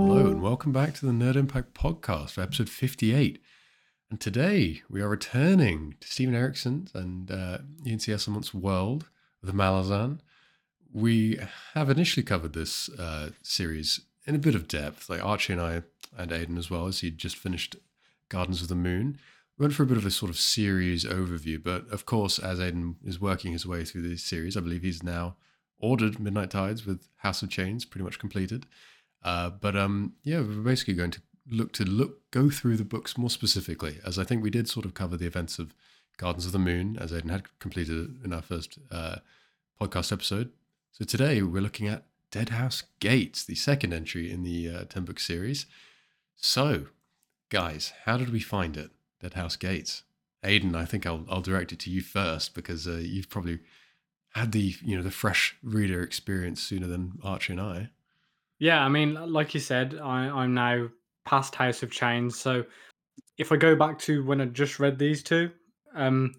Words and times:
Hello, 0.00 0.30
and 0.30 0.40
welcome 0.42 0.70
back 0.70 0.94
to 0.94 1.06
the 1.06 1.12
Nerd 1.12 1.34
Impact 1.34 1.74
Podcast 1.74 2.30
for 2.30 2.42
episode 2.42 2.68
58. 2.68 3.42
And 4.10 4.20
today 4.20 4.82
we 4.88 5.00
are 5.00 5.08
returning 5.08 5.96
to 5.98 6.06
Steven 6.06 6.36
Erikson 6.36 6.86
and 6.94 7.28
uh, 7.32 7.58
Ian 7.84 7.98
C. 7.98 8.12
Esslemont's 8.12 8.54
world 8.54 9.08
the 9.42 9.50
Malazan. 9.50 10.20
We 10.92 11.40
have 11.74 11.90
initially 11.90 12.22
covered 12.22 12.52
this 12.52 12.88
uh, 12.90 13.30
series 13.42 14.02
in 14.24 14.36
a 14.36 14.38
bit 14.38 14.54
of 14.54 14.68
depth, 14.68 15.10
like 15.10 15.24
Archie 15.24 15.54
and 15.54 15.62
I, 15.62 15.82
and 16.16 16.30
Aidan 16.30 16.58
as 16.58 16.70
well, 16.70 16.86
as 16.86 17.00
he'd 17.00 17.18
just 17.18 17.34
finished 17.34 17.74
Gardens 18.28 18.62
of 18.62 18.68
the 18.68 18.76
Moon. 18.76 19.18
We 19.60 19.64
went 19.64 19.74
for 19.74 19.82
a 19.82 19.86
bit 19.86 19.98
of 19.98 20.06
a 20.06 20.10
sort 20.10 20.30
of 20.30 20.38
series 20.38 21.04
overview, 21.04 21.62
but 21.62 21.86
of 21.90 22.06
course, 22.06 22.38
as 22.38 22.58
Aidan 22.58 22.96
is 23.04 23.20
working 23.20 23.52
his 23.52 23.66
way 23.66 23.84
through 23.84 24.08
this 24.08 24.22
series, 24.22 24.56
I 24.56 24.60
believe 24.60 24.80
he's 24.80 25.02
now 25.02 25.36
ordered 25.78 26.18
Midnight 26.18 26.50
Tides 26.50 26.86
with 26.86 27.08
House 27.16 27.42
of 27.42 27.50
Chains 27.50 27.84
pretty 27.84 28.02
much 28.02 28.18
completed. 28.18 28.64
Uh, 29.22 29.50
but 29.50 29.76
um, 29.76 30.14
yeah, 30.22 30.38
we're 30.38 30.62
basically 30.62 30.94
going 30.94 31.10
to 31.10 31.20
look 31.46 31.74
to 31.74 31.84
look 31.84 32.30
go 32.30 32.48
through 32.48 32.78
the 32.78 32.86
books 32.86 33.18
more 33.18 33.28
specifically, 33.28 33.98
as 34.02 34.18
I 34.18 34.24
think 34.24 34.42
we 34.42 34.48
did 34.48 34.66
sort 34.66 34.86
of 34.86 34.94
cover 34.94 35.18
the 35.18 35.26
events 35.26 35.58
of 35.58 35.74
Gardens 36.16 36.46
of 36.46 36.52
the 36.52 36.58
Moon, 36.58 36.96
as 36.98 37.12
Aidan 37.12 37.28
had 37.28 37.58
completed 37.58 38.24
in 38.24 38.32
our 38.32 38.40
first 38.40 38.78
uh, 38.90 39.16
podcast 39.78 40.10
episode. 40.10 40.52
So 40.92 41.04
today 41.04 41.42
we're 41.42 41.60
looking 41.60 41.86
at 41.86 42.04
Deadhouse 42.30 42.84
Gates, 42.98 43.44
the 43.44 43.56
second 43.56 43.92
entry 43.92 44.32
in 44.32 44.42
the 44.42 44.70
uh, 44.70 44.84
ten 44.84 45.04
book 45.04 45.20
series. 45.20 45.66
So, 46.34 46.86
guys, 47.50 47.92
how 48.06 48.16
did 48.16 48.32
we 48.32 48.40
find 48.40 48.78
it? 48.78 48.92
Deadhouse 49.20 49.56
Gates. 49.56 50.02
Aidan, 50.42 50.74
I 50.74 50.84
think 50.84 51.06
I'll 51.06 51.24
I'll 51.28 51.42
direct 51.42 51.72
it 51.72 51.78
to 51.80 51.90
you 51.90 52.00
first 52.00 52.54
because 52.54 52.88
uh, 52.88 53.00
you've 53.02 53.28
probably 53.28 53.60
had 54.34 54.52
the 54.52 54.74
you 54.82 54.96
know 54.96 55.02
the 55.02 55.10
fresh 55.10 55.56
reader 55.62 56.02
experience 56.02 56.62
sooner 56.62 56.86
than 56.86 57.18
Archie 57.22 57.52
and 57.52 57.60
I. 57.60 57.90
Yeah, 58.58 58.82
I 58.82 58.88
mean, 58.88 59.14
like 59.14 59.54
you 59.54 59.60
said, 59.60 59.98
I, 60.02 60.28
I'm 60.28 60.54
now 60.54 60.88
past 61.24 61.54
House 61.54 61.82
of 61.82 61.90
Chains. 61.90 62.38
So 62.38 62.64
if 63.38 63.52
I 63.52 63.56
go 63.56 63.74
back 63.74 63.98
to 64.00 64.24
when 64.24 64.40
I 64.40 64.46
just 64.46 64.78
read 64.78 64.98
these 64.98 65.22
two, 65.22 65.50
um, 65.94 66.34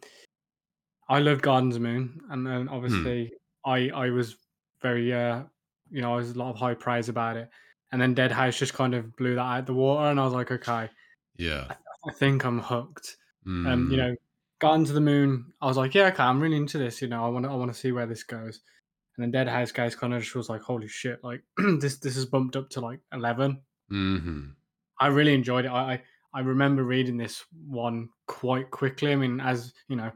I 1.10 1.20
love 1.20 1.42
Gardens 1.42 1.80
Moon, 1.80 2.22
and 2.30 2.46
then 2.46 2.70
obviously 2.70 3.32
I 3.66 3.90
I 3.90 4.10
was 4.10 4.38
very 4.82 5.14
uh 5.14 5.44
you 5.92 6.02
know 6.02 6.14
I 6.14 6.16
was 6.16 6.32
a 6.32 6.40
lot 6.40 6.50
of 6.50 6.56
high 6.56 6.74
praise 6.74 7.10
about 7.10 7.38
it, 7.38 7.50
and 7.92 8.02
then 8.02 8.14
Dead 8.14 8.32
House 8.32 8.58
just 8.58 8.74
kind 8.74 8.96
of 8.96 9.16
blew 9.16 9.36
that 9.36 9.42
out 9.42 9.66
the 9.66 9.74
water, 9.74 10.10
and 10.10 10.20
I 10.20 10.24
was 10.24 10.34
like, 10.34 10.52
okay, 10.52 10.90
Yeah. 11.38 11.68
I, 12.08 12.12
think 12.14 12.46
I'm 12.46 12.60
hooked. 12.60 13.18
Um, 13.46 13.88
Mm. 13.88 13.92
you 13.92 13.98
know, 13.98 14.16
Gardens 14.60 14.90
of 14.90 14.96
the 14.96 15.02
Moon, 15.02 15.54
I 15.62 15.66
was 15.68 15.78
like, 15.78 15.96
yeah, 15.96 16.08
okay, 16.08 16.24
I'm 16.24 16.40
really 16.40 16.58
into 16.58 16.78
this. 16.78 17.02
You 17.02 17.08
know, 17.08 17.26
I 17.26 17.30
want 17.30 17.46
to 17.46 17.52
I 17.52 17.56
want 17.56 17.74
to 17.74 17.80
see 17.80 17.92
where 17.92 18.06
this 18.06 18.24
goes. 18.24 18.62
And 19.18 19.24
then 19.24 19.32
Dead 19.32 19.48
House 19.52 19.72
guys 19.72 19.96
kind 19.96 20.14
of 20.14 20.22
just 20.22 20.36
was 20.36 20.50
like, 20.50 20.62
holy 20.62 20.88
shit, 20.88 21.24
like 21.24 21.44
this 21.80 21.98
this 21.98 22.18
is 22.18 22.26
bumped 22.26 22.56
up 22.56 22.70
to 22.72 22.82
like 22.82 23.00
eleven. 23.14 23.62
hmm 23.90 24.50
I 25.00 25.08
really 25.08 25.34
enjoyed 25.34 25.66
it. 25.66 25.70
I, 25.70 25.94
I 25.94 26.04
I 26.34 26.40
remember 26.42 26.84
reading 26.84 27.18
this 27.18 27.44
one 27.68 28.10
quite 28.28 28.72
quickly. 28.72 29.12
I 29.12 29.16
mean, 29.16 29.40
as 29.42 29.74
you 29.90 29.96
know, 29.98 30.12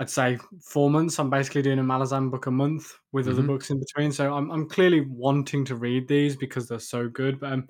I'd 0.00 0.10
say 0.10 0.38
four 0.62 0.90
months. 0.90 1.18
I'm 1.18 1.30
basically 1.30 1.62
doing 1.62 1.78
a 1.78 1.82
Malazan 1.82 2.30
book 2.30 2.46
a 2.46 2.50
month 2.50 2.92
with 3.12 3.28
other 3.28 3.42
Mhm. 3.42 3.46
books 3.46 3.70
in 3.70 3.78
between. 3.80 4.12
So 4.12 4.34
I'm 4.34 4.50
I'm 4.50 4.68
clearly 4.68 5.02
wanting 5.02 5.64
to 5.66 5.76
read 5.76 6.08
these 6.08 6.36
because 6.36 6.68
they're 6.68 6.78
so 6.80 7.08
good. 7.08 7.40
But 7.40 7.52
um, 7.52 7.68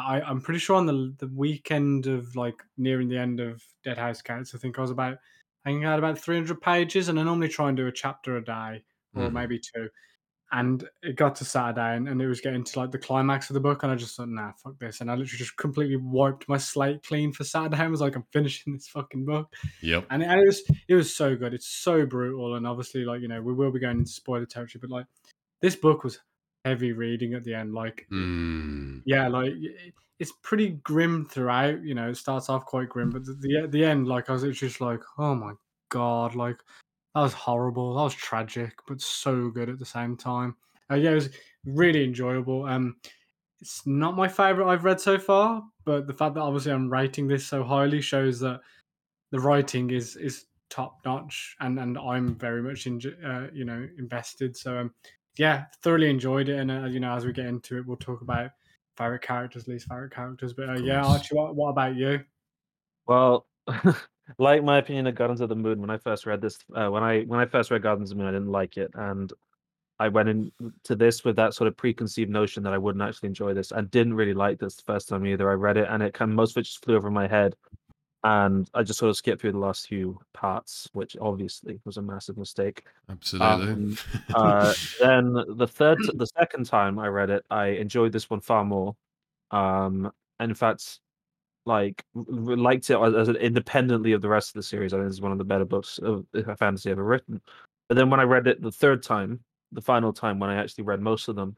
I 0.00 0.20
I'm 0.28 0.40
pretty 0.40 0.58
sure 0.60 0.76
on 0.76 0.86
the 0.86 1.14
the 1.18 1.28
weekend 1.28 2.06
of 2.06 2.34
like 2.36 2.62
nearing 2.76 3.08
the 3.08 3.18
end 3.18 3.40
of 3.40 3.62
Dead 3.84 3.98
House 3.98 4.22
Gates, 4.22 4.54
I 4.54 4.58
think 4.58 4.78
I 4.78 4.82
was 4.82 4.90
about 4.90 5.18
I 5.64 5.70
think 5.70 5.84
I 5.84 5.90
had 5.90 5.98
about 5.98 6.18
300 6.18 6.60
pages, 6.60 7.08
and 7.08 7.18
I 7.18 7.22
normally 7.24 7.48
try 7.48 7.68
and 7.68 7.76
do 7.76 7.86
a 7.86 7.92
chapter 7.92 8.36
a 8.36 8.44
day 8.44 8.84
or 9.14 9.30
Mhm. 9.30 9.32
maybe 9.32 9.58
two. 9.60 9.88
And 10.52 10.88
it 11.02 11.16
got 11.16 11.34
to 11.36 11.44
Saturday, 11.44 11.96
and, 11.96 12.08
and 12.08 12.22
it 12.22 12.28
was 12.28 12.40
getting 12.40 12.62
to 12.64 12.78
like 12.78 12.92
the 12.92 12.98
climax 12.98 13.50
of 13.50 13.54
the 13.54 13.60
book, 13.60 13.82
and 13.82 13.90
I 13.90 13.96
just 13.96 14.16
thought, 14.16 14.28
nah, 14.28 14.52
fuck 14.52 14.78
this. 14.78 15.00
And 15.00 15.10
I 15.10 15.14
literally 15.14 15.38
just 15.38 15.56
completely 15.56 15.96
wiped 15.96 16.48
my 16.48 16.58
slate 16.58 17.02
clean 17.02 17.32
for 17.32 17.42
Saturday. 17.44 17.76
I 17.82 17.88
was 17.88 18.00
like, 18.00 18.14
I'm 18.14 18.26
finishing 18.32 18.74
this 18.74 18.86
fucking 18.88 19.24
book 19.24 19.52
Yep. 19.80 20.10
and 20.10 20.22
it, 20.22 20.26
and 20.26 20.40
it 20.40 20.46
was 20.46 20.62
it 20.88 20.94
was 20.94 21.14
so 21.14 21.36
good. 21.36 21.54
It's 21.54 21.66
so 21.68 22.06
brutal, 22.06 22.56
and 22.56 22.66
obviously, 22.66 23.04
like 23.04 23.20
you 23.22 23.28
know, 23.28 23.42
we 23.42 23.52
will 23.54 23.72
be 23.72 23.80
going 23.80 23.98
into 23.98 24.10
spoiler 24.12 24.46
territory, 24.46 24.80
but 24.80 24.90
like 24.90 25.06
this 25.62 25.76
book 25.76 26.04
was 26.04 26.20
heavy 26.64 26.92
reading 26.92 27.34
at 27.34 27.44
the 27.44 27.54
end. 27.54 27.74
Like, 27.74 28.06
Mm. 28.10 29.02
yeah, 29.04 29.28
like 29.28 29.52
it's 30.18 30.32
pretty 30.42 30.70
grim 30.70 31.26
throughout. 31.26 31.82
You 31.82 31.94
know, 31.94 32.10
it 32.10 32.16
starts 32.16 32.48
off 32.48 32.66
quite 32.66 32.88
grim, 32.88 33.10
but 33.10 33.24
the 33.24 33.34
the, 33.34 33.68
the 33.68 33.84
end, 33.84 34.08
like 34.08 34.30
I 34.30 34.32
was 34.34 34.58
just 34.58 34.80
like, 34.80 35.00
oh 35.18 35.34
my 35.34 35.54
god, 35.90 36.34
like 36.34 36.58
that 37.14 37.20
was 37.22 37.32
horrible. 37.34 37.94
That 37.94 38.02
was 38.02 38.14
tragic, 38.14 38.74
but 38.86 39.00
so 39.00 39.50
good 39.50 39.68
at 39.68 39.78
the 39.78 39.86
same 39.86 40.16
time. 40.16 40.56
Uh, 40.90 40.96
yeah, 40.96 41.12
it 41.12 41.14
was 41.14 41.30
really 41.64 42.04
enjoyable. 42.04 42.64
Um, 42.66 42.96
it's 43.60 43.86
not 43.86 44.16
my 44.16 44.28
favorite 44.28 44.68
I've 44.68 44.84
read 44.84 45.00
so 45.00 45.18
far, 45.18 45.64
but 45.84 46.06
the 46.06 46.12
fact 46.12 46.34
that 46.34 46.42
obviously 46.42 46.72
I'm 46.72 46.92
rating 46.92 47.28
this 47.28 47.46
so 47.46 47.62
highly 47.64 48.00
shows 48.00 48.40
that 48.40 48.60
the 49.30 49.40
writing 49.40 49.90
is 49.90 50.16
is 50.16 50.46
top 50.70 50.98
notch, 51.04 51.56
and 51.60 51.78
and 51.78 51.98
I'm 51.98 52.34
very 52.36 52.62
much 52.62 52.86
in, 52.86 53.00
uh, 53.24 53.48
you 53.52 53.64
know 53.64 53.86
invested. 53.98 54.56
So 54.56 54.78
um, 54.78 54.94
yeah, 55.36 55.64
thoroughly 55.82 56.10
enjoyed 56.10 56.48
it, 56.48 56.58
and 56.58 56.70
uh, 56.70 56.84
you 56.86 57.00
know 57.00 57.14
as 57.14 57.24
we 57.24 57.32
get 57.32 57.46
into 57.46 57.78
it, 57.78 57.86
we'll 57.86 57.96
talk 57.96 58.22
about 58.22 58.50
favorite 58.96 59.22
characters, 59.22 59.66
least 59.66 59.88
favorite 59.88 60.12
characters. 60.12 60.52
But 60.52 60.68
uh, 60.68 60.74
yeah, 60.74 61.02
course. 61.02 61.14
Archie, 61.14 61.34
what, 61.34 61.54
what 61.56 61.68
about 61.70 61.96
you? 61.96 62.24
Well, 63.06 63.46
like 64.38 64.62
my 64.62 64.78
opinion 64.78 65.06
of 65.06 65.14
Gardens 65.14 65.40
of 65.40 65.48
the 65.48 65.56
Moon, 65.56 65.80
when 65.80 65.90
I 65.90 65.98
first 65.98 66.26
read 66.26 66.40
this, 66.40 66.58
uh, 66.74 66.88
when 66.88 67.02
I 67.02 67.22
when 67.22 67.40
I 67.40 67.46
first 67.46 67.70
read 67.70 67.82
Gardens 67.82 68.10
of 68.10 68.16
the 68.16 68.22
Moon, 68.22 68.32
I 68.32 68.36
didn't 68.36 68.52
like 68.52 68.76
it, 68.76 68.90
and 68.94 69.32
I 69.98 70.08
went 70.08 70.28
into 70.28 70.96
this 70.96 71.24
with 71.24 71.36
that 71.36 71.54
sort 71.54 71.68
of 71.68 71.76
preconceived 71.76 72.30
notion 72.30 72.62
that 72.64 72.72
I 72.72 72.78
wouldn't 72.78 73.02
actually 73.02 73.28
enjoy 73.28 73.54
this, 73.54 73.72
and 73.72 73.90
didn't 73.90 74.14
really 74.14 74.34
like 74.34 74.58
this 74.58 74.76
the 74.76 74.82
first 74.82 75.08
time 75.08 75.26
either. 75.26 75.50
I 75.50 75.54
read 75.54 75.76
it, 75.76 75.88
and 75.90 76.02
it 76.02 76.14
kind 76.14 76.30
of 76.30 76.36
most 76.36 76.52
of 76.52 76.60
it 76.60 76.64
just 76.64 76.84
flew 76.84 76.96
over 76.96 77.10
my 77.10 77.26
head, 77.26 77.56
and 78.24 78.68
I 78.72 78.82
just 78.82 78.98
sort 78.98 79.10
of 79.10 79.16
skipped 79.16 79.42
through 79.42 79.52
the 79.52 79.58
last 79.58 79.86
few 79.86 80.18
parts, 80.32 80.88
which 80.94 81.14
obviously 81.20 81.78
was 81.84 81.98
a 81.98 82.02
massive 82.02 82.38
mistake. 82.38 82.84
Absolutely. 83.10 83.72
Um, 83.72 83.98
uh, 84.34 84.74
then 84.98 85.34
the 85.56 85.68
third, 85.68 85.98
the 86.14 86.26
second 86.26 86.64
time 86.64 86.98
I 86.98 87.08
read 87.08 87.28
it, 87.28 87.44
I 87.50 87.66
enjoyed 87.66 88.12
this 88.12 88.30
one 88.30 88.40
far 88.40 88.64
more. 88.64 88.96
Um, 89.50 90.10
and 90.40 90.50
in 90.50 90.54
fact, 90.54 91.00
like 91.66 92.02
liked 92.14 92.88
it 92.88 92.98
as, 92.98 93.28
as 93.28 93.36
independently 93.36 94.12
of 94.12 94.22
the 94.22 94.28
rest 94.28 94.50
of 94.50 94.54
the 94.54 94.62
series. 94.62 94.94
I 94.94 94.98
think 94.98 95.10
it's 95.10 95.20
one 95.20 95.32
of 95.32 95.38
the 95.38 95.44
better 95.44 95.66
books 95.66 95.98
of 95.98 96.24
fantasy 96.58 96.90
ever 96.90 97.04
written. 97.04 97.42
But 97.88 97.96
then 97.96 98.08
when 98.08 98.20
I 98.20 98.24
read 98.24 98.46
it 98.46 98.62
the 98.62 98.72
third 98.72 99.02
time, 99.02 99.40
the 99.72 99.82
final 99.82 100.14
time 100.14 100.38
when 100.38 100.48
I 100.48 100.54
actually 100.54 100.84
read 100.84 101.00
most 101.00 101.28
of 101.28 101.36
them, 101.36 101.56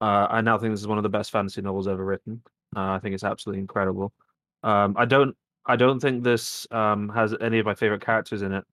uh, 0.00 0.28
I 0.30 0.40
now 0.40 0.56
think 0.56 0.72
this 0.72 0.80
is 0.80 0.88
one 0.88 0.98
of 0.98 1.02
the 1.02 1.10
best 1.10 1.30
fantasy 1.30 1.60
novels 1.60 1.88
ever 1.88 2.04
written. 2.04 2.40
Uh, 2.74 2.92
I 2.92 3.00
think 3.00 3.14
it's 3.14 3.24
absolutely 3.24 3.60
incredible. 3.60 4.14
Um, 4.62 4.94
I 4.96 5.04
don't, 5.04 5.36
I 5.66 5.76
don't 5.76 6.00
think 6.00 6.22
this 6.22 6.66
um, 6.70 7.08
has 7.10 7.34
any 7.40 7.58
of 7.58 7.66
my 7.66 7.74
favorite 7.74 8.04
characters 8.04 8.42
in 8.42 8.52
it. 8.52 8.64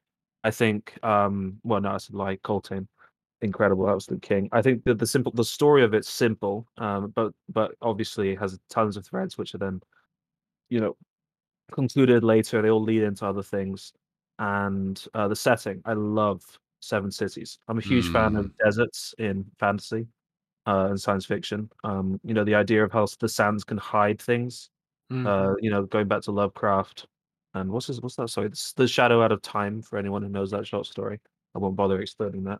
I 0.44 0.52
think, 0.52 0.98
um, 1.04 1.60
well, 1.64 1.82
no, 1.82 1.92
I 1.92 1.98
said 1.98 2.16
like 2.16 2.42
Coltaine, 2.44 2.88
incredible, 3.42 3.90
absolute 3.90 4.22
king. 4.22 4.50
I 4.52 4.62
think 4.62 4.84
that 4.84 5.00
the 5.00 5.08
simple, 5.08 5.32
the 5.32 5.44
story 5.44 5.84
of 5.84 5.94
it's 5.94 6.10
simple, 6.10 6.68
um, 6.78 7.12
but 7.16 7.34
but 7.50 7.76
obviously 7.82 8.32
it 8.32 8.40
has 8.40 8.60
tons 8.70 8.98
of 8.98 9.06
threads 9.06 9.38
which 9.38 9.56
are 9.56 9.60
then, 9.60 9.82
you 10.70 10.80
know, 10.80 10.98
concluded 11.72 12.24
later. 12.24 12.62
They 12.62 12.70
all 12.70 12.84
lead 12.84 13.04
into 13.04 13.26
other 13.26 13.44
things, 13.44 13.94
and 14.40 15.04
uh, 15.14 15.28
the 15.28 15.36
setting. 15.36 15.82
I 15.86 15.94
love 15.94 16.44
Seven 16.82 17.10
Cities. 17.12 17.58
I'm 17.68 17.78
a 17.78 17.82
huge 17.82 18.12
fan 18.12 18.36
of 18.36 18.52
deserts 18.58 19.16
in 19.18 19.46
fantasy 19.60 20.06
uh, 20.68 20.88
and 20.90 21.00
science 21.00 21.26
fiction. 21.26 21.70
Um, 21.84 22.20
you 22.24 22.34
know, 22.34 22.44
the 22.44 22.56
idea 22.56 22.84
of 22.84 22.92
how 22.92 23.08
the 23.20 23.30
sands 23.30 23.64
can 23.64 23.78
hide 23.78 24.22
things. 24.22 24.70
Mm. 25.14 25.28
Uh, 25.28 25.56
you 25.62 25.70
know, 25.70 25.84
going 25.84 26.08
back 26.08 26.22
to 26.24 26.32
Lovecraft, 26.32 27.06
and 27.54 27.70
what's 27.70 27.88
his, 27.88 28.02
what's 28.02 28.16
that? 28.16 28.30
Sorry, 28.30 28.48
it's 28.48 28.74
the 28.74 28.88
Shadow 28.88 29.22
Out 29.22 29.32
of 29.32 29.42
Time. 29.42 29.82
For 29.82 29.98
anyone 29.98 30.24
who 30.24 30.30
knows 30.30 30.52
that 30.52 30.66
short 30.66 30.88
story, 30.88 31.20
I 31.54 31.60
won't 31.60 31.76
bother 31.76 32.02
explaining 32.02 32.46
that. 32.46 32.60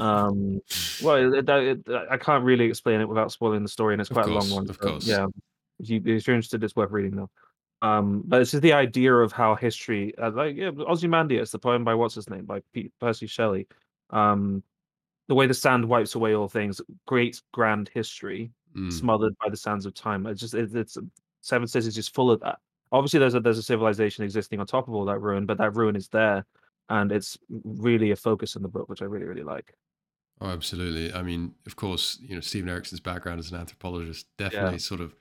Um, 0.00 0.60
well, 1.02 1.32
it, 1.34 1.48
it, 1.48 1.80
it, 1.86 2.08
I 2.10 2.16
can't 2.16 2.44
really 2.44 2.66
explain 2.66 3.00
it 3.00 3.08
without 3.08 3.32
spoiling 3.32 3.62
the 3.62 3.68
story, 3.68 3.94
and 3.94 4.00
it's 4.00 4.10
quite 4.10 4.26
a 4.26 4.32
long 4.32 4.50
one. 4.50 4.68
of 4.68 4.78
course. 4.78 5.06
yeah. 5.06 5.26
If, 5.80 5.88
you, 5.88 6.02
if 6.04 6.26
you're 6.26 6.36
interested, 6.36 6.62
it's 6.64 6.76
worth 6.76 6.90
reading 6.90 7.16
though. 7.16 7.30
Um, 7.80 8.22
but 8.26 8.40
this 8.40 8.54
is 8.54 8.60
the 8.60 8.72
idea 8.72 9.14
of 9.14 9.32
how 9.32 9.54
history, 9.54 10.12
uh, 10.18 10.32
like 10.32 10.56
yeah, 10.56 10.72
Ozymandias, 10.86 11.52
the 11.52 11.60
poem 11.60 11.84
by 11.84 11.94
what's 11.94 12.16
his 12.16 12.28
name 12.28 12.44
by 12.44 12.60
Pete, 12.74 12.92
Percy 13.00 13.28
Shelley. 13.28 13.68
Um, 14.10 14.62
the 15.28 15.34
way 15.36 15.46
the 15.46 15.54
sand 15.54 15.84
wipes 15.84 16.16
away 16.16 16.34
all 16.34 16.48
things, 16.48 16.80
great 17.06 17.40
grand 17.52 17.88
history 17.94 18.50
Mm. 18.76 18.92
smothered 18.92 19.34
by 19.42 19.48
the 19.48 19.56
sands 19.56 19.86
of 19.86 19.94
time. 19.94 20.26
It's 20.26 20.40
just 20.42 20.52
it, 20.52 20.74
it's 20.74 20.98
Seven 21.48 21.66
Cities 21.66 21.88
is 21.88 21.94
just 21.94 22.14
full 22.14 22.30
of 22.30 22.40
that. 22.40 22.58
Obviously, 22.92 23.18
there's 23.18 23.34
a 23.34 23.40
there's 23.40 23.58
a 23.58 23.62
civilization 23.62 24.24
existing 24.24 24.60
on 24.60 24.66
top 24.66 24.88
of 24.88 24.94
all 24.94 25.04
that 25.06 25.18
ruin, 25.20 25.46
but 25.46 25.58
that 25.58 25.74
ruin 25.74 25.96
is 25.96 26.08
there, 26.08 26.44
and 26.88 27.10
it's 27.12 27.36
really 27.50 28.10
a 28.10 28.16
focus 28.16 28.56
in 28.56 28.62
the 28.62 28.68
book, 28.68 28.88
which 28.88 29.02
I 29.02 29.06
really 29.06 29.26
really 29.26 29.42
like. 29.42 29.74
Oh, 30.40 30.48
absolutely. 30.48 31.12
I 31.12 31.22
mean, 31.22 31.54
of 31.66 31.74
course, 31.74 32.18
you 32.22 32.34
know, 32.34 32.40
Steven 32.40 32.68
Erikson's 32.68 33.00
background 33.00 33.40
as 33.40 33.50
an 33.50 33.58
anthropologist 33.58 34.26
definitely 34.36 34.78
sort 34.78 35.00
of, 35.00 35.16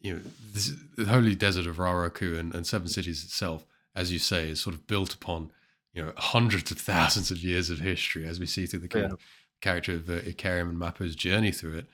you 0.00 0.14
know, 0.14 0.20
this, 0.54 0.72
the 0.96 1.04
holy 1.04 1.34
desert 1.34 1.66
of 1.66 1.76
Raraku 1.76 2.38
and, 2.38 2.54
and 2.54 2.66
Seven 2.66 2.88
Cities 2.88 3.22
itself, 3.24 3.66
as 3.94 4.10
you 4.10 4.18
say, 4.18 4.48
is 4.48 4.58
sort 4.60 4.74
of 4.74 4.86
built 4.86 5.12
upon 5.12 5.50
you 5.92 6.02
know 6.02 6.12
hundreds 6.16 6.70
of 6.70 6.78
thousands 6.78 7.30
of 7.30 7.38
years 7.38 7.70
of 7.70 7.78
history 7.78 8.26
as 8.26 8.40
we 8.40 8.46
see 8.46 8.66
through 8.66 8.80
the 8.80 8.88
kind 8.88 9.06
Yeah. 9.08 9.12
of 9.12 9.20
character 9.60 9.94
of 9.94 10.08
uh, 10.08 10.14
and 10.14 10.78
Mappo's 10.78 11.14
journey 11.14 11.52
through 11.52 11.78
it 11.78 11.86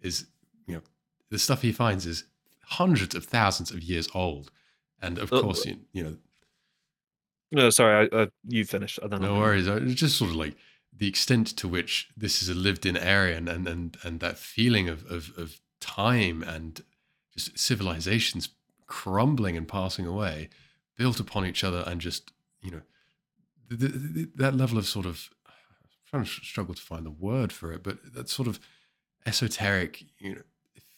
is 0.00 0.26
you 0.66 0.74
know 0.74 0.82
the 1.30 1.38
stuff 1.38 1.62
he 1.62 1.72
finds 1.72 2.06
is 2.06 2.24
hundreds 2.66 3.14
of 3.14 3.24
thousands 3.24 3.70
of 3.70 3.82
years 3.82 4.08
old 4.14 4.50
and 5.00 5.18
of 5.18 5.30
Uh, 5.30 5.36
course 5.40 5.64
you, 5.66 5.76
you 5.92 6.02
know 6.02 6.16
No, 7.52 7.70
sorry, 7.70 8.08
I, 8.12 8.16
uh, 8.16 8.26
you 8.44 8.64
finished. 8.64 8.98
I 9.02 9.06
don't 9.08 9.20
no 9.20 9.34
worries 9.38 9.68
uh, 9.68 9.80
it's 9.82 9.94
just 9.94 10.16
sort 10.16 10.30
of 10.30 10.36
like 10.36 10.56
the 10.92 11.08
extent 11.08 11.46
to 11.58 11.68
which 11.68 12.08
this 12.16 12.42
is 12.42 12.48
a 12.48 12.54
lived-in 12.54 12.96
area 12.96 13.36
and 13.36 13.48
and 13.48 13.68
and, 13.68 13.96
and 14.02 14.20
that 14.20 14.38
feeling 14.38 14.88
of, 14.88 15.04
of 15.10 15.32
of 15.36 15.60
time 15.80 16.42
and 16.42 16.82
just 17.34 17.58
civilizations 17.58 18.48
crumbling 18.86 19.56
and 19.56 19.68
passing 19.68 20.06
away 20.06 20.48
built 20.96 21.20
upon 21.20 21.44
each 21.46 21.64
other 21.64 21.82
and 21.86 22.00
just 22.00 22.32
you 22.62 22.70
know 22.70 22.82
th 23.70 23.80
th 23.80 24.14
th 24.14 24.28
that 24.36 24.54
level 24.56 24.78
of 24.78 24.86
sort 24.86 25.06
of 25.06 25.30
I'm 25.46 26.24
trying 26.24 26.24
to 26.24 26.30
struggle 26.30 26.74
to 26.74 26.82
find 26.82 27.04
the 27.06 27.10
word 27.10 27.52
for 27.52 27.72
it 27.72 27.82
but 27.82 27.98
that 28.14 28.28
sort 28.28 28.48
of 28.48 28.60
esoteric 29.26 30.04
you 30.18 30.34
know 30.36 30.42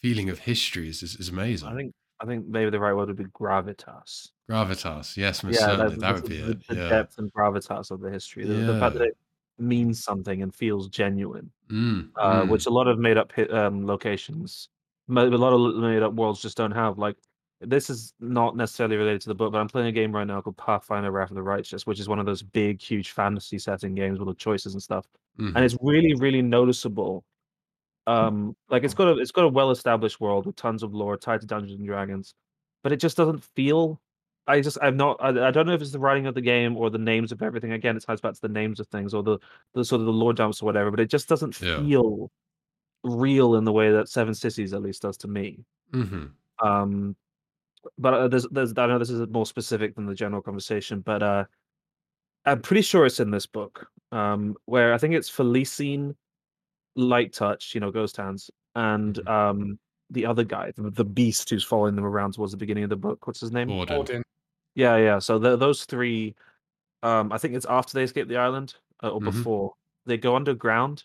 feeling 0.01 0.31
of 0.31 0.39
history 0.41 0.89
is 0.89 1.03
is, 1.03 1.17
is 1.17 1.29
amazing 1.29 1.69
I 1.69 1.75
think 1.75 1.93
I 2.21 2.27
think 2.27 2.47
maybe 2.49 2.71
the 2.71 2.81
right 2.81 2.95
word 2.95 3.09
would 3.09 3.17
be 3.17 3.25
gravitas. 3.27 4.31
gravitas 4.51 5.17
yes 5.17 5.43
most 5.45 5.55
yeah, 5.55 5.67
certainly 5.67 5.97
that, 5.97 6.15
would 6.15 6.29
be 6.29 6.41
the, 6.41 6.51
it 6.51 6.67
the 6.69 6.75
yeah 6.75 6.89
depth 6.89 7.19
and 7.19 7.33
gravitas 7.33 7.91
of 7.91 8.01
the 8.01 8.11
history. 8.11 8.45
The, 8.47 8.55
the 8.55 8.79
fact 8.81 8.95
that 8.95 9.03
it 9.03 9.17
means 9.59 10.03
something 10.03 10.43
and 10.43 10.55
feels 10.55 10.89
genuine, 10.89 11.51
Mm, 11.69 12.11
uh, 12.17 12.43
mm. 12.43 12.49
which 12.49 12.67
a 12.67 12.71
lot 12.71 12.89
of 12.89 12.99
made 12.99 13.19
up 13.19 13.31
um, 13.51 13.87
locations, 13.87 14.69
a 15.11 15.13
lot 15.13 15.53
of 15.53 15.77
made 15.83 16.03
up 16.03 16.15
worlds 16.15 16.41
just 16.41 16.57
don't 16.57 16.71
have. 16.73 16.97
Like 16.99 17.17
this 17.61 17.91
is 17.91 18.15
not 18.21 18.57
necessarily 18.57 18.97
related 18.97 19.21
to 19.23 19.29
the 19.29 19.35
book, 19.35 19.53
but 19.53 19.59
I'm 19.59 19.69
playing 19.69 19.89
a 19.89 19.93
game 19.93 20.13
right 20.15 20.27
now 20.27 20.41
called 20.41 20.57
Pathfinder: 20.57 21.11
Wrath 21.11 21.31
of 21.31 21.35
the 21.37 21.43
Righteous, 21.43 21.87
which 21.87 22.01
is 22.01 22.09
one 22.09 22.19
of 22.19 22.27
those 22.27 22.43
big, 22.43 22.81
huge 22.81 23.11
fantasy 23.11 23.59
setting 23.59 23.95
games 23.95 24.19
with 24.19 24.29
the 24.29 24.35
choices 24.35 24.73
and 24.75 24.83
stuff. 24.83 25.07
Mhm. 25.39 25.55
and 25.55 25.65
it's 25.65 25.77
really 25.81 26.15
really 26.15 26.43
noticeable 26.43 27.25
um 28.09 28.57
like 28.71 28.85
it's 28.85 28.95
got 28.95 29.09
a 29.09 29.19
it's 29.19 29.31
got 29.33 29.45
a 29.45 29.49
well 29.49 29.71
established 29.71 30.21
world 30.21 30.47
with 30.47 30.57
tons 30.57 30.83
of 30.83 30.95
lore 30.95 31.17
tied 31.17 31.41
to 31.41 31.47
dungeons 31.47 31.79
and 31.79 31.87
dragons 31.87 32.35
but 32.83 32.91
it 32.93 32.97
just 32.97 33.17
doesn't 33.17 33.45
feel 33.55 34.01
i 34.47 34.61
just 34.61 34.79
i'm 34.81 34.97
not 34.97 35.17
I, 35.21 35.49
I 35.49 35.51
don't 35.51 35.67
know 35.67 35.75
if 35.75 35.83
it's 35.83 35.93
the 35.93 35.99
writing 35.99 36.27
of 36.27 36.35
the 36.35 36.41
game 36.41 36.77
or 36.77 36.89
the 36.91 36.99
names 36.99 37.33
of 37.33 37.43
everything 37.43 37.73
again 37.73 37.97
it 37.97 38.05
ties 38.07 38.21
back 38.21 38.35
to 38.35 38.41
the 38.41 38.49
names 38.49 38.81
of 38.81 38.87
things 38.89 39.13
or 39.13 39.23
the 39.23 39.39
the 39.75 39.85
sort 39.85 40.01
of 40.01 40.07
the 40.07 40.13
lore 40.13 40.33
dumps 40.33 40.63
or 40.63 40.67
whatever 40.67 40.91
but 40.91 41.01
it 41.01 41.11
just 41.11 41.29
doesn't 41.29 41.61
Yeah. 41.61 41.81
feel 41.85 42.31
real 43.05 43.57
in 43.57 43.65
the 43.65 43.73
way 43.73 43.93
that 43.93 44.09
seven 44.09 44.35
cities 44.35 44.73
at 44.73 44.83
least 44.83 45.03
does 45.03 45.17
to 45.19 45.29
me 45.29 45.65
Mhm. 45.93 46.31
um 46.63 47.15
but 47.99 48.15
uh, 48.15 48.29
there's 48.29 48.47
there's 48.51 48.73
i 48.79 48.87
know 48.87 48.99
this 48.99 49.11
is 49.11 49.27
more 49.29 49.47
specific 49.47 49.95
than 49.95 50.07
the 50.07 50.15
general 50.15 50.43
conversation 50.43 51.01
but 51.01 51.23
uh 51.23 51.45
i'm 52.47 52.61
pretty 52.63 52.83
sure 52.83 53.07
it's 53.07 53.21
in 53.21 53.31
this 53.31 53.47
book 53.47 53.87
um 54.13 54.57
where 54.65 54.93
i 54.95 54.99
think 54.99 55.15
it's 55.15 55.31
Felisin 55.31 56.15
light 56.99 57.33
touch 57.33 57.75
you 57.75 57.81
know 57.81 57.91
ghost 57.91 58.17
hands 58.17 58.51
and 58.75 59.17
Mhm. 59.17 59.29
um 59.31 59.79
the 60.11 60.27
other 60.27 60.43
guy 60.45 60.73
the, 60.77 60.91
the 60.91 61.05
beast 61.05 61.49
who's 61.51 61.63
following 61.65 61.95
them 61.95 62.05
around 62.05 62.35
towards 62.35 62.51
the 62.53 62.59
beginning 62.59 62.83
of 62.85 62.91
the 62.91 62.97
book 62.97 63.27
what's 63.27 63.41
his 63.41 63.53
name 63.53 63.69
Baudin. 63.69 63.99
Odin. 63.99 64.23
yeah 64.75 64.97
yeah 64.97 65.19
so 65.19 65.39
the, 65.39 65.57
those 65.57 65.85
three 65.85 66.35
um 67.03 67.31
i 67.33 67.39
think 67.39 67.55
it's 67.55 67.67
after 67.69 67.93
they 67.95 68.03
escape 68.03 68.27
the 68.29 68.37
island 68.37 68.75
uh, 69.03 69.11
or 69.11 69.21
Mhm. 69.21 69.25
before 69.25 69.75
they 70.07 70.17
go 70.17 70.35
underground 70.35 71.05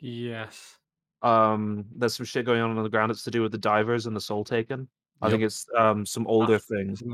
Yes. 0.00 0.78
um 1.22 1.84
there's 1.94 2.14
some 2.14 2.24
shit 2.26 2.46
going 2.46 2.60
on 2.62 2.76
on 2.76 2.82
the 2.82 2.88
ground 2.88 3.10
it's 3.12 3.24
to 3.24 3.30
do 3.30 3.42
with 3.42 3.52
the 3.52 3.58
D'ivers 3.58 4.06
and 4.06 4.16
the 4.16 4.20
Soletaken 4.20 4.86
i 5.20 5.28
think 5.28 5.42
it's 5.42 5.66
um 5.76 6.06
some 6.06 6.26
older 6.26 6.54
After, 6.54 6.76
things 6.76 7.02
it? 7.02 7.08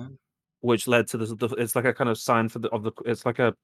which 0.61 0.87
led 0.89 1.07
to 1.09 1.19
this. 1.19 1.31
The, 1.33 1.49
it's 1.59 1.75
like 1.77 1.85
a 1.85 1.93
kind 1.93 2.09
of 2.11 2.19
sign 2.19 2.49
for 2.49 2.59
the 2.61 2.69
of 2.71 2.83
the. 2.83 2.91
It's 3.05 3.25
like 3.27 3.39
a, 3.39 3.55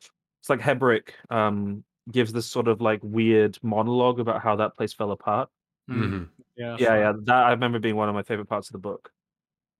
it's 0.41 0.51
like 0.51 0.61
Heboric 0.61 1.11
um 1.31 1.85
gives 2.11 2.33
this 2.33 2.47
sort 2.47 2.69
of 2.69 2.81
like 2.81 3.01
weird 3.03 3.59
monologue 3.63 4.19
about 4.21 4.43
how 4.43 4.57
that 4.57 4.77
place 4.77 4.93
fell 4.93 5.13
apart. 5.13 5.49
Mm. 5.91 5.97
Mhm. 6.03 6.29
Yeah. 6.57 6.77
yeah, 6.79 6.97
yeah, 6.99 7.13
that 7.25 7.45
I 7.47 7.51
remember 7.51 7.79
being 7.79 7.97
one 7.97 8.09
of 8.09 8.15
my 8.15 8.23
favorite 8.23 8.49
parts 8.49 8.69
of 8.69 8.73
the 8.73 8.79
book. 8.79 9.11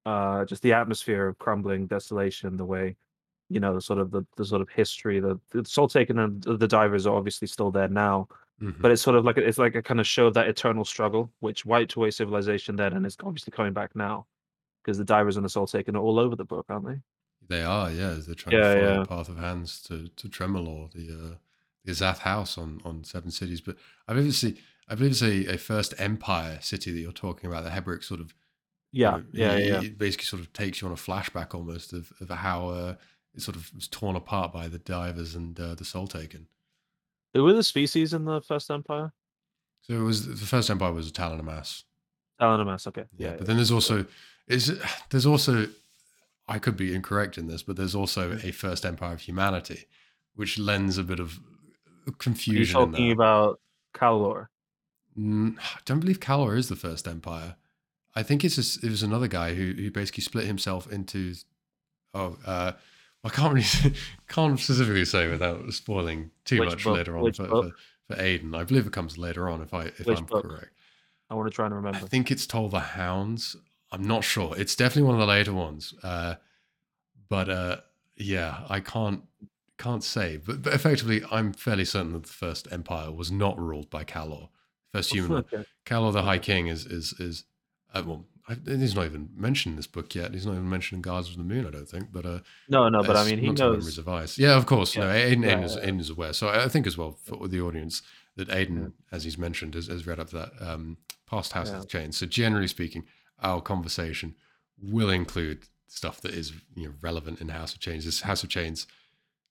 Uh, 0.05 0.45
just 0.47 0.63
the 0.63 0.73
atmosphere 0.73 1.29
of 1.29 1.39
crumbling 1.39 1.87
desolation, 1.87 2.57
the 2.57 2.65
way, 2.65 2.97
you 3.51 3.61
know, 3.61 3.75
the 3.75 3.81
sort 3.81 3.99
of 4.01 4.11
the, 4.11 4.27
the 4.37 4.45
sort 4.45 4.61
of 4.63 4.69
history. 4.69 5.21
The, 5.21 5.39
the 5.51 5.61
Soletaken 5.63 6.19
and 6.25 6.43
the 6.59 6.67
D'ivers 6.67 7.07
are 7.07 7.15
obviously 7.17 7.47
still 7.47 7.71
there 7.71 7.89
now, 7.89 8.29
Mhm. 8.61 8.81
but 8.81 8.91
it's 8.91 9.03
sort 9.03 9.17
of 9.17 9.25
like 9.25 9.37
it's 9.39 9.59
like 9.59 9.75
a 9.77 9.83
kind 9.83 10.01
of 10.01 10.07
show 10.07 10.27
of 10.27 10.35
that 10.35 10.49
eternal 10.49 10.85
struggle, 10.85 11.31
which 11.41 11.65
wiped 11.67 11.95
away 11.95 12.11
civilization 12.11 12.75
then, 12.77 12.95
and 12.95 13.05
it's 13.07 13.17
obviously 13.23 13.51
coming 13.53 13.73
back 13.73 13.95
now, 13.95 14.27
because 14.83 14.99
the 14.99 15.05
D'ivers 15.05 15.37
and 15.37 15.45
the 15.45 15.49
Soletaken 15.51 15.95
are 15.95 15.99
all 15.99 16.19
over 16.19 16.35
the 16.37 16.45
book, 16.45 16.67
aren't 16.69 16.87
they? 16.87 17.01
They 17.49 17.63
are, 17.63 17.91
yeah. 17.91 18.15
They're 18.27 18.35
trying 18.35 18.57
Yeah, 18.57 18.75
to 18.75 18.81
follow 18.81 18.93
yeah. 18.95 18.99
the 19.01 19.07
path 19.07 19.29
of 19.29 19.37
hands 19.39 19.81
to 19.83 20.09
to 20.09 20.29
Tremorlor, 20.29 20.91
the 20.93 21.13
uh, 21.33 21.35
the 21.85 21.93
Azath 21.93 22.19
house 22.19 22.59
on 22.59 22.81
on 22.85 23.05
Seven 23.05 23.31
Cities. 23.31 23.61
But 23.61 23.77
I 24.09 24.15
believe 24.15 24.29
it's 24.29 24.45
a, 24.45 24.55
I 24.89 24.95
believe 24.95 25.13
it's 25.13 25.23
a, 25.23 25.55
a 25.55 25.59
first 25.59 25.95
Empire 25.99 26.59
city 26.61 26.93
that 26.93 27.01
you're 27.01 27.13
talking 27.13 27.49
about. 27.51 27.65
The 27.65 27.71
Heboric 27.71 28.05
sort 28.05 28.21
of, 28.21 28.35
you 28.93 29.01
Yeah, 29.01 29.11
know, 29.11 29.25
yeah, 29.33 29.53
it, 29.57 29.67
yeah. 29.67 29.81
it 29.81 29.99
basically 29.99 30.27
sort 30.27 30.43
of 30.43 30.53
takes 30.53 30.81
you 30.81 30.89
on 30.89 30.93
a 30.93 30.97
flashback 30.97 31.55
almost 31.55 31.93
of 31.93 32.13
of 32.21 32.31
how 32.31 32.69
uh, 32.69 32.97
it 33.35 33.43
sort 33.43 33.57
of 33.57 33.73
was 33.75 33.89
torn 33.89 34.17
apart 34.17 34.53
by 34.53 34.69
the 34.69 34.79
D'ivers 34.79 35.35
and 35.35 35.59
uh, 35.59 35.75
the 35.75 35.85
Soletaken. 35.85 36.47
Who 37.35 37.45
were 37.45 37.53
the 37.53 37.63
species 37.63 38.15
in 38.15 38.25
the 38.25 38.41
First 38.41 38.71
Empire? 38.71 39.13
So 39.83 39.95
it 39.95 40.03
was 40.05 40.27
the 40.27 40.47
first 40.47 40.71
Empire 40.71 40.93
was 40.93 41.11
T'lan 41.13 41.41
Imass. 41.41 41.85
Talonamass, 42.41 42.87
okay. 42.89 43.05
Yeah, 43.17 43.31
Yeah, 43.31 43.37
but 43.37 43.47
then 43.47 43.57
there's 43.57 43.71
also 43.71 44.07
is 44.47 44.79
there's 45.11 45.27
also 45.27 45.69
I 46.49 46.59
could 46.59 46.77
be 46.77 46.95
incorrect 46.95 47.39
in 47.39 47.47
this, 47.47 47.63
but 47.63 47.77
there's 47.77 47.95
also 47.95 48.33
a 48.43 48.53
first 48.53 48.85
empire 48.85 49.15
of 49.15 49.21
humanity, 49.21 49.87
which 50.35 50.59
lends 50.59 50.99
a 50.99 51.05
bit 51.05 51.21
of 51.21 51.39
you 51.39 51.52
confusion. 52.19 52.81
in 52.81 52.91
talking 52.91 53.13
about 53.13 53.61
Kallor? 53.95 54.47
Mm, 55.19 55.59
I 55.59 55.79
don't 55.85 56.01
believe 56.01 56.21
Kallor 56.21 56.57
is 56.57 56.69
the 56.69 56.77
first 56.77 57.07
empire. 57.07 57.57
I 58.15 58.23
think 58.23 58.45
it's 58.45 58.57
just, 58.57 58.85
it 58.85 58.91
was 58.91 59.03
another 59.03 59.29
guy 59.29 59.55
who 59.55 59.73
who 59.73 59.91
basically 59.91 60.23
split 60.23 60.47
himself 60.47 60.91
into. 60.93 61.35
Oh, 62.15 62.37
uh, 62.45 62.73
I 63.25 63.29
can't 63.31 63.55
really 63.55 63.97
can't 64.29 64.59
specifically 64.59 65.05
say 65.05 65.29
without 65.31 65.73
spoiling 65.73 66.31
too 66.45 66.61
Which 66.61 66.71
much 66.71 66.85
book? 66.85 66.97
later 66.97 67.17
on 67.17 67.23
Which 67.23 67.37
for, 67.39 67.47
for, 67.47 67.71
for 68.09 68.17
Aiden. 68.17 68.55
I 68.57 68.65
believe 68.65 68.87
it 68.87 68.93
comes 68.93 69.17
later 69.17 69.49
on 69.49 69.63
if 69.63 69.73
I 69.73 69.85
if 69.85 70.07
Which 70.07 70.19
I'm 70.19 70.27
book? 70.27 70.45
correct. 70.47 70.73
I 71.31 71.35
want 71.35 71.51
to 71.51 71.55
try 71.55 71.67
and 71.67 71.75
remember. 71.75 71.99
I 71.99 72.09
think 72.09 72.31
it's 72.31 72.47
Toll 72.47 72.69
the 72.69 72.81
Hounds. 72.81 73.57
I'm 73.91 74.03
not 74.03 74.25
sure. 74.25 74.55
It's 74.59 74.77
definitely 74.77 75.05
one 75.05 75.15
of 75.15 75.21
the 75.21 75.27
later 75.27 75.53
ones. 75.55 75.95
Uh, 76.03 76.35
but 77.31 77.49
uh, 77.49 77.77
yeah, 78.17 78.65
I 78.69 78.81
can't 78.81 79.23
can't 79.83 80.05
say. 80.05 80.37
But, 80.37 80.63
but 80.63 80.73
effectively, 80.73 81.23
I'm 81.31 81.53
fairly 81.53 81.85
certain 81.85 82.13
that 82.13 82.23
the 82.25 82.29
first 82.29 82.69
empire 82.71 83.11
was 83.11 83.33
not 83.33 83.59
ruled 83.59 83.91
by 83.91 84.05
Kallor. 84.05 84.49
First 84.93 85.13
human. 85.13 85.33
one. 85.33 85.45
Okay. 85.53 85.65
Kallor 85.85 86.13
the 86.13 86.23
High 86.23 86.39
King 86.39 86.69
is 86.69 86.87
is 86.87 87.15
is 87.19 87.45
uh, 87.95 88.03
well. 88.07 88.27
I, 88.49 88.57
he's 88.67 88.97
not 88.97 89.05
even 89.05 89.31
mentioned 89.37 89.75
in 89.75 89.77
this 89.77 89.87
book 89.87 90.17
yet. 90.17 90.35
He's 90.35 90.45
not 90.45 90.55
even 90.55 90.69
mentioned 90.69 90.99
in 90.99 91.03
Guards 91.03 91.31
of 91.31 91.37
the 91.37 91.45
Moon, 91.45 91.65
I 91.65 91.71
don't 91.71 91.89
think. 91.89 92.09
But 92.11 92.27
uh, 92.27 92.41
No, 92.69 92.89
no, 92.89 93.01
but 93.05 93.17
I 93.17 93.25
mean, 93.25 93.39
he 93.39 93.47
not 93.47 93.57
to 93.59 93.63
Memories 93.63 93.85
knows. 93.85 93.99
of 93.99 94.09
Ice. 94.09 94.37
Yeah, 94.37 94.57
of 94.57 94.67
course. 94.67 94.97
No, 94.97 95.05
Yeah. 95.07 95.31
Aiden, 95.31 95.45
Yeah, 95.45 95.55
Aiden, 95.55 95.65
is, 95.65 95.77
yeah, 95.77 95.87
Aiden 95.87 96.01
is 96.01 96.11
aware. 96.11 96.33
So 96.33 96.49
I 96.49 96.67
think 96.67 96.89
as 96.89 96.99
well 96.99 97.13
for 97.13 97.47
the 97.47 97.61
audience 97.61 98.03
that 98.35 98.49
Aiden, 98.49 98.93
as 99.13 99.23
he's 99.23 99.39
mentioned, 99.39 99.75
has, 99.75 99.87
has 99.87 100.09
read 100.09 100.19
up 100.19 100.31
that 100.31 100.51
um, 100.61 100.97
past 101.31 101.53
House 101.53 101.71
of 101.71 101.83
the 101.83 101.87
Chains. 101.87 102.17
So 102.17 102.27
generally 102.27 102.67
speaking, 102.67 103.05
our 103.41 103.61
conversation 103.61 104.35
will 104.83 105.11
include 105.11 105.69
stuff 105.87 106.21
that 106.23 106.35
is 106.35 106.53
you 106.75 106.89
know 106.89 106.95
relevant 107.01 107.41
in 107.41 107.49
House 107.49 107.75
of 107.75 107.81
Chains. 107.81 108.05
This 108.05 108.23
House 108.23 108.43
of 108.43 108.51
Chains, 108.51 108.89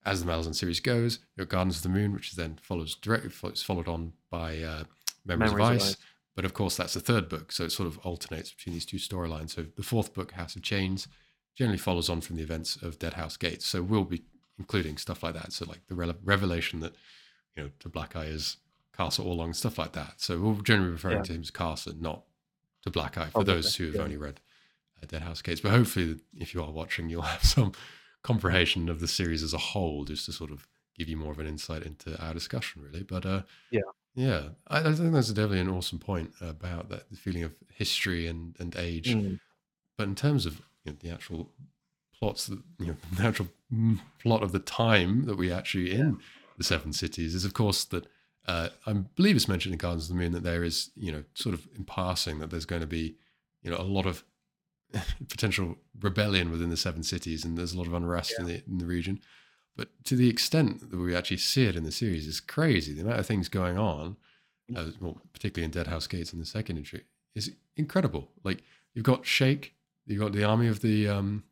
as 0.05 0.23
the 0.23 0.31
Malazan 0.31 0.55
series 0.55 0.79
goes, 0.79 1.19
your 1.35 1.45
Gardens 1.45 1.77
of 1.77 1.83
the 1.83 1.89
Moon, 1.89 2.13
which 2.13 2.29
is 2.29 2.35
then 2.35 2.57
follows 2.61 2.95
directly 2.95 3.31
it's 3.49 3.61
followed 3.63 3.87
on 3.87 4.13
by 4.29 4.57
uh, 4.61 4.83
Memories, 5.25 5.51
Memories 5.51 5.53
of 5.53 5.59
of 5.59 5.61
Ice. 5.61 5.89
Ice. 5.89 5.97
But 6.35 6.45
of 6.45 6.53
course, 6.53 6.77
that's 6.77 6.93
the 6.93 6.99
third 7.01 7.27
book, 7.29 7.51
so 7.51 7.65
it 7.65 7.71
sort 7.71 7.87
of 7.87 7.97
alternates 7.99 8.51
between 8.53 8.73
these 8.73 8.85
two 8.85 8.97
storylines. 8.97 9.51
So 9.51 9.65
the 9.75 9.83
fourth 9.83 10.13
book, 10.13 10.31
House 10.31 10.55
of 10.55 10.61
Chains, 10.61 11.07
generally 11.55 11.77
follows 11.77 12.09
on 12.09 12.21
from 12.21 12.37
the 12.37 12.41
events 12.43 12.77
of 12.81 12.97
Dead 12.99 13.13
House 13.13 13.35
Gates. 13.37 13.65
So 13.65 13.81
we'll 13.83 14.05
be 14.05 14.23
including 14.57 14.97
stuff 14.97 15.23
like 15.23 15.33
that. 15.33 15.51
So 15.51 15.65
like 15.65 15.81
the 15.87 15.95
rele- 15.95 16.15
revelation 16.23 16.79
that 16.79 16.93
you 17.55 17.63
know 17.63 17.69
Toblakai 17.79 18.29
is 18.29 18.57
Karsa 18.97 19.23
all 19.25 19.33
along, 19.33 19.53
stuff 19.53 19.77
like 19.77 19.91
that. 19.91 20.13
So 20.17 20.39
we'll 20.39 20.55
generally 20.61 20.91
referring 20.91 21.17
Yeah. 21.17 21.23
to 21.23 21.33
him 21.33 21.41
as 21.41 21.51
Karsa, 21.51 21.99
not 21.99 22.23
Toblakai, 22.87 23.31
for 23.31 23.39
Obviously, 23.39 23.53
those 23.61 23.75
who 23.75 23.85
have 23.87 23.95
yeah. 23.95 24.01
only 24.01 24.17
read 24.17 24.39
uh, 25.01 25.05
Dead 25.07 25.21
House 25.21 25.41
Gates. 25.41 25.59
But 25.61 25.71
hopefully, 25.71 26.15
if 26.37 26.53
you 26.53 26.63
are 26.63 26.71
watching, 26.71 27.09
you'll 27.09 27.21
have 27.33 27.43
some 27.43 27.73
comprehension 28.23 28.89
of 28.89 28.99
the 28.99 29.07
series 29.07 29.43
as 29.43 29.53
a 29.53 29.57
whole, 29.57 30.05
just 30.05 30.25
to 30.25 30.31
sort 30.31 30.51
of 30.51 30.67
give 30.95 31.09
you 31.09 31.17
more 31.17 31.31
of 31.31 31.39
an 31.39 31.47
insight 31.47 31.83
into 31.83 32.19
our 32.23 32.33
discussion, 32.33 32.81
really. 32.81 33.03
But 33.03 33.25
uh, 33.25 33.41
Yeah. 33.71 33.81
yeah, 34.13 34.49
I, 34.67 34.79
I 34.79 34.93
think 34.93 35.13
that's 35.13 35.29
definitely 35.29 35.61
an 35.61 35.69
awesome 35.69 35.99
point 35.99 36.33
about 36.41 36.89
that 36.89 37.09
the 37.09 37.17
feeling 37.17 37.43
of 37.43 37.53
history 37.73 38.27
and 38.27 38.55
and 38.59 38.75
age. 38.75 39.13
Mm. 39.13 39.39
But 39.97 40.07
in 40.07 40.15
terms 40.15 40.45
of 40.45 40.61
you 40.83 40.91
know, 40.91 40.97
the 41.01 41.09
actual 41.11 41.49
plots, 42.17 42.47
that, 42.47 42.59
you 42.79 42.87
know, 42.87 42.95
the 43.17 43.23
actual 43.23 43.47
plot 44.19 44.43
of 44.43 44.51
the 44.51 44.59
time 44.59 45.25
that 45.25 45.37
we 45.37 45.51
actually 45.51 45.91
in 45.91 46.19
the 46.57 46.63
Seven 46.63 46.93
Cities 46.93 47.33
is, 47.33 47.45
of 47.45 47.53
course, 47.53 47.85
that 47.85 48.05
uh, 48.47 48.69
I 48.85 48.93
believe 48.93 49.35
it's 49.35 49.47
mentioned 49.47 49.73
in 49.73 49.79
Gardens 49.79 50.09
of 50.09 50.15
the 50.15 50.21
Moon 50.21 50.31
that 50.33 50.43
there 50.43 50.63
is, 50.63 50.91
you 50.95 51.11
know, 51.11 51.23
sort 51.33 51.53
of 51.53 51.67
in 51.75 51.83
passing 51.83 52.39
that 52.39 52.49
there's 52.49 52.65
going 52.65 52.81
to 52.81 52.87
be, 52.87 53.15
you 53.63 53.71
know, 53.71 53.77
a 53.77 53.83
lot 53.83 54.05
of 54.05 54.23
potential 55.29 55.77
rebellion 55.99 56.51
within 56.51 56.69
the 56.69 56.77
Seven 56.77 57.03
Cities, 57.03 57.45
and 57.45 57.57
there's 57.57 57.73
a 57.73 57.77
lot 57.77 57.87
of 57.87 57.93
unrest 57.93 58.33
in 58.37 58.45
the 58.45 58.63
in 58.67 58.77
the 58.77 58.85
region. 58.85 59.19
But 59.75 59.89
to 60.05 60.15
the 60.15 60.29
extent 60.29 60.91
that 60.91 60.97
we 60.97 61.15
actually 61.15 61.37
see 61.37 61.65
it 61.65 61.75
in 61.75 61.83
the 61.83 61.91
series 61.91 62.27
is 62.27 62.39
crazy. 62.39 62.93
The 62.93 63.01
amount 63.01 63.19
of 63.19 63.25
things 63.25 63.47
going 63.47 63.77
on, 63.77 64.17
uh, 64.75 64.87
well, 64.99 65.17
particularly 65.33 65.65
in 65.65 65.71
Dead 65.71 65.87
House 65.87 66.07
Gates 66.07 66.33
in 66.33 66.39
the 66.39 66.45
second 66.45 66.77
entry, 66.77 67.03
is 67.35 67.51
incredible. 67.77 68.29
Like 68.43 68.63
you've 68.93 69.05
got 69.05 69.23
Sha'ik, 69.23 69.71
you've 70.05 70.19
got 70.19 70.33
the 70.33 70.43
army 70.43 70.67
of 70.67 70.81
the 70.81 71.07
um, 71.07 71.43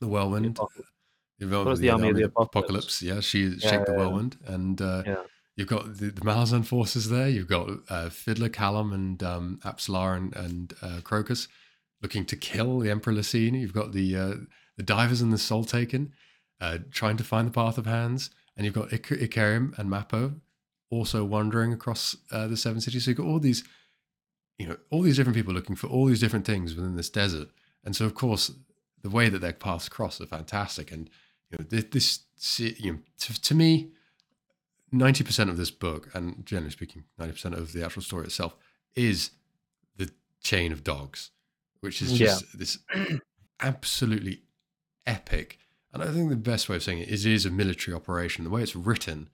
the 0.00 0.08
Whirlwind. 0.08 0.46
Apocalypse. 0.46 0.90
You've 1.38 1.50
got 1.50 1.58
What 1.58 1.70
was 1.70 1.80
the 1.80 1.90
army 1.90 2.10
of 2.10 2.16
the 2.16 2.24
Apocalypse. 2.24 3.02
Yeah, 3.02 3.20
she 3.20 3.44
Yeah, 3.44 3.70
Sha'ik 3.70 3.86
the 3.86 3.92
yeah, 3.92 4.20
yeah. 4.48 4.54
And 4.54 4.82
uh, 4.82 5.02
Yeah. 5.06 5.16
You've 5.56 5.66
got 5.66 5.86
the, 5.98 6.10
the 6.10 6.20
Malazan 6.20 6.64
forces 6.64 7.10
there. 7.10 7.28
You've 7.28 7.48
got 7.48 7.68
uh, 7.88 8.10
Fiddler, 8.10 8.48
Kalam, 8.48 8.94
and 8.94 9.20
um, 9.24 9.58
Apsalar 9.64 10.16
and, 10.16 10.36
and 10.36 10.72
uh, 10.80 11.00
Crocus 11.02 11.48
looking 12.02 12.24
to 12.26 12.36
kill 12.36 12.80
the 12.80 12.90
Emperor 12.90 13.12
Lysine. 13.12 13.60
You've 13.60 13.72
got 13.72 13.92
the 13.92 14.16
uh, 14.16 14.34
the 14.76 14.82
D'ivers 14.82 15.20
and 15.20 15.32
the 15.32 15.36
Soletaken 15.36 16.10
uh, 16.60 16.78
trying 16.90 17.16
to 17.16 17.24
find 17.24 17.46
the 17.46 17.52
Path 17.52 17.78
of 17.78 17.86
Hands. 17.86 18.30
And 18.56 18.64
you've 18.64 18.74
got 18.74 18.92
Ik- 18.92 19.22
Icarium 19.22 19.74
and 19.78 19.88
Mappo 19.88 20.40
also 20.90 21.24
wandering 21.24 21.72
across 21.72 22.16
uh, 22.32 22.46
the 22.48 22.56
Seven 22.56 22.80
Cities. 22.80 23.04
So 23.04 23.10
you've 23.10 23.18
got 23.18 23.26
all 23.26 23.38
these, 23.38 23.62
you 24.58 24.66
know, 24.66 24.76
all 24.90 25.02
these 25.02 25.16
different 25.16 25.36
people 25.36 25.54
looking 25.54 25.76
for 25.76 25.86
all 25.86 26.06
these 26.06 26.18
different 26.18 26.44
things 26.44 26.74
within 26.74 26.96
this 26.96 27.10
desert. 27.10 27.48
And 27.84 27.94
so, 27.94 28.04
of 28.04 28.14
course, 28.14 28.50
the 29.02 29.10
way 29.10 29.28
that 29.28 29.40
their 29.40 29.52
paths 29.52 29.88
cross 29.88 30.20
are 30.20 30.26
fantastic. 30.26 30.90
And 30.90 31.08
you 31.50 31.58
know, 31.58 31.64
this, 31.68 32.18
this 32.36 32.60
you 32.60 32.92
know, 32.92 32.98
to, 33.20 33.40
to 33.40 33.54
me, 33.54 33.90
ninety 34.90 35.22
percent 35.22 35.50
of 35.50 35.56
this 35.56 35.70
book, 35.70 36.08
and 36.14 36.44
generally 36.44 36.72
speaking, 36.72 37.04
ninety 37.16 37.34
percent 37.34 37.54
of 37.54 37.72
the 37.72 37.84
actual 37.84 38.02
story 38.02 38.24
itself, 38.24 38.56
is 38.96 39.30
the 39.96 40.10
chain 40.42 40.72
of 40.72 40.82
dogs, 40.82 41.30
which 41.80 42.02
is 42.02 42.12
just 42.12 42.58
this 42.58 42.78
absolutely 43.60 44.42
epic. 45.06 45.58
And 45.92 46.02
I 46.02 46.06
think 46.06 46.28
the 46.28 46.36
best 46.36 46.68
way 46.68 46.76
of 46.76 46.82
saying 46.82 46.98
it 46.98 47.08
is 47.08 47.24
it 47.24 47.32
is 47.32 47.46
a 47.46 47.50
military 47.50 47.94
operation. 47.94 48.44
The 48.44 48.50
way 48.50 48.62
it's 48.62 48.76
written 48.76 49.30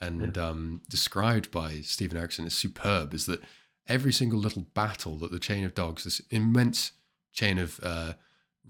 and 0.00 0.36
um, 0.36 0.82
described 0.88 1.50
by 1.50 1.80
Steven 1.80 2.16
Erikson 2.18 2.46
is 2.46 2.54
superb. 2.54 3.14
Is 3.14 3.26
that 3.26 3.42
every 3.88 4.12
single 4.12 4.38
little 4.38 4.66
battle 4.74 5.16
that 5.18 5.32
the 5.32 5.38
chain 5.38 5.64
of 5.64 5.74
dogs, 5.74 6.04
this 6.04 6.20
immense 6.30 6.92
chain 7.32 7.58
of 7.58 7.80
uh, 7.82 8.12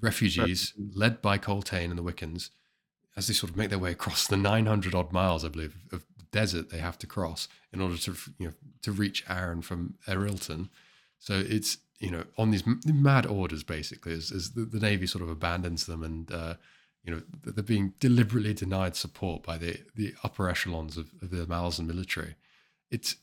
refugees 0.01 0.73
Refugees. 0.77 0.97
led 0.97 1.23
by 1.23 1.39
Coltaine 1.39 1.91
and 1.91 1.99
the 1.99 2.03
Wickans, 2.03 2.51
as 3.17 3.27
they 3.27 3.35
sort 3.35 3.51
of 3.51 3.57
make 3.57 3.71
their 3.71 3.79
way 3.79 3.93
across 3.93 4.27
the 4.27 4.37
900 4.37 4.95
odd 4.95 5.13
miles, 5.13 5.45
I 5.45 5.49
believe, 5.49 5.77
of 5.93 6.05
desert 6.33 6.69
they 6.69 6.79
have 6.79 6.99
to 6.99 7.07
cross 7.07 7.49
in 7.73 7.81
order 7.81 7.97
to 7.97 8.15
you 8.39 8.49
know 8.49 8.53
to 8.83 8.93
reach 8.93 9.25
Aren 9.29 9.63
from 9.63 9.95
Erilton. 10.07 10.69
So 11.19 11.35
it's 11.35 11.79
you 11.99 12.11
know 12.11 12.25
on 12.37 12.51
these 12.51 12.65
mad 12.85 13.27
orders 13.27 13.63
basically 13.63 14.13
as, 14.13 14.31
as 14.31 14.53
the, 14.53 14.63
the 14.63 14.81
navy 14.81 15.07
sort 15.07 15.23
of 15.23 15.31
abandons 15.31 15.87
them 15.87 16.03
and 16.03 16.31
uh, 16.31 16.55
you 17.05 17.15
know 17.15 17.23
they're 17.45 17.63
being 17.63 17.95
deliberately 18.01 18.53
denied 18.53 18.97
support 18.97 19.43
by 19.43 19.57
the 19.57 19.79
the 19.95 20.15
upper 20.25 20.49
echelons 20.49 20.97
of, 20.97 21.11
of 21.23 21.31
the 21.31 21.47
Malazan 21.47 21.87
military. 21.87 22.35
It's 22.91 23.17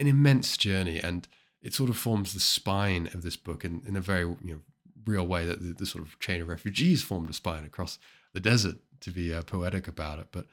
an 0.00 0.06
immense 0.06 0.56
journey 0.56 0.98
and 0.98 1.28
it 1.62 1.74
sort 1.74 1.90
of 1.90 1.96
forms 1.96 2.34
the 2.34 2.40
spine 2.40 3.08
of 3.14 3.22
this 3.22 3.36
book 3.36 3.64
in, 3.64 3.82
in 3.86 3.96
a 3.96 4.00
very 4.00 4.22
you 4.22 4.54
know 4.54 4.60
real 5.04 5.26
way 5.26 5.44
that 5.44 5.60
the, 5.60 5.72
the 5.72 5.86
sort 5.86 6.04
of 6.04 6.18
chain 6.18 6.40
of 6.40 6.48
refugees 6.48 7.02
formed 7.02 7.28
a 7.28 7.32
spine 7.32 7.64
across 7.64 7.98
the 8.32 8.40
desert 8.40 8.76
to 9.00 9.10
be 9.10 9.34
uh, 9.34 9.42
poetic 9.42 9.86
about 9.88 10.18
it 10.18 10.28
but 10.32 10.46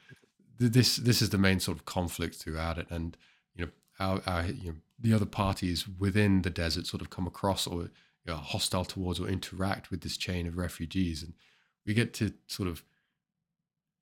th- 0.60 0.72
this 0.72 0.98
this 0.98 1.22
is 1.22 1.30
the 1.30 1.38
main 1.38 1.60
sort 1.60 1.78
of 1.78 1.86
conflict 1.86 2.36
throughout 2.36 2.78
it 2.78 2.88
and 2.90 3.16
our 4.00 4.46
you 4.46 4.72
know 4.72 4.78
the 5.00 5.14
other 5.14 5.26
parties 5.26 5.88
within 5.88 6.42
the 6.42 6.50
desert 6.50 6.86
sort 6.86 7.02
of 7.02 7.10
come 7.10 7.28
across 7.28 7.66
or 7.68 7.84
you 7.84 7.90
know, 8.28 8.36
hostile 8.36 8.86
towards 8.86 9.20
or 9.20 9.28
interact 9.28 9.92
with 9.92 10.02
this 10.02 10.18
chain 10.18 10.48
of 10.48 10.58
refugees 10.58 11.24
and 11.24 11.34
we 11.86 11.94
get 11.94 12.14
to 12.14 12.34
sort 12.48 12.68
of 12.68 12.84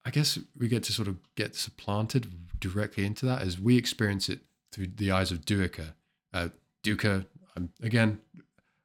i 0.05 0.09
guess 0.09 0.39
we 0.57 0.67
get 0.67 0.83
to 0.83 0.91
sort 0.91 1.07
of 1.07 1.17
get 1.35 1.55
supplanted 1.55 2.27
directly 2.59 3.05
into 3.05 3.25
that 3.25 3.41
as 3.41 3.59
we 3.59 3.77
experience 3.77 4.29
it 4.29 4.39
through 4.71 4.87
the 4.87 5.11
eyes 5.11 5.31
of 5.31 5.45
duica 5.45 5.93
uh, 6.33 6.49
duca 6.83 7.25
um, 7.55 7.69
again 7.81 8.19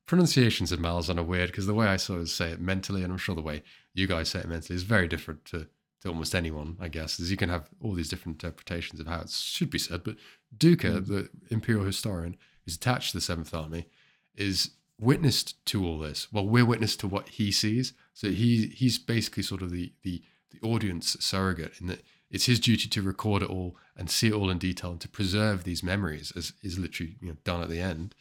pronunciations 0.07 0.73
of 0.73 0.79
malazan 0.79 1.19
are 1.19 1.23
weird 1.23 1.51
because 1.51 1.67
the 1.67 1.75
way 1.75 1.87
i 1.87 1.97
sort 1.97 2.21
of 2.21 2.29
say 2.29 2.51
it 2.51 2.61
mentally 2.61 3.03
and 3.03 3.13
i'm 3.13 3.19
sure 3.19 3.35
the 3.35 3.41
way 3.41 3.63
you 3.95 4.07
guys 4.07 4.29
say 4.29 4.41
it 4.41 4.49
mentally 4.49 4.77
is 4.77 4.83
very 4.83 5.09
different 5.09 5.45
to 5.45 5.67
to 6.03 6.09
almost 6.09 6.35
anyone, 6.35 6.77
I 6.81 6.89
guess, 6.89 7.21
as 7.21 7.31
you 7.31 7.37
can 7.37 7.49
have 7.49 7.71
all 7.81 7.95
these 7.95 8.09
different 8.09 8.43
interpretations 8.43 9.01
of 9.01 9.07
how 9.07 9.21
it 9.21 9.31
should 9.31 9.71
be 9.71 9.79
said. 9.79 10.03
But 10.03 10.17
Duca, 10.57 11.01
the 11.01 11.29
imperial 11.51 11.85
historian 11.85 12.37
who's 12.65 12.77
attached 12.77 13.13
to 13.13 13.17
the 13.17 13.23
Seventh 13.23 13.55
Army, 13.55 13.87
is 14.37 14.71
witnessed 15.01 15.65
to 15.67 15.85
all 15.85 15.99
this. 15.99 16.29
Well, 16.33 16.47
we're 16.47 16.65
witness 16.65 16.97
to 16.97 17.09
what 17.09 17.29
he 17.29 17.51
sees. 17.51 17.93
So 18.15 18.31
he 18.31 18.69
he's 18.69 18.99
basically 18.99 19.43
sort 19.43 19.63
of 19.63 19.71
the 19.71 19.93
the 20.03 20.23
the 20.51 20.67
audience 20.67 21.17
surrogate 21.21 21.81
in 21.81 21.87
that 21.89 22.03
it's 22.31 22.47
his 22.47 22.61
duty 22.61 22.89
to 22.89 23.03
record 23.03 23.43
it 23.43 23.51
all 23.51 23.77
and 23.97 24.11
see 24.11 24.29
it 24.29 24.33
all 24.33 24.51
in 24.51 24.59
detail 24.59 24.93
and 24.93 25.01
to 25.01 25.09
preserve 25.09 25.65
these 25.65 25.83
memories, 25.83 26.33
as 26.37 26.53
is 26.63 26.79
literally 26.79 27.17
you 27.21 27.29
know 27.29 27.37
done 27.45 27.63
at 27.63 27.69
the 27.69 27.81
end. 27.81 28.15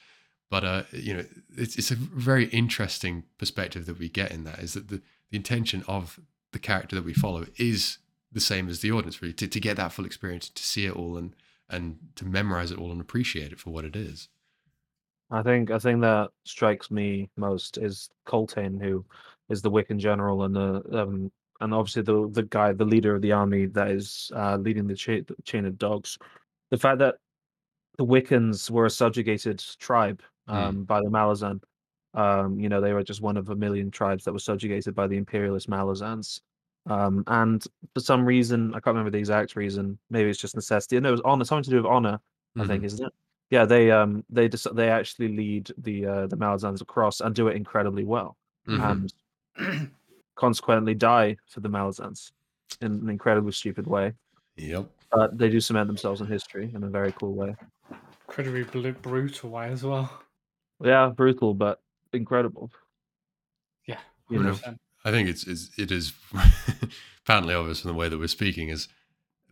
But 0.49 0.63
uh, 0.65 0.83
you 0.91 1.13
know, 1.13 1.25
it's 1.57 1.77
it's 1.77 1.91
a 1.91 1.95
very 1.95 2.45
interesting 2.45 3.23
perspective 3.37 3.85
that 3.85 3.99
we 3.99 4.09
get 4.09 4.31
in 4.31 4.43
that 4.43 4.59
is 4.59 4.73
that 4.73 4.89
the 4.89 5.01
the 5.29 5.37
intention 5.37 5.83
of 5.87 6.19
the 6.51 6.59
character 6.59 6.95
that 6.95 7.05
we 7.05 7.13
follow 7.13 7.45
is 7.57 7.97
the 8.31 8.41
same 8.41 8.69
as 8.69 8.81
the 8.81 8.91
audience 8.91 9.21
really 9.21 9.33
to, 9.33 9.47
to 9.47 9.59
get 9.59 9.77
that 9.77 9.91
full 9.91 10.05
experience 10.05 10.49
to 10.49 10.63
see 10.63 10.85
it 10.85 10.95
all 10.95 11.17
and 11.17 11.35
and 11.71 11.97
to 12.15 12.25
memorize 12.25 12.71
it 12.71 12.77
all 12.77 12.91
and 12.91 13.01
appreciate 13.01 13.51
it 13.51 13.59
for 13.59 13.69
what 13.71 13.85
it 13.85 13.95
is 13.95 14.29
I 15.31 15.41
think 15.41 15.71
I 15.71 15.79
think 15.79 16.01
that 16.01 16.31
strikes 16.43 16.91
me 16.91 17.29
most 17.37 17.77
is 17.77 18.09
Coltaine, 18.25 18.79
who 18.79 19.05
is 19.49 19.61
the 19.61 19.71
Wickan 19.71 19.97
general 19.97 20.43
and 20.43 20.53
the 20.55 20.83
um, 21.01 21.31
and 21.61 21.73
obviously 21.73 22.01
the 22.01 22.29
the 22.29 22.43
guy, 22.43 22.73
the 22.73 22.83
leader 22.85 23.15
of 23.15 23.21
the 23.21 23.31
army 23.31 23.67
that 23.67 23.91
is 23.91 24.29
uh, 24.35 24.57
leading 24.57 24.87
the, 24.87 24.95
cha- 24.95 25.23
chain 25.45 25.65
of 25.65 25.77
dogs. 25.77 26.17
The 26.69 26.77
fact 26.77 26.99
that 26.99 27.15
the 27.97 28.05
Wickans 28.05 28.69
were 28.69 28.87
a 28.87 28.89
subjugated 28.89 29.59
tribe 29.79 30.21
Hmm. 30.49 30.55
um, 30.55 30.83
by 30.83 30.99
the 30.99 31.09
Malazan. 31.09 31.61
Um, 32.13 32.59
you 32.59 32.67
know, 32.67 32.81
they 32.81 32.91
were 32.93 33.03
just 33.03 33.21
one 33.21 33.37
of 33.37 33.49
a 33.49 33.55
million 33.55 33.89
tribes 33.89 34.25
that 34.25 34.33
were 34.33 34.39
subjugated 34.39 34.93
by 34.95 35.07
the 35.07 35.15
imperialist 35.17 35.69
Malazans. 35.69 36.41
Um, 36.87 37.23
and 37.27 37.63
for 37.93 37.99
some 37.99 38.25
reason, 38.25 38.69
I 38.71 38.79
can't 38.79 38.87
remember 38.95 39.11
the 39.11 39.19
exact 39.19 39.55
reason. 39.55 39.97
Maybe 40.09 40.29
it's 40.29 40.39
just 40.39 40.55
necessity. 40.55 40.99
No, 40.99 41.09
it 41.09 41.11
was 41.11 41.21
honor, 41.21 41.45
something 41.45 41.63
to 41.65 41.69
do 41.69 41.75
with 41.77 41.85
honor. 41.85 42.19
I 42.59 42.65
think, 42.65 42.83
isn't 42.83 43.05
it? 43.05 43.13
Yeah, 43.49 43.65
they 43.65 43.91
um 43.91 44.25
they 44.29 44.49
just 44.49 44.73
they 44.75 44.89
actually 44.89 45.29
lead 45.29 45.71
the 45.77 46.05
uh, 46.05 46.27
the 46.27 46.35
Malazans 46.37 46.81
across 46.81 47.21
and 47.21 47.33
do 47.35 47.47
it 47.47 47.55
incredibly 47.55 48.03
well, 48.03 48.35
Mhm. 48.67 49.09
and 49.57 49.91
consequently 50.35 50.93
die 50.93 51.37
for 51.47 51.59
the 51.61 51.69
Malazans 51.69 52.31
in 52.81 52.91
an 52.93 53.09
incredibly 53.09 53.51
stupid 53.51 53.87
way. 53.87 54.13
yep 54.57 54.85
But 55.11 55.37
they 55.37 55.49
do 55.49 55.59
cement 55.61 55.87
themselves 55.87 56.19
in 56.21 56.27
history 56.27 56.71
in 56.73 56.83
a 56.83 56.89
very 56.89 57.11
cool 57.13 57.33
way. 57.33 57.55
Incredibly 58.27 58.63
blu- 58.63 58.93
brutal 58.93 59.49
way 59.49 59.69
as 59.69 59.83
well. 59.83 60.09
Yeah, 60.83 61.07
brutal 61.09 61.53
but 61.53 61.81
incredible. 62.13 62.71
Yeah, 63.85 63.99
You 64.29 64.39
know. 64.39 64.51
100%. 64.53 64.77
I 65.03 65.11
think 65.11 65.29
it's, 65.29 65.45
it's 65.47 65.69
it 65.77 65.91
is 65.91 66.13
patently 67.25 67.53
obvious 67.53 67.81
from 67.81 67.89
the 67.89 67.95
way 67.97 68.09
that 68.09 68.17
we're 68.17 68.27
speaking 68.27 68.69
is 68.69 68.87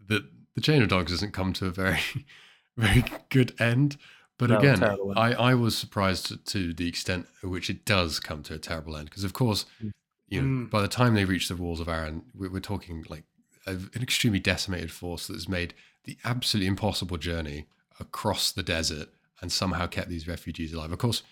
that 0.08 0.24
the 0.56 0.62
chain 0.62 0.82
of 0.82 0.90
dogs 0.90 1.12
doesn't 1.12 1.32
come 1.32 1.54
to 1.54 1.66
a 1.68 1.72
very 1.72 2.00
very 2.78 3.04
good 3.30 3.54
end 3.60 3.98
but 4.38 4.50
No, 4.50 4.58
again 4.60 4.84
i 5.18 5.34
i 5.34 5.54
was 5.54 5.78
surprised 5.78 6.28
to, 6.28 6.38
to 6.38 6.74
the 6.74 6.88
extent 6.88 7.28
at 7.44 7.50
which 7.50 7.70
it 7.70 7.84
does 7.86 8.20
come 8.20 8.42
to 8.44 8.54
a 8.54 8.58
terrible 8.58 8.96
end 8.96 9.10
because 9.10 9.24
of 9.24 9.34
course 9.34 9.66
Mm. 9.84 9.92
you 10.28 10.42
know 10.42 10.48
Mm. 10.48 10.70
by 10.70 10.82
the 10.82 10.88
time 10.88 11.14
they 11.16 11.26
reach 11.26 11.48
the 11.48 11.56
walls 11.56 11.80
of 11.80 11.88
Aren, 11.90 12.24
we- 12.36 12.48
we're 12.48 12.60
talking 12.60 13.04
like 13.10 13.24
a, 13.66 13.72
an 13.72 14.02
extremely 14.02 14.40
decimated 14.40 14.92
force 14.92 15.28
that 15.28 15.34
has 15.34 15.50
made 15.50 15.74
the 16.06 16.18
absolutely 16.24 16.68
impossible 16.68 17.18
journey 17.18 17.66
across 18.00 18.52
the 18.52 18.64
desert 18.64 19.10
and 19.42 19.52
somehow 19.52 19.86
kept 19.88 20.10
these 20.10 20.28
refugees 20.28 20.74
alive. 20.74 20.92
Of 20.92 21.00
course, 21.00 21.24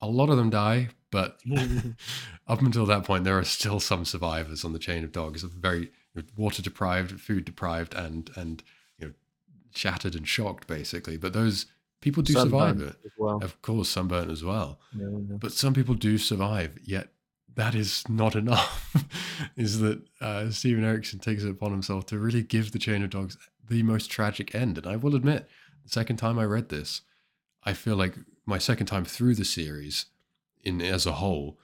a 0.00 0.06
lot 0.08 0.28
of 0.30 0.36
them 0.36 0.50
die, 0.50 0.88
but 1.10 1.40
up 2.46 2.60
until 2.60 2.86
that 2.86 3.04
point, 3.04 3.24
there 3.24 3.38
are 3.38 3.44
still 3.44 3.80
some 3.80 4.04
survivors 4.04 4.64
on 4.64 4.72
the 4.72 4.78
chain 4.78 5.04
of 5.04 5.12
dogs, 5.12 5.42
very 5.42 5.90
water 6.36 6.62
deprived, 6.62 7.20
food 7.20 7.44
deprived, 7.44 7.94
and 7.94 8.30
and 8.36 8.62
you 8.98 9.08
know 9.08 9.12
shattered 9.74 10.14
and 10.14 10.26
shocked 10.26 10.66
basically. 10.66 11.16
But 11.16 11.32
those 11.32 11.66
people 12.00 12.22
do 12.22 12.32
survive 12.32 12.78
Sunburn 12.78 12.88
it. 12.88 12.96
as 13.04 13.12
well. 13.18 13.40
Of 13.42 13.62
course, 13.62 13.88
sunburnt 13.88 14.30
as 14.30 14.44
well. 14.44 14.80
Yeah, 14.96 15.06
yeah. 15.10 15.36
But 15.38 15.52
some 15.52 15.74
people 15.74 15.94
do 15.94 16.18
survive, 16.18 16.78
yet 16.82 17.08
that 17.54 17.74
is 17.74 18.08
not 18.08 18.34
enough. 18.42 19.04
is 19.56 19.80
that 19.80 20.00
uh, 20.20 20.50
Steven 20.50 20.84
Erikson 20.84 21.18
takes 21.18 21.42
it 21.42 21.50
upon 21.50 21.72
himself 21.72 22.06
to 22.06 22.18
really 22.18 22.42
give 22.42 22.72
the 22.72 22.78
Chain 22.78 23.02
of 23.02 23.10
Dogs 23.10 23.36
the 23.68 23.82
most 23.82 24.10
tragic 24.10 24.54
end? 24.54 24.78
And 24.78 24.86
I 24.86 24.96
will 24.96 25.14
admit, 25.14 25.48
the 25.84 25.90
second 25.90 26.16
time 26.16 26.38
I 26.38 26.44
read 26.44 26.68
this, 26.68 27.02
I 27.64 27.72
feel 27.72 27.96
like 27.96 28.14
my 28.46 28.58
second 28.58 28.86
time 28.86 29.04
through 29.04 29.34
the 29.34 29.44
series, 29.44 30.06
in 30.64 30.80
as 30.80 31.06
a 31.06 31.12
whole, 31.12 31.58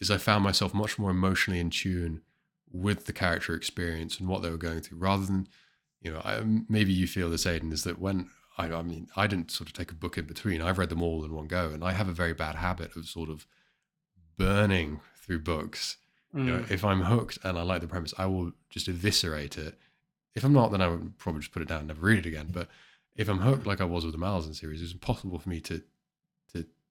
is 0.00 0.10
I 0.10 0.16
found 0.18 0.44
myself 0.44 0.72
much 0.74 0.98
more 0.98 1.10
emotionally 1.10 1.60
in 1.60 1.70
tune 1.70 2.22
with 2.70 3.06
the 3.06 3.12
character 3.12 3.54
experience 3.54 4.18
and 4.20 4.28
what 4.28 4.42
they 4.42 4.50
were 4.50 4.56
going 4.56 4.80
through, 4.80 4.98
rather 4.98 5.24
than, 5.26 5.48
you 6.02 6.12
know, 6.12 6.20
I, 6.24 6.42
maybe 6.68 6.92
you 6.92 7.06
feel 7.06 7.30
this, 7.30 7.44
Aiden, 7.46 7.72
is 7.72 7.84
that 7.84 7.98
when 7.98 8.28
I, 8.56 8.66
I 8.72 8.82
mean, 8.82 9.08
I 9.16 9.26
didn't 9.26 9.50
sort 9.50 9.68
of 9.68 9.72
take 9.74 9.90
a 9.90 9.94
book 9.94 10.18
in 10.18 10.26
between. 10.26 10.60
I've 10.60 10.78
read 10.78 10.88
them 10.90 11.02
all 11.02 11.24
in 11.24 11.32
one 11.32 11.46
go, 11.46 11.70
and 11.70 11.82
I 11.82 11.92
have 11.92 12.08
a 12.08 12.12
very 12.12 12.34
bad 12.34 12.56
habit 12.56 12.94
of 12.96 13.06
sort 13.08 13.30
of 13.30 13.46
burning 14.36 15.00
through 15.16 15.40
books. 15.40 15.96
You 16.34 16.42
know, 16.44 16.58
Mm. 16.58 16.70
if 16.70 16.84
I'm 16.84 17.02
hooked 17.02 17.38
and 17.42 17.58
I 17.58 17.62
like 17.62 17.80
the 17.80 17.88
premise, 17.88 18.12
I 18.18 18.26
will 18.26 18.52
just 18.68 18.86
eviscerate 18.86 19.56
it 19.56 19.78
if 20.34 20.44
I'm 20.44 20.52
not, 20.52 20.70
then 20.70 20.80
I 20.82 20.86
would 20.88 21.18
probably 21.18 21.40
just 21.40 21.52
put 21.52 21.62
it 21.62 21.68
down 21.68 21.80
and 21.80 21.88
never 21.88 22.02
read 22.06 22.18
it 22.18 22.26
again. 22.26 22.48
But 22.52 22.68
if 23.16 23.28
I'm 23.28 23.38
hooked 23.40 23.66
like 23.66 23.80
I 23.80 23.84
was 23.84 24.04
with 24.04 24.12
the 24.12 24.20
Malazan 24.20 24.54
series, 24.54 24.80
it's 24.80 24.92
impossible 24.92 25.38
for 25.40 25.48
me 25.48 25.60
to 25.62 25.82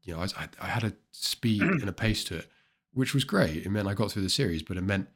you 0.08 0.16
know 0.16 0.22
I, 0.22 0.48
I 0.60 0.68
had 0.68 0.84
a 0.84 0.94
speed 1.12 1.62
and 1.82 1.88
a 1.88 1.94
pace 1.94 2.24
to 2.26 2.38
it, 2.38 2.48
which 2.94 3.14
was 3.14 3.24
great. 3.24 3.66
It 3.66 3.70
meant 3.70 3.88
I 3.88 3.94
got 3.94 4.12
through 4.12 4.24
the 4.24 4.30
series, 4.30 4.64
but 4.64 4.78
it 4.78 4.82
meant 4.84 5.10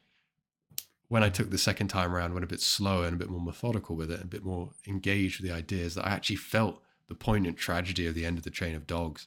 when 1.08 1.24
I 1.24 1.28
took 1.28 1.50
the 1.50 1.58
second 1.58 1.88
time 1.88 2.14
around, 2.14 2.32
went 2.32 2.44
a 2.44 2.48
bit 2.48 2.60
slower 2.60 3.06
and 3.06 3.14
a 3.14 3.18
bit 3.18 3.28
more 3.28 3.40
methodical 3.40 3.96
with 3.96 4.10
it, 4.10 4.20
and 4.20 4.24
a 4.24 4.28
bit 4.28 4.44
more 4.44 4.70
engaged 4.86 5.40
with 5.40 5.50
the 5.50 5.56
ideas, 5.56 5.94
that 5.94 6.06
I 6.06 6.10
actually 6.10 6.36
felt 6.36 6.80
the 7.08 7.14
poignant 7.14 7.56
tragedy 7.58 8.06
of 8.06 8.14
the 8.14 8.24
end 8.24 8.38
of 8.38 8.44
the 8.44 8.50
chain 8.50 8.74
of 8.74 8.86
dogs, 8.86 9.26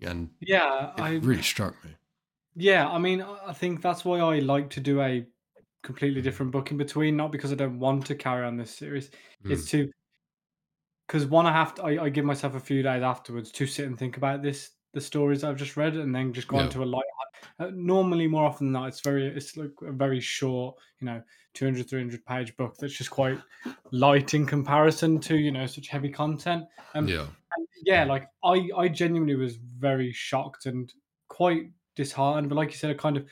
and 0.00 0.30
yeah, 0.40 0.92
it 0.96 1.02
I 1.02 1.10
really 1.14 1.42
struck 1.42 1.82
me. 1.84 1.90
yeah, 2.54 2.88
I 2.88 2.98
mean, 2.98 3.22
I 3.22 3.52
think 3.52 3.80
that's 3.82 4.04
why 4.04 4.20
I 4.20 4.38
like 4.40 4.70
to 4.70 4.80
do 4.80 5.00
a 5.00 5.26
completely 5.82 6.22
different 6.22 6.52
book 6.52 6.70
in 6.70 6.76
between, 6.76 7.16
not 7.16 7.32
because 7.32 7.52
I 7.52 7.56
don't 7.56 7.78
want 7.78 8.06
to 8.06 8.14
carry 8.14 8.46
on 8.46 8.56
this 8.56 8.70
series. 8.74 9.10
It's 9.44 9.64
Mm. 9.64 9.70
to 9.70 9.92
because 11.06 11.26
one, 11.26 11.46
I 11.46 11.52
have 11.52 11.74
to, 11.74 11.82
I, 11.82 12.04
I 12.04 12.08
give 12.08 12.24
myself 12.24 12.54
a 12.54 12.60
few 12.60 12.82
days 12.82 13.02
afterwards 13.02 13.50
to 13.52 13.66
sit 13.66 13.86
and 13.86 13.98
think 13.98 14.16
about 14.16 14.42
this, 14.42 14.70
the 14.92 15.00
stories 15.00 15.44
I've 15.44 15.56
just 15.56 15.76
read, 15.76 15.96
and 15.96 16.14
then 16.14 16.32
just 16.32 16.48
gone 16.48 16.68
Yeah. 16.68 16.70
to 16.70 16.82
a 16.82 16.86
light. 16.86 17.04
Uh, 17.58 17.70
normally, 17.74 18.26
more 18.26 18.44
often 18.46 18.66
than 18.68 18.72
not, 18.74 18.88
it's 18.88 19.00
very, 19.00 19.26
it's 19.26 19.56
like 19.56 19.72
a 19.82 19.92
very 19.92 20.20
short, 20.20 20.76
you 21.00 21.06
know, 21.06 21.22
200, 21.54 21.88
300 21.88 22.24
page 22.26 22.56
book 22.56 22.76
that's 22.78 22.94
just 22.94 23.10
quite 23.10 23.40
light 23.90 24.34
in 24.34 24.46
comparison 24.46 25.20
to, 25.20 25.36
you 25.36 25.50
know, 25.50 25.66
such 25.66 25.88
heavy 25.88 26.10
content. 26.10 26.64
Um, 26.94 27.08
Yeah. 27.08 27.26
and 27.56 27.66
yeah, 27.84 28.04
like 28.04 28.28
I, 28.44 28.68
I 28.76 28.88
genuinely 28.88 29.34
was 29.34 29.56
very 29.56 30.12
shocked 30.12 30.66
and 30.66 30.92
quite 31.28 31.72
disheartened. 31.96 32.48
But 32.48 32.56
like 32.56 32.70
you 32.70 32.76
said, 32.78 32.90
I 32.90 32.94
kind 32.94 33.16
of 33.16 33.26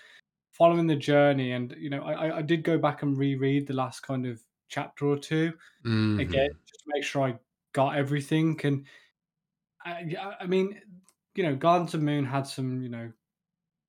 following 0.53 0.87
the 0.87 0.97
journey, 0.97 1.53
and 1.53 1.75
you 1.79 1.91
know, 1.91 2.03
I, 2.03 2.39
I- 2.39 2.43
did 2.43 2.65
go 2.65 2.79
back 2.79 3.03
and 3.03 3.17
reread 3.19 3.67
the 3.67 3.75
last 3.75 4.01
kind 4.03 4.27
of 4.27 4.43
chapter 4.69 5.07
or 5.07 5.19
two 5.19 5.53
Mhm. 5.85 6.19
again 6.19 6.51
just 6.67 6.81
to 6.85 6.91
make 6.95 7.05
sure 7.05 7.23
I 7.25 7.39
got 7.73 7.97
everything. 7.97 8.61
And 8.65 8.87
I, 9.85 10.01
yeah, 10.09 10.35
I 10.41 10.47
mean, 10.47 10.81
you 11.35 11.43
know, 11.43 11.57
Gardens 11.57 11.95
of 11.95 12.03
Moon 12.03 12.25
had 12.25 12.47
some, 12.47 12.83
you 12.83 12.89
know, 12.89 13.13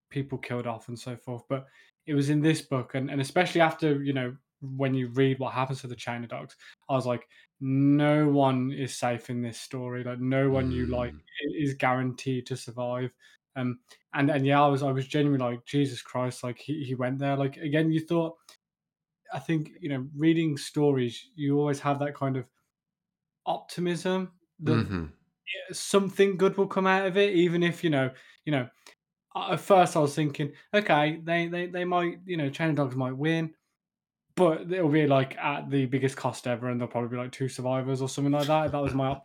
people 0.10 0.38
killed 0.38 0.68
off 0.68 0.88
and 0.90 1.00
so 1.00 1.16
forth, 1.16 1.44
but 1.50 1.68
it 2.06 2.14
was 2.14 2.30
in 2.30 2.42
this 2.42 2.62
book, 2.62 2.96
and, 2.96 3.10
and 3.12 3.22
especially 3.22 3.62
after, 3.62 4.04
you 4.04 4.14
know, 4.14 4.36
when 4.62 4.94
you 4.94 5.08
read 5.10 5.40
what 5.40 5.54
happens 5.54 5.82
to 5.82 5.88
the 5.88 5.96
China 5.96 6.28
dogs, 6.28 6.56
I 6.90 6.94
was 6.94 7.06
like, 7.08 7.28
no 7.60 8.28
one 8.30 8.72
is 8.72 8.96
safe 8.98 9.30
in 9.30 9.42
this 9.42 9.60
story. 9.60 10.04
Like, 10.04 10.20
no 10.20 10.50
one 10.52 10.72
you 10.72 10.88
like 10.88 11.14
Mm. 11.14 11.22
is 11.56 11.74
guaranteed 11.76 12.46
to 12.48 12.58
survive. 12.58 13.12
Um, 13.56 13.80
and 14.14 14.30
and 14.32 14.46
yeah, 14.46 14.62
I 14.64 14.68
was 14.68 14.84
I 14.84 14.92
was 14.92 15.08
genuinely 15.08 15.46
like, 15.46 15.66
Jesus 15.66 16.02
Christ, 16.02 16.44
like 16.44 16.60
he, 16.60 16.84
he 16.84 16.96
went 16.96 17.20
there. 17.20 17.36
Like 17.36 17.58
again, 17.58 17.92
you 17.92 18.00
thought, 18.06 18.38
I 19.34 19.40
think 19.40 19.72
you 19.82 19.90
know, 19.90 20.08
reading 20.16 20.58
stories, 20.58 21.30
you 21.36 21.58
always 21.60 21.80
have 21.82 22.00
that 22.00 22.16
kind 22.16 22.38
of 22.38 22.48
optimism 23.46 24.34
that 24.60 24.84
Mhm. 24.84 25.14
Uh, 25.70 25.74
something 25.74 26.38
good 26.38 26.58
will 26.58 26.68
come 26.68 26.88
out 26.88 27.06
of 27.06 27.18
it, 27.18 27.36
even 27.36 27.64
if 27.64 27.84
you 27.84 27.90
know, 27.90 28.12
you 28.46 28.52
know. 28.52 28.68
At 29.34 29.62
first, 29.62 29.96
I 29.96 30.00
was 30.00 30.14
thinking, 30.14 30.52
okay, 30.74 31.20
they 31.24 31.48
they 31.48 31.68
they 31.68 31.86
might, 31.86 32.20
you 32.26 32.36
know, 32.36 32.50
China 32.50 32.74
Dogs 32.74 32.98
might 32.98 33.16
win, 33.16 33.54
but 34.36 34.72
it'll 34.72 34.90
be 34.90 35.08
like 35.08 35.38
at 35.38 35.70
the 35.70 35.86
biggest 35.86 36.18
cost 36.18 36.48
ever, 36.48 36.70
and 36.70 36.80
there'll 36.80 36.92
probably 36.92 37.10
be 37.10 37.18
like 37.18 37.32
two 37.32 37.48
survivors 37.48 38.02
or 38.02 38.10
something 38.10 38.34
like 38.34 38.48
that. 38.48 38.72
That 38.72 38.82
was 38.82 38.94
my 38.94 39.22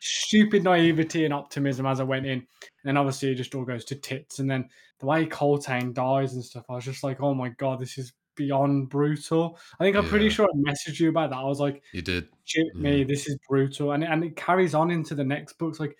stupid 0.00 0.64
naivety 0.64 1.24
and 1.24 1.34
optimism 1.34 1.86
as 1.86 2.00
I 2.00 2.04
went 2.04 2.26
in. 2.26 2.38
And 2.38 2.46
then 2.84 2.96
obviously 2.96 3.30
it 3.32 3.34
just 3.34 3.54
all 3.54 3.64
goes 3.64 3.84
to 3.86 3.94
tits. 3.96 4.38
And 4.38 4.50
then 4.50 4.68
the 4.98 5.06
way 5.06 5.26
Coltaine 5.26 5.92
dies 5.92 6.34
and 6.34 6.44
stuff, 6.44 6.64
I 6.68 6.74
was 6.74 6.84
just 6.84 7.04
like, 7.04 7.20
oh 7.20 7.34
my 7.34 7.50
god, 7.50 7.80
this 7.80 7.98
is 7.98 8.12
beyond 8.44 8.88
brutal. 8.88 9.58
I 9.78 9.84
think 9.84 9.96
I'm 9.96 10.08
pretty 10.08 10.30
sure 10.30 10.46
I 10.46 10.56
messaged 10.70 10.98
you 11.00 11.08
about 11.10 11.30
that. 11.30 11.36
I 11.36 11.44
was 11.44 11.60
like, 11.60 11.82
You 11.92 12.02
did. 12.02 12.28
shit 12.44 12.74
me, 12.74 13.04
this 13.04 13.28
is 13.28 13.36
brutal. 13.48 13.92
And 13.92 14.02
and 14.04 14.24
it 14.24 14.34
carries 14.36 14.74
on 14.74 14.90
into 14.90 15.14
the 15.14 15.24
next 15.24 15.58
books. 15.58 15.78
Like 15.78 15.96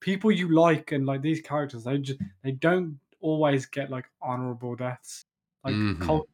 people 0.00 0.30
you 0.32 0.48
like 0.54 0.92
and 0.92 1.04
like 1.06 1.22
these 1.22 1.40
characters, 1.40 1.84
they 1.84 1.98
just 1.98 2.20
they 2.42 2.52
don't 2.52 2.98
always 3.20 3.66
get 3.66 3.90
like 3.90 4.06
honorable 4.20 4.74
deaths. 4.74 5.24
Like 5.64 5.74
Mhm. 5.74 6.00
Col- 6.00 6.28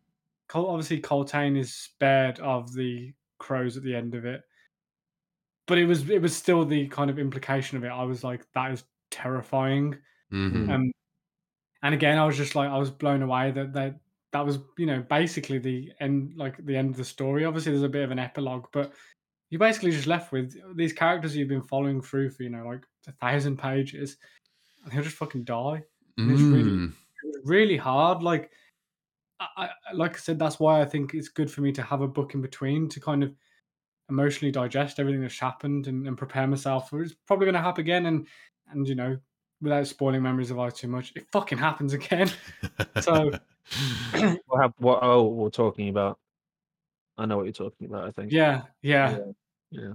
Col- 0.48 0.68
obviously 0.70 1.00
Coltaine 1.00 1.56
is 1.56 1.74
spared 1.74 2.38
of 2.40 2.72
the 2.72 3.12
crows 3.38 3.76
at 3.76 3.82
the 3.82 3.94
end 3.94 4.14
of 4.14 4.24
it. 4.24 4.42
But 5.66 5.78
it 5.78 5.84
was 5.86 6.08
it 6.08 6.22
was 6.22 6.34
still 6.34 6.64
the 6.64 6.88
kind 6.88 7.10
of 7.10 7.18
implication 7.18 7.76
of 7.76 7.84
it. 7.84 7.88
I 7.88 8.04
was 8.04 8.24
like, 8.24 8.46
that 8.54 8.70
is 8.72 8.84
terrifying. 9.10 9.98
Mhm. 10.32 10.70
Um 10.70 10.92
and 11.82 11.94
again 11.94 12.18
I 12.18 12.24
was 12.26 12.36
just 12.36 12.54
like 12.54 12.68
I 12.70 12.78
was 12.78 12.90
blown 12.90 13.22
away 13.22 13.50
that 13.52 13.72
that 13.74 14.00
that 14.32 14.44
was, 14.44 14.58
you 14.76 14.86
know, 14.86 15.02
basically 15.02 15.58
the 15.58 15.92
end 16.00 16.34
like 16.36 16.64
the 16.64 16.76
end 16.76 16.90
of 16.90 16.96
the 16.96 17.04
story. 17.04 17.44
Obviously 17.44 17.72
there's 17.72 17.82
a 17.82 17.88
bit 17.88 18.04
of 18.04 18.10
an 18.10 18.18
epilogue, 18.18 18.66
but 18.72 18.92
you're 19.50 19.58
basically 19.58 19.90
just 19.90 20.06
left 20.06 20.32
with 20.32 20.54
these 20.76 20.92
characters 20.92 21.36
you've 21.36 21.48
been 21.48 21.62
following 21.62 22.02
through 22.02 22.30
for, 22.30 22.42
you 22.42 22.50
know, 22.50 22.66
like 22.66 22.84
a 23.06 23.12
thousand 23.12 23.58
pages, 23.58 24.18
and 24.84 24.92
they'll 24.92 25.02
just 25.02 25.16
fucking 25.16 25.44
die. 25.44 25.82
And 26.18 26.30
it's 26.30 26.42
really 26.50 26.72
Mm. 26.72 26.94
really 27.44 27.76
hard. 27.76 28.22
Like 28.22 28.50
I, 29.40 29.70
I 29.88 29.92
like 29.94 30.14
I 30.14 30.18
said, 30.18 30.38
that's 30.38 30.60
why 30.60 30.80
I 30.80 30.84
think 30.84 31.14
it's 31.14 31.28
good 31.28 31.50
for 31.50 31.60
me 31.60 31.72
to 31.72 31.82
have 31.82 32.00
a 32.02 32.08
book 32.08 32.34
in 32.34 32.42
between 32.42 32.88
to 32.90 33.00
kind 33.00 33.22
of 33.22 33.34
emotionally 34.10 34.52
digest 34.52 34.98
everything 34.98 35.20
that's 35.22 35.38
happened 35.38 35.86
and, 35.86 36.06
and 36.06 36.16
prepare 36.18 36.46
myself 36.46 36.90
for 36.90 37.02
it's 37.02 37.14
probably 37.26 37.46
going 37.46 37.54
to 37.54 37.60
happen 37.60 37.82
again. 37.82 38.06
And 38.06 38.26
and 38.70 38.86
you 38.88 38.94
know, 38.94 39.18
without 39.60 39.86
spoiling 39.86 40.22
memories 40.22 40.50
of 40.50 40.58
ours 40.58 40.74
too 40.74 40.88
much, 40.88 41.12
it 41.16 41.26
fucking 41.32 41.58
happens 41.58 41.92
again. 41.92 42.30
So 43.00 43.38
What, 44.46 44.60
hap- 44.62 44.74
what? 44.80 44.98
Oh, 45.02 45.24
we're 45.28 45.50
talking 45.50 45.88
about. 45.88 46.18
I 47.16 47.26
know 47.26 47.36
what 47.36 47.44
you're 47.44 47.52
talking 47.52 47.86
about. 47.88 48.04
I 48.04 48.10
think. 48.12 48.32
yeah, 48.32 48.62
yeah. 48.82 49.10
Yeah. 49.10 49.18
Yeah. 49.70 49.92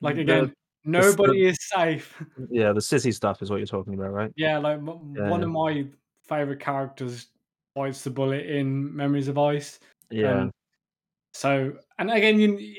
Like 0.00 0.16
again, 0.18 0.46
the- 0.84 0.90
nobody 0.90 1.46
is 1.46 1.58
safe. 1.60 2.20
Yeah, 2.50 2.72
the 2.72 2.80
sissy 2.80 3.14
stuff 3.14 3.42
is 3.42 3.50
what 3.50 3.58
you're 3.58 3.66
talking 3.66 3.94
about, 3.94 4.12
right? 4.12 4.32
Yeah, 4.36 4.58
like 4.58 4.78
m- 4.78 5.14
one 5.14 5.42
of 5.42 5.48
my 5.50 5.86
favorite 6.28 6.60
characters 6.60 7.28
bites 7.74 8.02
the 8.02 8.10
bullet 8.10 8.46
in 8.46 8.94
Memories 8.94 9.28
of 9.28 9.38
Ice. 9.38 9.78
Yeah. 10.10 10.42
Um, 10.42 10.50
so, 11.34 11.72
and 11.98 12.10
again, 12.10 12.38
you, 12.38 12.76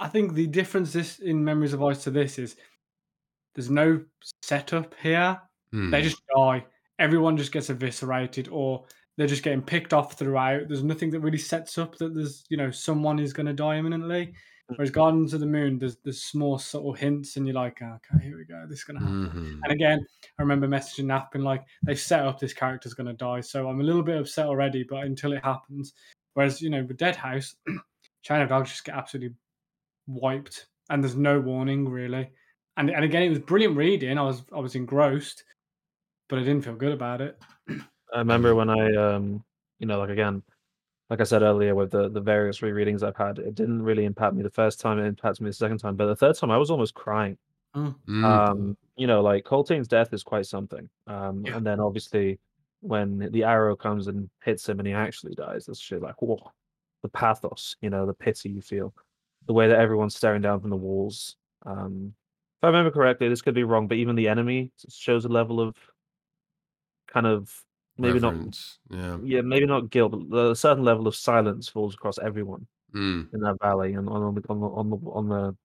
I 0.00 0.08
think 0.08 0.34
the 0.34 0.46
difference 0.46 0.92
this 0.92 1.20
in 1.20 1.42
Memories 1.44 1.72
of 1.72 1.82
Ice 1.82 2.02
to 2.04 2.10
this 2.10 2.38
is 2.38 2.56
there's 3.54 3.70
no 3.70 4.02
setup 4.42 4.94
here. 5.00 5.40
They 5.72 5.78
Mm. 5.78 6.02
just 6.02 6.22
die. 6.36 6.64
Everyone 6.98 7.36
just 7.36 7.52
gets 7.52 7.70
eviscerated, 7.70 8.48
or 8.50 8.84
they're 9.16 9.26
just 9.26 9.42
getting 9.42 9.62
picked 9.62 9.92
off 9.92 10.18
throughout. 10.18 10.68
There's 10.68 10.82
nothing 10.82 11.10
that 11.10 11.20
really 11.20 11.38
sets 11.38 11.78
up 11.78 11.96
that 11.98 12.14
there's 12.14 12.44
you 12.48 12.56
know 12.56 12.70
someone 12.70 13.18
is 13.18 13.32
going 13.32 13.46
to 13.46 13.52
die 13.52 13.76
imminently. 13.76 14.34
Whereas 14.68 14.90
Gardens 14.90 15.34
of 15.34 15.40
the 15.40 15.46
Moon, 15.46 15.78
there's 15.78 15.96
there's 16.04 16.22
small 16.22 16.58
subtle 16.58 16.94
hints, 16.94 17.36
and 17.36 17.46
you're 17.46 17.54
like, 17.54 17.82
okay, 17.82 18.24
here 18.24 18.38
we 18.38 18.44
go, 18.44 18.64
this 18.66 18.78
is 18.78 18.84
going 18.84 18.98
to 18.98 19.04
happen. 19.04 19.30
Mhm. 19.30 19.60
And 19.62 19.72
again, 19.72 20.06
I 20.38 20.42
remember 20.42 20.66
messaging 20.66 21.04
Nap 21.04 21.34
and 21.34 21.44
like 21.44 21.64
they've 21.82 22.00
set 22.00 22.24
up 22.24 22.40
this 22.40 22.54
character's 22.54 22.94
going 22.94 23.06
to 23.06 23.12
die, 23.12 23.42
so 23.42 23.68
I'm 23.68 23.80
a 23.80 23.84
little 23.84 24.02
bit 24.02 24.18
upset 24.18 24.46
already. 24.46 24.82
But 24.82 25.04
until 25.04 25.34
it 25.34 25.44
happens, 25.44 25.92
whereas 26.32 26.62
you 26.62 26.70
know 26.70 26.82
with 26.82 26.96
Dead 26.96 27.14
House, 27.14 27.56
China 28.22 28.46
Dogs 28.48 28.70
just 28.70 28.84
get 28.84 28.94
absolutely 28.94 29.36
wiped, 30.06 30.66
and 30.88 31.04
there's 31.04 31.16
no 31.16 31.40
warning 31.40 31.86
really. 31.86 32.30
And 32.78 32.88
and 32.88 33.04
again, 33.04 33.22
it 33.22 33.28
was 33.30 33.40
brilliant 33.40 33.76
reading. 33.76 34.16
I 34.16 34.22
was 34.22 34.44
I 34.50 34.60
was 34.60 34.76
engrossed, 34.76 35.44
but 36.28 36.38
I 36.38 36.42
didn't 36.42 36.64
feel 36.64 36.74
good 36.74 36.92
about 36.92 37.20
it. 37.20 37.38
I 38.14 38.18
remember 38.18 38.54
when 38.54 38.70
I, 38.70 38.94
um, 38.94 39.44
you 39.78 39.86
know, 39.86 39.98
like 39.98 40.10
again, 40.10 40.42
like 41.10 41.20
I 41.20 41.24
said 41.24 41.42
earlier, 41.42 41.74
with 41.74 41.90
the 41.90 42.08
the 42.08 42.20
various 42.20 42.60
rereadings 42.60 43.02
I've 43.02 43.16
had, 43.16 43.38
it 43.38 43.54
didn't 43.54 43.82
really 43.82 44.04
impact 44.04 44.34
me 44.34 44.42
the 44.42 44.50
first 44.50 44.80
time. 44.80 44.98
It 44.98 45.06
impacted 45.06 45.42
me 45.42 45.50
the 45.50 45.54
second 45.54 45.78
time, 45.78 45.96
but 45.96 46.06
the 46.06 46.16
third 46.16 46.36
time, 46.36 46.50
I 46.50 46.56
was 46.58 46.70
almost 46.70 46.94
crying. 46.94 47.36
Mm. 47.76 48.24
Um, 48.24 48.76
you 48.96 49.06
know, 49.08 49.20
like 49.20 49.44
Coltaine's 49.44 49.88
death 49.88 50.12
is 50.14 50.22
quite 50.22 50.46
something. 50.46 50.88
Um, 51.08 51.44
Yeah. 51.44 51.56
and 51.56 51.66
then 51.66 51.80
obviously 51.80 52.38
when 52.80 53.18
the 53.32 53.42
arrow 53.44 53.74
comes 53.74 54.06
and 54.06 54.30
hits 54.44 54.68
him 54.68 54.78
and 54.78 54.86
he 54.86 54.94
actually 54.94 55.34
dies, 55.34 55.66
that's 55.66 55.80
shit 55.80 56.00
like 56.00 56.22
whoa, 56.22 56.52
the 57.02 57.08
pathos, 57.08 57.76
you 57.80 57.90
know, 57.90 58.06
the 58.06 58.14
pity 58.14 58.50
you 58.50 58.62
feel, 58.62 58.94
the 59.46 59.52
way 59.52 59.66
that 59.68 59.80
everyone's 59.80 60.14
staring 60.14 60.42
down 60.42 60.60
from 60.60 60.70
the 60.70 60.76
walls. 60.76 61.36
Um, 61.66 62.14
if 62.62 62.64
I 62.64 62.68
remember 62.68 62.90
correctly, 62.92 63.28
this 63.28 63.42
could 63.42 63.54
be 63.54 63.64
wrong, 63.64 63.88
but 63.88 63.96
even 63.98 64.14
the 64.16 64.28
enemy 64.28 64.70
shows 64.88 65.24
a 65.24 65.28
level 65.28 65.60
of 65.60 65.76
kind 67.08 67.26
of 67.26 67.52
maybe 67.98 68.18
not 68.20 68.34
Yeah. 68.90 69.18
yeah, 69.22 69.40
maybe 69.42 69.66
not 69.66 69.90
guilt, 69.90 70.28
but 70.28 70.50
a 70.50 70.56
certain 70.56 70.84
level 70.84 71.06
of 71.06 71.14
silence 71.16 71.68
falls 71.68 71.94
across 71.94 72.18
everyone 72.18 72.66
Mm. 72.94 73.32
in 73.34 73.40
that 73.40 73.56
valley 73.60 73.94
and 73.94 74.08
on, 74.08 74.22
on 74.22 74.34
the 74.34 74.42
on 74.48 74.60
the 74.60 74.66
on 74.68 74.90
the 74.90 74.96
on 75.10 75.28
the 75.28 75.56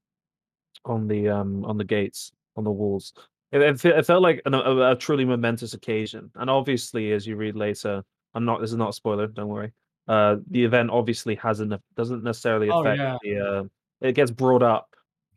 on 0.86 1.08
the 1.08 1.30
um 1.30 1.63
on 1.65 1.78
the 1.78 1.84
gates 1.84 2.32
on 2.56 2.63
the 2.63 2.72
walls. 2.72 3.13
It, 3.52 3.62
it, 3.62 3.84
it 3.86 4.06
felt 4.06 4.22
like 4.22 4.42
an, 4.46 4.54
a, 4.54 4.92
a 4.92 4.96
truly 4.96 5.26
momentous 5.26 5.74
occasion, 5.74 6.32
and 6.36 6.50
obviously, 6.50 7.12
as 7.13 7.26
you 7.28 7.36
read 7.36 7.56
later, 7.56 8.04
I'm 8.34 8.46
not. 8.46 8.62
This 8.62 8.72
is 8.72 8.78
not 8.78 8.89
a 8.89 8.94
spoiler. 8.94 9.28
Don't 9.28 9.48
worry. 9.48 9.72
Uh, 10.08 10.38
the 10.50 10.63
event 10.63 10.89
obviously 10.92 11.36
hasn't 11.36 11.74
doesn't 11.96 12.24
necessarily 12.24 12.68
affect 12.70 13.00
Oh, 13.00 13.04
yeah. 13.04 13.18
the. 13.24 13.39
Uh, 13.39 13.63
it 14.02 14.13
gets 14.13 14.32
brought 14.32 14.63
up, 14.63 14.88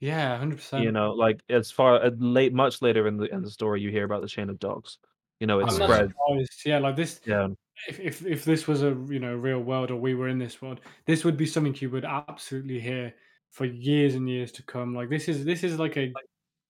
Yeah, 0.00 0.38
hundred 0.38 0.57
percent. 0.57 0.85
you 0.85 0.92
know, 0.92 1.12
like 1.12 1.40
as 1.50 1.70
far 1.70 2.02
uh, 2.02 2.11
late, 2.18 2.52
much 2.55 2.81
later 2.83 3.07
in 3.07 3.16
the 3.16 3.33
in 3.35 3.42
the 3.42 3.50
story, 3.50 3.81
you 3.81 3.90
hear 3.90 4.05
about 4.05 4.22
the 4.22 4.28
chain 4.28 4.48
of 4.50 4.59
dogs. 4.59 4.98
You 5.42 5.48
know, 5.48 5.59
it 5.59 5.64
I'm 5.68 5.81
yeah. 5.81 5.87
spreads. 5.87 6.62
Yeah, 6.64 6.78
like 6.78 6.94
this. 6.94 7.20
Yeah, 7.26 7.48
If, 7.88 7.98
if 7.98 8.24
if 8.24 8.44
this 8.44 8.68
was 8.68 8.85
a 8.85 8.96
you 9.09 9.18
know 9.18 9.35
real 9.35 9.59
world 9.59 9.90
or 9.90 9.96
we 9.96 10.14
were 10.14 10.28
in 10.28 10.38
this 10.38 10.62
world, 10.62 10.78
this 11.05 11.24
would 11.24 11.37
be 11.37 11.46
something 11.46 11.74
you 11.81 11.90
would 11.90 12.05
absolutely 12.05 12.78
hear 12.78 13.12
for 13.50 13.64
years 13.64 14.14
and 14.14 14.28
years 14.28 14.52
to 14.52 14.62
come. 14.62 14.94
Like 14.94 15.11
this 15.11 15.26
is 15.26 15.44
this 15.44 15.64
is 15.64 15.81
like 15.81 15.96
a 15.96 16.12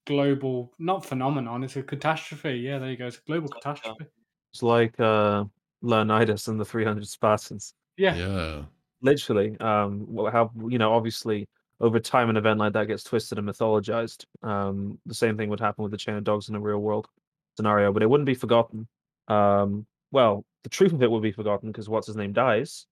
global 0.06 0.72
not 0.78 1.04
phenomenon. 1.04 1.62
It's 1.64 1.76
a 1.76 1.82
catastrophe. 1.82 2.54
Yeah, 2.60 2.78
there 2.78 2.88
you 2.88 2.96
go. 2.96 3.08
It's 3.08 3.18
a 3.18 3.26
global 3.26 3.50
catastrophe. 3.50 4.06
It's 4.54 4.62
like 4.62 4.98
uh, 4.98 5.44
Leonidas 5.82 6.48
and 6.48 6.58
the 6.58 6.64
300 6.64 7.06
Spartans. 7.06 7.74
Yeah, 7.98 8.16
Yeah. 8.16 8.62
Literally, 9.02 9.54
um, 9.60 10.06
well, 10.08 10.32
how 10.32 10.50
you 10.66 10.78
know, 10.78 10.94
obviously, 10.94 11.46
over 11.78 12.00
time, 12.00 12.30
an 12.30 12.38
event 12.38 12.58
like 12.58 12.72
that 12.72 12.86
gets 12.86 13.04
twisted 13.04 13.36
and 13.36 13.46
mythologized. 13.46 14.24
Um, 14.42 14.98
the 15.04 15.12
same 15.12 15.36
thing 15.36 15.50
would 15.50 15.60
happen 15.60 15.82
with 15.82 15.92
the 15.92 15.98
chain 15.98 16.14
of 16.14 16.24
dogs 16.24 16.48
in 16.48 16.54
the 16.54 16.60
real 16.60 16.78
world 16.78 17.08
scenario, 17.56 17.92
but 17.92 18.02
it 18.02 18.10
wouldn't 18.10 18.26
be 18.26 18.34
forgotten. 18.34 18.88
Um, 19.28 19.86
well, 20.10 20.44
the 20.62 20.68
truth 20.68 20.92
of 20.92 21.02
it 21.02 21.10
would 21.10 21.22
be 21.22 21.32
forgotten 21.32 21.70
because 21.70 21.88
what's 21.88 22.06
his 22.06 22.16
name 22.16 22.32
dies. 22.32 22.86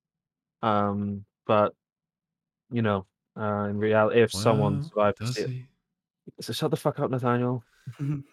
Um, 0.63 1.25
but 1.47 1.75
you 2.71 2.83
know, 2.83 3.07
uh, 3.37 3.67
in 3.71 3.79
reality, 3.79 4.21
if 4.21 4.33
someone 4.33 4.75
Well, 4.75 4.83
survived 4.89 5.19
to 5.19 5.27
see 5.27 5.41
it, 5.43 5.49
he? 5.49 5.67
so 6.41 6.53
shut 6.53 6.71
the 6.71 6.77
fuck 6.77 6.99
up, 7.01 7.11
Nathaniel. 7.11 7.65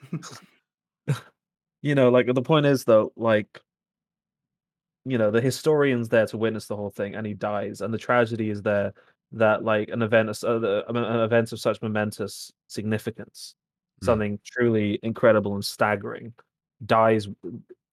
You 1.84 1.94
know, 1.96 2.10
like 2.10 2.26
the 2.34 2.42
point 2.42 2.66
is 2.66 2.84
though, 2.84 3.13
like 3.16 3.62
you 5.06 5.18
know, 5.18 5.32
the 5.32 5.40
historian's 5.40 6.10
there 6.10 6.26
to 6.26 6.38
witness 6.38 6.66
the 6.66 6.76
whole 6.76 6.90
thing, 6.90 7.16
and 7.16 7.26
he 7.26 7.34
dies, 7.34 7.82
and 7.82 7.94
the 7.94 7.98
tragedy 7.98 8.50
is 8.50 8.62
there 8.62 8.94
that 9.34 9.63
like 9.63 9.90
an 9.90 10.02
event, 10.02 10.30
of- 10.44 10.63
uh, 10.63 10.84
an 10.88 10.98
event 11.22 11.52
of 11.54 11.60
such 11.60 11.82
momentous 11.82 12.52
significance. 12.68 13.56
Something 14.02 14.40
truly 14.46 15.00
incredible 15.04 15.56
and 15.56 15.66
staggering, 15.66 16.34
dies. 16.86 17.28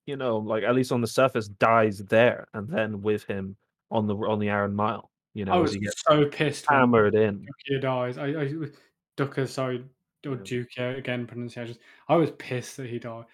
You 0.05 0.15
know, 0.17 0.37
like 0.37 0.63
at 0.63 0.75
least 0.75 0.91
on 0.91 1.01
the 1.01 1.07
surface, 1.07 1.47
dies 1.47 1.99
there, 1.99 2.47
and 2.53 2.67
then 2.69 3.01
with 3.01 3.23
him 3.23 3.55
on 3.91 4.07
the 4.07 4.15
on 4.15 4.39
the 4.39 4.49
Iron 4.49 4.75
Mile. 4.75 5.09
You 5.33 5.45
know, 5.45 5.53
I 5.53 5.57
was 5.57 5.73
he 5.73 5.87
so 6.07 6.27
pissed 6.27 6.65
hammered 6.69 7.15
in. 7.15 7.45
Dukia 7.69 7.81
dies. 7.81 8.17
I, 8.17 8.27
I 8.27 8.53
Duka, 9.17 9.47
sorry, 9.47 9.83
or 10.25 10.31
Yeah. 10.31 10.37
Dukia 10.37 10.97
again 10.97 11.25
pronunciations. 11.27 11.79
I 12.07 12.15
was 12.15 12.31
pissed 12.31 12.77
that 12.77 12.87
he 12.89 12.99
died. 12.99 13.25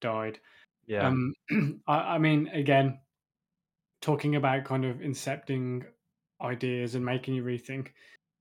Died. 0.00 0.38
Yeah, 0.86 1.08
Um, 1.08 1.34
I, 1.86 2.14
I 2.14 2.18
mean, 2.18 2.48
again, 2.48 2.98
talking 4.00 4.36
about 4.36 4.64
kind 4.64 4.84
of 4.84 4.96
incepting 4.98 5.84
ideas 6.40 6.94
and 6.94 7.04
making 7.04 7.34
you 7.34 7.44
rethink. 7.44 7.88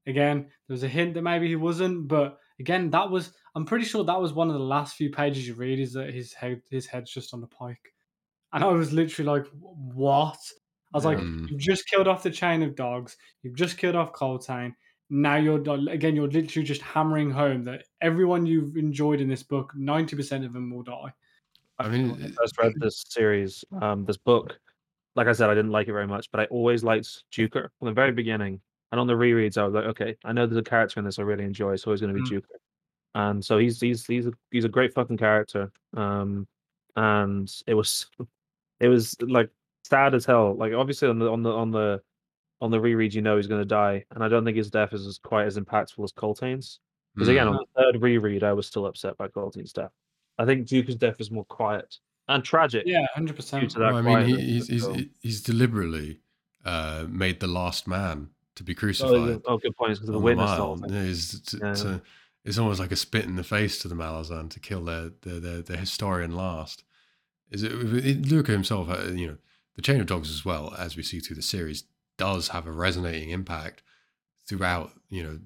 Again, 0.08 0.50
there's 0.67 0.84
a 0.84 0.88
hint 0.88 1.13
that 1.13 1.22
maybe 1.22 1.48
he 1.48 1.56
wasn't, 1.56 2.08
but 2.08 2.39
again, 2.62 2.89
that 2.91 3.10
was. 3.10 3.34
I'm 3.56 3.65
pretty 3.65 3.86
sure 3.86 4.04
that 4.06 4.21
was 4.21 4.34
one 4.34 4.47
of 4.50 4.54
the 4.54 4.60
last 4.76 4.95
few 4.95 5.10
pages 5.10 5.47
you 5.47 5.56
read. 5.56 5.80
Is 5.80 5.93
that 5.93 6.13
his 6.13 6.32
head, 6.34 6.62
his 6.69 6.86
head's 6.88 7.12
just 7.12 7.34
on 7.34 7.41
the 7.41 7.47
pike, 7.47 7.93
and 8.54 8.63
I 8.63 8.67
was 8.67 8.93
literally 8.93 9.28
like, 9.34 9.47
"What?" 9.60 10.39
I 10.93 10.97
was 10.97 11.06
like, 11.06 11.17
Mm. 11.19 11.50
"You've 11.50 11.60
just 11.60 11.88
killed 11.89 12.08
off 12.08 12.24
the 12.24 12.32
chain 12.32 12.63
of 12.63 12.76
dogs. 12.76 13.17
You've 13.43 13.56
just 13.56 13.78
killed 13.78 13.95
off 13.95 14.13
Coltaine. 14.13 14.76
Now 15.10 15.36
you're 15.38 15.62
again, 15.89 16.15
you're 16.15 16.30
literally 16.32 16.65
just 16.65 16.82
hammering 16.82 17.32
home 17.32 17.63
that 17.65 17.86
everyone 18.02 18.45
you've 18.45 18.78
enjoyed 18.78 19.19
in 19.21 19.28
this 19.30 19.43
book, 19.43 19.74
ninety 19.76 20.15
percent 20.15 20.45
of 20.45 20.54
them 20.54 20.69
will 20.71 20.84
die." 20.84 21.13
I 21.80 21.89
mean, 21.89 22.08
feel 22.08 22.15
when 22.15 22.24
I 22.24 22.28
it- 22.28 22.36
first 22.39 22.58
read 22.60 22.74
this 22.78 23.04
series, 23.10 23.65
um, 23.82 24.06
this 24.06 24.17
book, 24.17 24.60
like 25.15 25.28
I 25.28 25.34
said, 25.34 25.50
I 25.50 25.56
didn't 25.56 25.71
like 25.71 25.88
it 25.89 25.93
very 25.93 26.08
much, 26.08 26.32
but 26.32 26.39
I 26.41 26.45
always 26.45 26.84
liked 26.84 27.24
Juker 27.32 27.69
from 27.80 27.88
the 27.88 27.93
very 27.93 28.12
beginning. 28.13 28.62
And 28.91 28.99
on 28.99 29.08
the 29.08 29.13
rereads, 29.13 29.58
I 29.58 29.63
was 29.63 29.73
like, 29.73 29.86
okay, 29.86 30.17
I 30.25 30.34
know 30.34 30.45
there's 30.45 30.60
a 30.60 30.63
character 30.63 30.99
in 30.99 31.06
this 31.06 31.17
I 31.19 31.23
really 31.23 31.45
enjoy, 31.45 31.77
so 31.77 31.91
he's 31.91 32.01
going 32.01 32.13
to 32.13 32.21
be 32.21 32.38
Mm. 32.38 32.43
And 33.13 33.43
so 33.43 33.58
he's 33.58 33.80
he's 33.82 34.06
he's 34.06 34.25
a, 34.27 34.32
he's 34.51 34.63
a 34.63 34.69
great 34.69 34.93
fucking 34.93 35.17
character. 35.17 35.71
Um, 35.95 36.47
and 36.95 37.51
it 37.67 37.73
was 37.73 38.08
it 38.80 38.88
was 38.88 39.15
like 39.21 39.49
sad 39.84 40.15
as 40.15 40.25
hell. 40.25 40.56
Like 40.56 40.73
obviously 40.73 41.10
on 41.10 41.19
the 41.19 41.30
on 41.30 41.43
the 41.43 41.51
on 41.51 41.71
the 41.71 42.01
on 42.62 42.71
the 42.71 42.80
reread, 42.80 43.13
you 43.13 43.21
know 43.21 43.36
he's 43.36 43.47
going 43.47 43.62
to 43.62 43.65
die, 43.65 44.06
and 44.12 44.23
I 44.23 44.30
don't 44.30 44.45
think 44.45 44.56
his 44.56 44.69
death 44.69 44.93
is 44.93 45.06
as 45.08 45.17
quite 45.17 45.45
as 45.45 45.58
impactful 45.58 46.04
as 46.04 46.12
Coltaine's. 46.13 46.80
Because 47.15 47.27
again, 47.27 47.47
Mm. 47.47 47.51
on 47.51 47.56
the 47.58 47.82
third 47.82 48.01
reread, 48.01 48.43
I 48.43 48.54
was 48.54 48.67
still 48.67 48.86
upset 48.86 49.17
by 49.17 49.27
Coltaine's 49.27 49.73
death. 49.73 49.91
I 50.38 50.45
think 50.45 50.67
Juker's 50.67 50.95
death 50.95 51.19
is 51.19 51.32
more 51.32 51.45
quiet 51.45 51.97
and 52.30 52.43
tragic. 52.43 52.84
Yeah, 52.86 53.06
hundred 53.13 53.36
percent. 53.36 53.73
that 53.73 53.84
I 53.84 54.01
mean, 54.01 54.25
he, 54.25 54.36
he's 54.54 54.67
he's 54.67 54.88
he's 55.19 55.41
deliberately 55.41 56.21
uh, 56.63 57.06
made 57.10 57.41
the 57.41 57.47
last 57.47 57.88
man 57.88 58.30
to 58.62 58.65
be 58.65 58.74
Oh, 58.74 58.80
crucified. 58.80 59.30
yeah. 59.30 59.38
oh, 59.45 59.58
good 59.58 59.76
point. 59.76 59.93
Because 59.93 60.10
of 60.10 60.13
the 60.13 60.19
witness. 60.19 60.50
the 60.52 60.56
and 60.56 60.60
mile. 60.60 60.76
that. 60.78 60.91
Yeah, 60.91 61.02
it's, 61.12 61.39
to, 61.39 61.58
Yeah. 61.58 61.97
it's 62.45 62.58
almost 62.58 62.80
like 62.80 62.91
a 62.91 62.95
spit 62.95 63.26
in 63.26 63.36
the 63.36 63.43
face 63.43 63.80
to 63.80 63.88
the 63.88 63.95
Malazan 63.95 64.50
to 64.52 64.60
kill 64.60 64.84
their 64.86 65.12
their, 65.21 65.39
their, 65.39 65.62
their 65.62 65.78
historian 65.78 66.36
last. 66.36 66.84
Is 67.50 67.63
it, 67.63 67.71
it 67.74 68.26
Luca 68.26 68.52
himself? 68.52 68.89
uh, 68.89 69.12
You 69.12 69.28
know, 69.28 69.38
the 69.76 69.82
chain 69.82 70.00
of 70.00 70.08
dogs 70.08 70.30
as 70.30 70.45
well 70.45 70.74
as 70.78 70.95
we 70.95 71.04
see 71.04 71.19
through 71.19 71.36
the 71.36 71.41
series 71.41 71.84
does 72.17 72.50
have 72.50 72.65
a 72.67 72.71
resonating 72.71 73.30
impact 73.30 73.84
throughout. 74.47 74.91
You 75.10 75.24
know, 75.24 75.39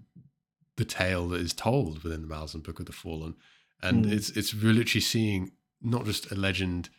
the 0.78 0.86
tale 0.86 1.28
that 1.30 1.42
is 1.42 1.54
told 1.54 2.04
within 2.04 2.22
the 2.22 2.28
Malazan 2.28 2.64
Book 2.64 2.80
of 2.80 2.86
the 2.86 2.92
Fallen, 2.92 3.36
and 3.82 4.06
Mm. 4.06 4.12
it's 4.12 4.30
it's 4.32 4.54
we're 4.54 4.74
literally 4.74 5.02
seeing 5.02 5.52
not 5.82 6.06
just 6.06 6.32
a 6.32 6.36
legend. 6.36 6.90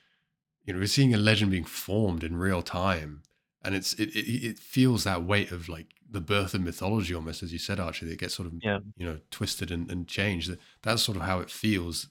You 0.64 0.72
know, 0.72 0.80
we're 0.80 0.86
seeing 0.88 1.14
a 1.14 1.18
legend 1.18 1.52
being 1.52 1.64
formed 1.64 2.24
in 2.24 2.36
real 2.36 2.60
time 2.62 3.22
and 3.62 3.74
it's 3.74 3.92
it, 3.94 4.08
it 4.16 4.44
it 4.50 4.58
feels 4.58 5.04
that 5.04 5.22
weight 5.24 5.50
of 5.52 5.68
like 5.68 5.94
the 6.08 6.20
birth 6.20 6.54
of 6.54 6.60
mythology 6.60 7.14
almost 7.14 7.42
as 7.42 7.52
you 7.52 7.58
said 7.58 7.80
archie 7.80 8.06
that 8.06 8.12
it 8.12 8.18
gets 8.20 8.34
sort 8.34 8.46
of 8.46 8.54
Yeah. 8.62 8.78
you 8.96 9.04
know 9.06 9.18
twisted 9.30 9.70
and, 9.70 9.90
and 9.90 10.06
changed 10.06 10.50
That- 10.50 10.60
that's 10.82 11.02
sort 11.02 11.16
of 11.16 11.22
how 11.24 11.40
it 11.40 11.50
feels 11.50 12.08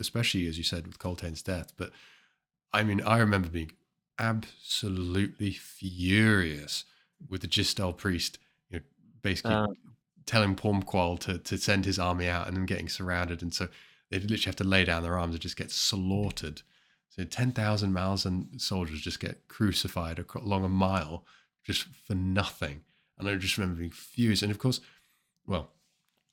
especially 0.00 0.46
as 0.46 0.58
you 0.58 0.64
said 0.64 0.86
with 0.86 0.98
coltaine's 0.98 1.42
death 1.42 1.72
but 1.76 1.90
i 2.72 2.82
mean 2.82 3.00
i 3.02 3.18
remember 3.18 3.48
being 3.48 3.72
absolutely 4.18 5.50
furious 5.52 6.84
with 7.28 7.40
the 7.42 7.48
gistel 7.48 7.96
priest 7.96 8.38
you 8.70 8.78
know 8.78 8.84
basically 9.22 9.54
Uh. 9.54 9.66
telling 10.26 10.56
Pormqual 10.56 11.18
to 11.20 11.38
to 11.38 11.56
send 11.58 11.84
his 11.84 11.98
army 11.98 12.28
out 12.28 12.48
and 12.48 12.56
then 12.56 12.66
getting 12.66 12.88
surrounded 12.88 13.42
and 13.42 13.52
so 13.54 13.68
they 14.10 14.18
literally 14.18 14.42
have 14.44 14.56
to 14.56 14.64
lay 14.64 14.84
down 14.84 15.02
their 15.02 15.18
arms 15.18 15.34
and 15.34 15.42
just 15.42 15.56
get 15.56 15.70
slaughtered 15.70 16.62
so 17.08 17.24
10,000 17.24 17.92
miles 17.92 18.26
and 18.26 18.60
soldiers 18.60 19.00
just 19.00 19.20
get 19.20 19.48
crucified 19.48 20.22
along 20.34 20.64
a 20.64 20.68
mile 20.68 21.24
just 21.64 21.86
for 22.06 22.14
nothing. 22.14 22.82
And 23.18 23.28
I 23.28 23.34
just 23.36 23.56
remember 23.56 23.78
being 23.78 23.90
furious. 23.90 24.42
And 24.42 24.50
of 24.50 24.58
course, 24.58 24.80
well, 25.46 25.70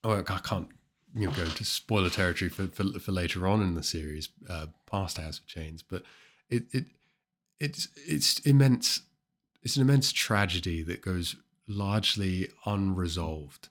oh, 0.04 0.18
I 0.18 0.22
can't 0.22 0.70
you 1.16 1.28
know, 1.28 1.34
go 1.34 1.44
into 1.44 1.64
spoiler 1.64 2.10
territory 2.10 2.50
for, 2.50 2.68
for, 2.68 2.84
for 3.00 3.12
later 3.12 3.48
on 3.48 3.62
in 3.62 3.76
the 3.76 3.84
series, 3.84 4.30
uh, 4.50 4.68
past 4.90 5.18
House 5.18 5.40
of 5.40 5.46
Chains, 5.46 5.84
but 5.84 6.04
it, 6.50 6.64
it 6.72 6.86
it's 7.60 7.88
it's 7.96 8.40
immense. 8.40 9.02
It's 9.62 9.78
an 9.78 9.84
immense 9.84 10.12
tragedy 10.12 10.84
that 10.84 11.02
goes 11.02 11.36
largely 11.68 12.50
unresolved, 12.66 13.70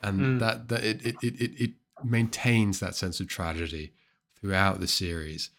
and 0.00 0.20
Mm. 0.20 0.38
that 0.40 0.68
that 0.68 0.84
it 0.84 1.04
it, 1.04 1.16
it 1.22 1.40
it 1.40 1.60
it 1.60 1.70
maintains 2.04 2.78
that 2.80 2.94
sense 2.94 3.20
of 3.20 3.28
tragedy 3.28 3.92
throughout 4.38 4.80
the 4.80 4.86
series 4.88 5.50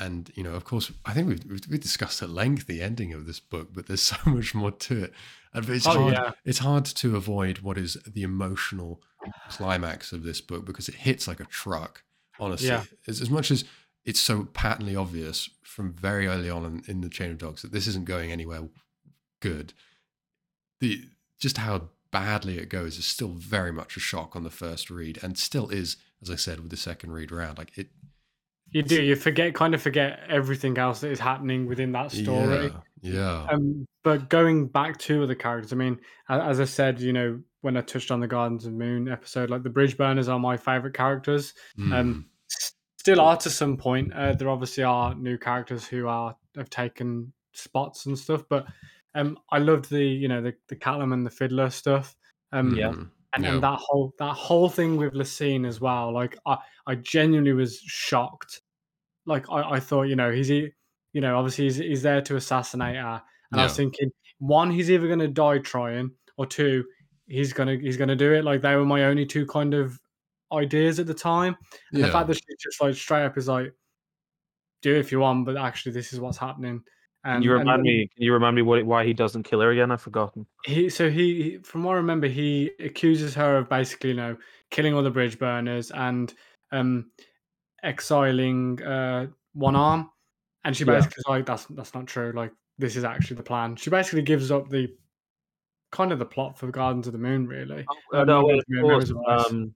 and 0.00 0.32
you 0.34 0.42
know 0.42 0.54
of 0.54 0.64
course 0.64 0.90
i 1.04 1.12
think 1.12 1.28
we've, 1.28 1.44
we've, 1.44 1.60
we've 1.70 1.80
discussed 1.80 2.22
at 2.22 2.30
length 2.30 2.66
the 2.66 2.80
ending 2.82 3.12
of 3.12 3.26
this 3.26 3.38
book 3.38 3.68
but 3.72 3.86
there's 3.86 4.02
so 4.14 4.16
much 4.26 4.54
more 4.54 4.70
to 4.72 5.04
it 5.04 5.12
and 5.54 5.68
it's 5.68 5.86
Oh, 5.86 5.92
hard 6.02 6.14
yeah. 6.14 6.30
it's 6.44 6.58
hard 6.60 6.84
to 6.86 7.16
avoid 7.16 7.58
what 7.58 7.76
is 7.78 7.94
the 8.06 8.22
emotional 8.22 9.00
climax 9.50 10.12
of 10.12 10.22
this 10.22 10.40
book 10.40 10.64
because 10.64 10.88
it 10.88 10.94
hits 10.96 11.28
like 11.28 11.40
a 11.40 11.44
truck 11.44 12.02
honestly 12.38 12.68
Yeah. 12.68 12.84
as, 13.06 13.20
as 13.20 13.30
much 13.30 13.50
as 13.50 13.64
it's 14.04 14.20
so 14.20 14.44
patently 14.44 14.96
obvious 14.96 15.50
from 15.62 15.92
very 15.92 16.26
early 16.26 16.48
on 16.48 16.64
in, 16.64 16.82
in 16.88 17.00
the 17.02 17.10
chain 17.10 17.30
of 17.30 17.38
dogs 17.38 17.60
that 17.62 17.70
this 17.72 17.86
isn't 17.86 18.06
going 18.06 18.32
anywhere 18.32 18.62
good 19.40 19.74
the 20.80 21.04
just 21.38 21.58
how 21.58 21.88
badly 22.10 22.58
it 22.58 22.68
goes 22.68 22.98
is 22.98 23.04
still 23.06 23.28
very 23.28 23.70
much 23.72 23.96
a 23.96 24.00
shock 24.00 24.34
on 24.34 24.42
the 24.42 24.50
first 24.50 24.90
read 24.90 25.18
and 25.22 25.38
still 25.38 25.68
is 25.68 25.96
as 26.22 26.30
i 26.30 26.34
said 26.36 26.58
with 26.60 26.70
the 26.70 26.76
second 26.76 27.12
read 27.12 27.30
round 27.30 27.56
like 27.58 27.76
it 27.76 27.88
You 28.72 28.82
do. 28.82 29.02
You 29.02 29.16
forget, 29.16 29.54
kind 29.54 29.74
of 29.74 29.82
forget 29.82 30.20
everything 30.28 30.78
else 30.78 31.00
that 31.00 31.10
is 31.10 31.20
happening 31.20 31.66
within 31.66 31.92
that 31.92 32.12
story. 32.12 32.66
yeah 32.66 32.80
yeah 33.02 33.46
Um, 33.50 33.86
but 34.02 34.28
going 34.28 34.66
back 34.68 34.98
to 35.00 35.26
the 35.26 35.34
characters, 35.34 35.72
I 35.72 35.76
mean, 35.76 35.98
as 36.28 36.60
I 36.60 36.64
said, 36.64 37.00
you 37.00 37.12
know, 37.12 37.40
when 37.62 37.76
I 37.76 37.80
touched 37.82 38.10
on 38.10 38.20
the 38.20 38.26
Gardens 38.26 38.66
of 38.66 38.72
Moon 38.72 39.08
episode, 39.08 39.50
like 39.50 39.62
the 39.62 39.70
Bridge 39.70 39.96
Burners 39.96 40.28
are 40.28 40.38
my 40.38 40.56
favorite 40.56 40.94
characters. 40.94 41.54
Mm. 41.78 41.94
Um, 41.94 42.26
still 42.48 43.20
are 43.20 43.36
to 43.38 43.50
some 43.50 43.76
point. 43.76 44.12
Uh, 44.12 44.32
there 44.34 44.48
obviously 44.48 44.84
are 44.84 45.14
new 45.14 45.38
characters 45.38 45.86
who 45.86 46.06
are 46.08 46.36
have 46.56 46.70
taken 46.70 47.32
spots 47.52 48.06
and 48.06 48.18
stuff, 48.18 48.44
but 48.48 48.66
um, 49.14 49.38
I 49.50 49.58
loved 49.58 49.90
the 49.90 50.04
you 50.04 50.28
know 50.28 50.40
the 50.42 50.54
the 50.68 50.76
Kalam 50.76 51.12
and 51.12 51.26
the 51.26 51.30
Fiddler 51.30 51.70
stuff. 51.70 52.16
Um, 52.52 52.76
Yeah. 52.76 52.94
And, 53.32 53.44
Yeah. 53.44 53.54
and 53.54 53.62
that 53.62 53.78
whole 53.80 54.12
that 54.18 54.34
whole 54.34 54.68
thing 54.68 54.96
with 54.96 55.14
Laseen 55.14 55.66
as 55.66 55.80
well. 55.80 56.12
Like 56.12 56.36
I, 56.46 56.58
I 56.86 56.96
genuinely 56.96 57.52
was 57.52 57.78
shocked. 57.78 58.60
Like 59.26 59.48
I, 59.50 59.72
I 59.76 59.80
thought, 59.80 60.04
you 60.04 60.16
know, 60.16 60.32
he's 60.32 60.50
e- 60.50 60.72
you 61.12 61.20
know, 61.20 61.36
obviously 61.36 61.64
he's, 61.64 61.76
he's 61.76 62.02
there 62.02 62.22
to 62.22 62.36
assassinate 62.36 62.96
her, 62.96 63.22
and 63.52 63.60
I 63.60 63.64
was 63.64 63.76
thinking, 63.76 64.10
one, 64.38 64.70
he's 64.70 64.90
either 64.90 65.08
gonna 65.08 65.28
die 65.28 65.58
trying, 65.58 66.10
or 66.36 66.46
two, 66.46 66.84
he's 67.26 67.52
gonna 67.52 67.76
he's 67.76 67.96
gonna 67.96 68.16
do 68.16 68.32
it. 68.32 68.44
Like 68.44 68.60
they 68.62 68.74
were 68.76 68.84
my 68.84 69.04
only 69.04 69.26
two 69.26 69.46
kind 69.46 69.74
of 69.74 69.98
ideas 70.52 70.98
at 70.98 71.06
the 71.06 71.14
time, 71.14 71.56
and 71.92 72.02
the 72.02 72.08
fact 72.12 72.26
that 72.28 72.36
she 72.36 72.42
just 72.60 72.80
like 72.80 72.94
straight 72.94 73.24
up 73.24 73.38
is 73.38 73.46
like, 73.48 73.72
do 74.82 74.94
it 74.96 75.00
if 75.00 75.12
you 75.12 75.20
want, 75.20 75.46
but 75.46 75.56
actually 75.56 75.92
this 75.92 76.12
is 76.12 76.18
what's 76.20 76.38
happening. 76.38 76.82
Can 77.24 77.34
And 77.34 77.44
you 77.44 77.52
remind 77.52 77.82
me? 77.82 78.08
Can 78.14 78.22
you 78.22 78.32
remind 78.32 78.56
me 78.56 78.62
what, 78.62 78.84
why 78.84 79.04
he 79.04 79.12
doesn't 79.12 79.42
kill 79.44 79.60
her 79.60 79.70
again? 79.70 79.90
I've 79.90 80.00
forgotten. 80.00 80.46
He 80.64 80.88
so 80.90 81.10
he, 81.10 81.58
from 81.58 81.84
what 81.84 81.92
I 81.92 81.96
remember, 81.96 82.26
he 82.26 82.70
accuses 82.80 83.34
her 83.34 83.56
of 83.56 83.68
basically, 83.68 84.10
you 84.10 84.16
know, 84.16 84.36
killing 84.70 84.94
all 84.94 85.02
the 85.02 85.10
bridge 85.10 85.38
burners 85.38 85.90
and 85.90 86.32
um 86.72 87.10
exiling 87.82 88.82
uh 88.82 89.26
one 89.54 89.76
arm. 89.76 90.10
And 90.64 90.76
she 90.76 90.84
Yeah. 90.84 90.92
basically 90.92 91.16
is 91.20 91.24
like, 91.28 91.46
that's 91.46 91.64
that's 91.66 91.94
not 91.94 92.06
true. 92.06 92.32
Like 92.34 92.52
this 92.78 92.96
is 92.96 93.04
actually 93.04 93.36
the 93.38 93.42
plan. 93.42 93.76
She 93.76 93.90
basically 93.90 94.22
gives 94.22 94.50
up 94.50 94.68
the 94.68 94.94
kind 95.92 96.12
of 96.12 96.18
the 96.18 96.26
plot 96.26 96.58
for 96.58 96.70
Gardens 96.70 97.06
of 97.06 97.12
the 97.12 97.18
Moon, 97.18 97.46
really. 97.46 97.86
Oh, 98.12 98.24
no, 98.24 98.44
wait, 98.44 98.60
Gardens 98.60 98.60
of 98.60 98.64
of 98.64 98.64
the 98.68 98.74
Moon, 98.74 98.82
course. 98.82 99.10
Memories 99.10 99.10
of 99.10 99.18
Ice. 99.28 99.50
Um, 99.50 99.74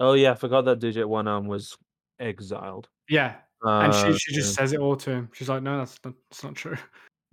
oh 0.00 0.12
yeah, 0.14 0.32
I 0.32 0.34
forgot 0.34 0.64
that 0.66 0.80
Dujek 0.80 1.06
One 1.08 1.28
Arm 1.28 1.46
was 1.46 1.76
exiled. 2.18 2.88
yeah, 3.08 3.36
and 3.62 3.94
she 3.94 4.00
Uh, 4.00 4.16
she 4.18 4.34
just 4.34 4.50
yeah. 4.50 4.62
says 4.62 4.72
it 4.72 4.80
all 4.80 4.96
to 4.96 5.10
him. 5.10 5.30
She's 5.32 5.48
like, 5.48 5.62
no, 5.62 5.78
that's 5.78 5.98
not, 6.04 6.14
that's 6.30 6.44
not 6.44 6.54
true. 6.54 6.76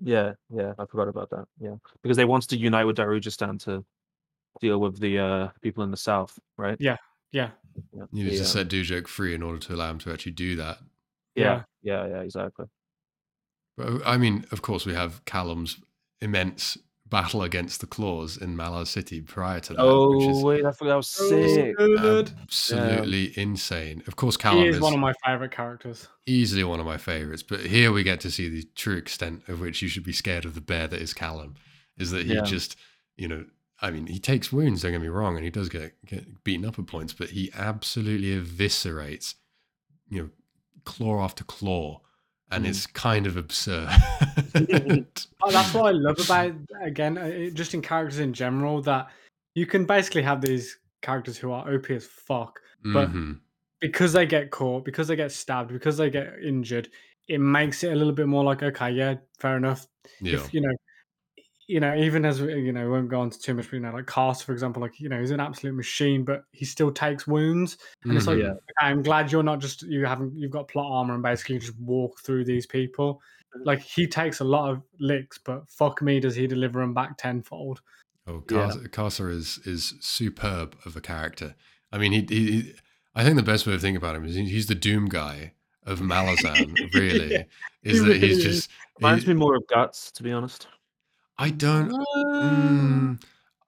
Yeah, 0.02 0.34
yeah, 0.50 0.74
I 0.78 0.86
forgot 0.86 1.08
about 1.08 1.30
that. 1.30 1.46
Yeah, 1.60 1.76
because 2.02 2.18
they 2.18 2.26
wanted 2.26 2.50
to 2.50 2.58
unite 2.58 2.86
with 2.86 2.98
Darujhistan 2.98 3.64
to 3.66 3.86
deal 4.60 4.80
with 4.80 5.00
the 5.00 5.20
uh, 5.20 5.50
people 5.62 5.84
in 5.84 5.92
the 5.92 5.98
south, 5.98 6.38
right? 6.58 6.78
Yeah, 6.80 6.98
yeah, 7.32 7.52
Yeah, 7.94 8.06
You 8.12 8.26
need 8.26 8.32
the, 8.32 8.38
to 8.38 8.42
um, 8.42 8.48
set 8.48 8.68
Dujek 8.68 9.08
free 9.08 9.34
in 9.34 9.42
order 9.42 9.60
to 9.60 9.74
allow 9.74 9.92
him 9.92 10.00
to 10.00 10.12
actually 10.12 10.34
do 10.34 10.56
that. 10.58 10.80
yeah, 11.36 11.64
yeah, 11.82 12.08
yeah, 12.08 12.22
exactly. 12.22 12.66
But 13.78 13.88
uh, 13.88 14.00
I 14.06 14.18
mean, 14.18 14.46
of 14.52 14.62
course, 14.62 14.86
we 14.86 14.94
have 14.94 15.24
Kalam's 15.26 15.80
immense 16.22 16.78
battle 17.14 17.44
against 17.44 17.80
the 17.80 17.86
claws 17.86 18.38
in 18.38 18.58
Malaz 18.58 18.88
City 18.88 19.22
prior 19.22 19.60
to 19.60 19.74
that, 19.76 19.84
which 19.84 19.88
Oh 19.88 20.30
is 20.32 20.44
wait, 20.44 20.66
I 20.66 20.72
forgot. 20.72 20.90
That 20.90 20.96
was 20.98 21.08
sick. 21.08 21.78
good. 21.78 22.32
absolutely 22.42 23.38
insane. 23.38 24.02
Of 24.08 24.16
course, 24.16 24.36
Kalam 24.36 24.64
He 24.64 24.68
is 24.70 24.76
is 24.78 24.82
one 24.82 24.94
of 24.96 25.00
my 25.00 25.14
favorite 25.24 25.52
characters. 25.52 26.08
easily 26.26 26.64
one 26.64 26.80
of 26.80 26.88
my 26.88 26.98
favorites, 26.98 27.44
but 27.44 27.60
here 27.62 27.92
we 27.92 28.02
get 28.02 28.20
to 28.22 28.32
see 28.32 28.50
the 28.50 28.64
true 28.76 28.98
extent 28.98 29.44
of 29.48 29.62
which 29.62 29.82
you 29.84 29.88
should 29.88 30.04
be 30.04 30.12
scared 30.12 30.44
of 30.44 30.56
the 30.56 30.62
bear 30.62 30.88
that 30.88 31.00
is 31.02 31.14
Kalam. 31.14 31.54
Is 32.00 32.10
that 32.12 32.26
he 32.26 32.34
Yeah. 32.34 32.42
just, 32.42 32.76
you 33.16 33.28
know, 33.28 33.46
I 33.80 33.92
mean, 33.92 34.08
he 34.08 34.18
takes 34.18 34.52
wounds. 34.52 34.82
Don't 34.82 34.94
get 34.94 35.02
me 35.02 35.08
wrong, 35.08 35.36
and 35.36 35.44
he 35.46 35.52
does 35.52 35.70
get 35.70 35.94
get 36.06 36.44
beaten 36.44 36.66
up 36.66 36.80
at 36.80 36.88
points, 36.88 37.14
but 37.14 37.30
he 37.30 37.52
absolutely 37.54 38.30
eviscerates, 38.40 39.36
you 40.10 40.20
know, 40.22 40.30
claw 40.84 41.24
after 41.24 41.44
claw, 41.44 42.02
and 42.52 42.66
Mm. 42.66 42.70
it's 42.70 42.86
kind 42.86 43.28
of 43.28 43.38
absurd. 43.38 43.90
Oh, 45.46 45.52
that's 45.52 45.74
what 45.74 45.88
I 45.88 45.92
love 45.92 46.20
about 46.20 46.54
again, 46.82 47.18
uh, 47.18 47.50
just 47.50 47.74
in 47.74 47.82
characters 47.82 48.20
in 48.20 48.32
general, 48.34 48.82
that 48.84 49.10
you 49.56 49.66
can 49.66 49.86
basically 49.86 50.22
have 50.22 50.40
these 50.42 50.78
characters 51.02 51.38
who 51.38 51.52
are 51.52 51.70
OP 51.74 51.90
as 51.90 52.06
fuck, 52.06 52.62
but 52.82 53.10
Mhm. 53.10 53.40
because 53.82 54.14
they 54.14 54.26
get 54.26 54.52
caught, 54.52 54.86
because 54.86 55.10
they 55.10 55.18
get 55.18 55.34
stabbed, 55.34 55.74
because 55.74 55.98
they 55.98 56.10
get 56.10 56.40
injured, 56.42 56.90
it 57.28 57.40
makes 57.40 57.84
it 57.84 57.92
a 57.92 57.96
little 57.96 58.14
bit 58.14 58.28
more 58.28 58.44
like, 58.44 58.64
okay, 58.64 58.92
yeah, 58.92 59.16
fair 59.40 59.58
enough. 59.58 59.86
yeah, 60.22 60.36
If 60.36 60.54
you 60.54 60.62
know, 60.62 60.74
you 61.68 61.80
know, 61.80 61.96
even 61.96 62.26
as 62.26 62.40
you 62.40 62.72
know, 62.72 62.84
we 62.86 62.92
won't 62.92 63.10
go 63.10 63.24
into 63.24 63.40
too 63.40 63.54
much, 63.54 63.66
but 63.66 63.74
you 63.74 63.80
know, 63.80 63.92
like 63.94 64.08
Cast, 64.08 64.44
for 64.44 64.52
example, 64.52 64.82
like 64.82 65.00
you 65.00 65.10
know, 65.10 65.20
he's 65.20 65.32
an 65.32 65.40
absolute 65.40 65.74
machine, 65.76 66.24
but 66.24 66.44
he 66.52 66.66
still 66.66 66.92
takes 66.92 67.26
wounds, 67.28 67.78
and 68.04 68.16
it's 68.16 68.28
like. 68.28 68.40
Yeah. 68.40 68.52
okay, 68.52 68.60
I'm 68.82 69.02
glad 69.04 69.32
you're 69.32 69.44
not 69.44 69.60
just 69.60 69.84
you 69.84 70.06
haven't 70.06 70.36
you've 70.36 70.52
got 70.52 70.68
plot 70.68 70.88
armor 70.92 71.14
and 71.14 71.24
basically 71.24 71.60
just 71.60 71.78
walk 71.80 72.20
through 72.22 72.46
these 72.46 72.66
people. 72.66 73.22
Mhm. 73.58 73.66
Like 73.66 73.82
he 73.82 74.08
takes 74.08 74.40
a 74.40 74.44
lot 74.44 74.70
of 74.72 74.82
licks, 75.00 75.38
but 75.38 75.70
fuck 75.70 76.02
me, 76.02 76.20
does 76.20 76.36
he 76.36 76.48
deliver 76.48 76.80
them 76.82 76.94
back 76.94 77.18
tenfold? 77.18 77.82
Oh, 78.28 78.44
Yeah. 78.50 78.70
Karsa, 78.70 78.88
Karsa 78.90 79.30
is 79.32 79.60
is 79.66 79.94
superb 80.02 80.76
of 80.86 80.96
a 80.96 81.02
character. 81.02 81.56
I 81.92 81.98
mean, 81.98 82.12
he, 82.14 82.22
he, 82.28 82.52
he- 82.52 82.74
I 83.16 83.24
think 83.24 83.36
the 83.36 83.44
best 83.44 83.68
way 83.68 83.74
to 83.74 83.80
think 83.80 83.96
about 83.98 84.16
him 84.16 84.26
is 84.26 84.36
he's 84.36 84.66
the 84.66 84.74
Doom 84.76 85.08
guy 85.08 85.54
of 85.86 86.00
Malazan. 86.00 86.74
Really, 86.96 87.32
Yeah, 87.32 87.44
is 87.84 88.00
he 88.02 88.08
that 88.08 88.18
he's 88.18 88.38
is. 88.40 88.44
just. 88.44 88.70
Reminds 89.00 89.24
he- 89.26 89.30
me 89.34 89.36
more 89.40 89.56
of 89.56 89.68
Guts, 89.68 90.12
to 90.14 90.24
be 90.24 90.32
honest. 90.32 90.68
I 91.38 91.50
don't. 91.50 91.92
Uh, 91.94 92.04
Mm, 92.16 93.24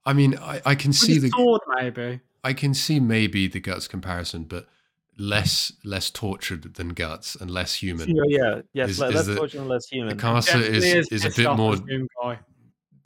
I 0.06 0.14
mean, 0.14 0.38
I, 0.38 0.62
I 0.66 0.76
can 0.76 0.94
see 0.94 1.18
the. 1.18 1.30
sword, 1.30 1.62
maybe. 1.76 2.20
I 2.44 2.54
can 2.54 2.74
see 2.74 3.00
maybe 3.00 3.48
the 3.48 3.60
guts 3.60 3.88
comparison, 3.88 4.44
but 4.44 4.68
less 5.18 5.72
less 5.84 6.12
tortured 6.12 6.76
than 6.76 6.90
guts 6.90 7.36
and 7.36 7.50
less 7.50 7.76
human. 7.76 8.10
Yeah, 8.10 8.24
yeah, 8.28 8.62
yes, 8.74 8.90
Is- 8.92 9.00
le- 9.00 9.08
is 9.10 9.16
less 9.16 9.26
tortured 9.26 9.38
fortunate, 9.38 9.68
less 9.68 9.88
human. 9.88 10.18
Karsa 10.18 10.46
Definitely 10.46 10.90
is 10.92 11.08
is 11.12 11.26
a 11.26 11.30
bit 11.32 11.56
more. 11.58 11.74
as 11.74 11.80
Doom 11.82 12.08
guy. 12.22 12.40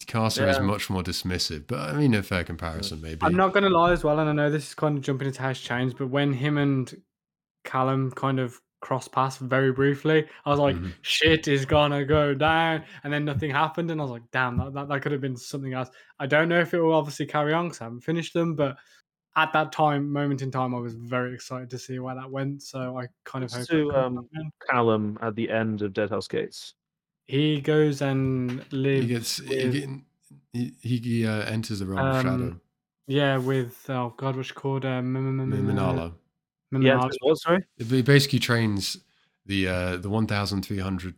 Karsa 0.08 0.50
is 0.50 0.60
much 0.60 0.89
more 0.89 1.04
dismissive, 1.04 1.67
but 1.67 1.80
I 1.80 1.93
mean, 1.93 2.13
a 2.15 2.24
fair 2.24 2.43
comparison 2.43 3.00
maybe. 3.02 3.19
I'm 3.22 3.36
not 3.36 3.54
gonna 3.54 3.69
lie 3.69 3.91
as 3.93 4.04
well, 4.04 4.19
and 4.19 4.30
I 4.30 4.34
know 4.34 4.50
this 4.50 4.67
is 4.69 4.74
kind 4.74 4.98
of 4.98 5.04
jumping 5.04 5.28
into 5.28 5.41
house 5.41 5.60
chains, 5.60 5.93
but 5.93 6.08
when 6.08 6.34
him 6.34 6.58
and 6.58 7.02
Kalam 7.63 8.13
kind 8.15 8.39
of 8.39 8.60
cross 8.81 9.07
paths 9.07 9.37
very 9.37 9.71
briefly, 9.71 10.25
I 10.45 10.49
was 10.49 10.59
like, 10.59 10.75
Mhm. 10.75 10.93
shit 11.01 11.47
is 11.47 11.65
gonna 11.65 12.05
go 12.05 12.33
down, 12.33 12.83
and 13.03 13.11
then 13.11 13.25
nothing 13.25 13.51
happened, 13.51 13.91
and 13.91 13.99
I 13.99 14.03
was 14.03 14.11
like, 14.11 14.29
damn, 14.31 14.57
that, 14.57 14.73
that, 14.73 14.87
that 14.89 15.01
could 15.01 15.11
have 15.11 15.21
been 15.21 15.35
something 15.37 15.73
else. 15.73 15.89
I 16.19 16.25
don't 16.27 16.47
know 16.49 16.59
if 16.59 16.73
it 16.73 16.81
will 16.81 16.93
obviously 16.93 17.25
carry 17.25 17.53
on 17.53 17.65
because 17.67 17.81
I 17.81 17.85
haven't 17.85 18.01
finished 18.01 18.33
them, 18.33 18.55
but 18.55 18.77
at 19.35 19.53
that 19.53 19.71
time, 19.71 20.11
moment 20.11 20.41
in 20.41 20.49
time, 20.51 20.73
I 20.73 20.79
was 20.79 20.95
very 20.95 21.33
excited 21.33 21.69
to 21.69 21.77
see 21.77 21.99
where 21.99 22.15
that 22.15 22.29
went. 22.29 22.61
So 22.63 22.97
I 22.97 23.07
kind 23.25 23.45
of 23.45 23.51
hope 23.51 23.67
to 23.67 23.91
um. 23.95 24.27
Kalam 24.69 25.17
at 25.21 25.35
the 25.35 25.49
end 25.49 25.81
of 25.81 25.93
Dead 25.93 26.09
House 26.09 26.27
Gates. 26.27 26.73
he 27.25 27.61
goes 27.61 28.01
and 28.01 28.65
lives. 28.73 29.01
he 29.01 29.07
gets 29.13 29.37
he, 29.37 29.65
with- 29.65 29.73
get- 29.73 29.89
he, 30.81 30.97
he 30.99 31.27
uh, 31.27 31.43
enters 31.45 31.79
the 31.79 31.85
realm 31.85 32.07
of 32.07 32.15
Um, 32.15 32.23
shadow. 32.25 32.59
yeah, 33.07 33.37
with 33.37 33.87
oh 33.89 34.13
god, 34.17 34.35
what's 34.35 34.47
she 34.49 34.55
called? 34.55 34.83
Um, 34.83 35.13
Minala. 35.13 35.55
Yeah, 35.55 35.61
Minala. 35.61 36.13
It's- 36.71 37.17
what? 37.21 37.39
Sorry. 37.39 37.65
He 37.77 38.01
basically 38.01 38.39
trains 38.39 38.97
the 39.45 39.67
uh, 39.67 39.97
the 39.97 40.10
one 40.10 40.27
thousand 40.27 40.63
three 40.63 40.79
hundred. 40.79 41.15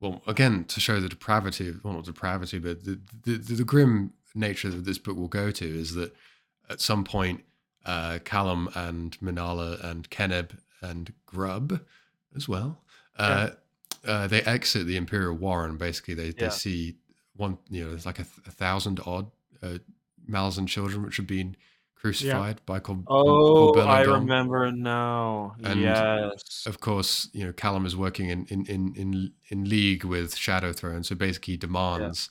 Well, 0.00 0.20
again, 0.26 0.64
to 0.64 0.80
show 0.80 0.98
the 1.00 1.08
depravity, 1.08 1.74
well, 1.82 1.94
not 1.94 2.04
depravity, 2.04 2.58
but 2.58 2.84
the, 2.84 3.00
the 3.24 3.36
the 3.38 3.54
the 3.56 3.64
grim 3.64 4.12
nature 4.34 4.70
that 4.70 4.84
this 4.84 4.98
book 4.98 5.16
will 5.16 5.28
go 5.28 5.50
to 5.50 5.64
is 5.64 5.94
that 5.94 6.14
at 6.70 6.80
some 6.80 7.04
point, 7.04 7.44
uh, 7.84 8.18
Kalam 8.24 8.74
and 8.76 9.18
Minala 9.20 9.82
and 9.84 10.08
Keneb 10.10 10.50
and 10.80 11.12
Grub, 11.26 11.80
as 12.34 12.48
well, 12.48 12.80
uh, 13.18 13.50
uh, 14.04 14.26
they 14.26 14.42
exit 14.42 14.86
the 14.86 14.96
Imperial 14.96 15.34
Warren. 15.36 15.76
Basically, 15.76 16.14
they 16.14 16.30
they 16.30 16.46
Yeah. 16.46 16.50
see 16.50 16.96
one, 17.36 17.58
you 17.70 17.82
know, 17.84 17.90
there's 17.90 18.06
like 18.06 18.18
a, 18.18 18.26
a 18.46 18.50
thousand 18.50 19.00
odd 19.06 19.30
uh, 19.62 19.78
Malazan 20.28 20.66
children 20.66 21.02
which 21.02 21.16
have 21.16 21.26
been 21.26 21.56
crucified 22.02 22.60
by 22.66 22.80
Col- 22.80 23.04
Oh, 23.06 23.72
Korbolo 23.72 23.86
I 23.86 24.04
Gum. 24.04 24.20
remember 24.22 24.72
now. 24.72 25.54
And- 25.62 25.80
yes. 25.80 26.64
of 26.66 26.80
course, 26.80 27.28
you 27.32 27.44
know, 27.44 27.52
Kalam 27.52 27.86
is 27.86 27.96
working 27.96 28.28
in 28.28 28.44
in 28.46 28.66
in 28.66 28.94
in, 28.96 29.32
in 29.48 29.68
league 29.68 30.04
with 30.04 30.34
Shadowthrone, 30.34 31.04
so 31.04 31.14
basically 31.14 31.54
he 31.54 31.58
demands 31.58 32.28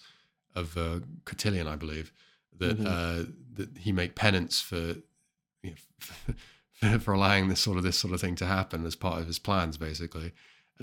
of 0.55 0.77
uh, 0.77 0.99
Cotillion, 1.25 1.67
I 1.67 1.77
believe, 1.77 2.11
that 2.59 2.77
Mhm. 2.77 2.85
uh, 2.85 3.31
that 3.53 3.77
he 3.77 3.91
make 3.91 4.15
penance 4.15 4.59
for, 4.61 4.95
you 5.63 5.71
know, 5.71 5.75
for 6.79 6.99
for 6.99 7.13
allowing 7.13 7.47
this 7.47 7.59
sort 7.61 7.77
of 7.77 7.83
this 7.83 7.97
sort 7.97 8.13
of 8.13 8.19
thing 8.21 8.35
to 8.35 8.45
happen 8.45 8.85
as 8.85 8.95
part 8.95 9.21
of 9.21 9.27
his 9.27 9.39
plans, 9.39 9.77
basically. 9.77 10.33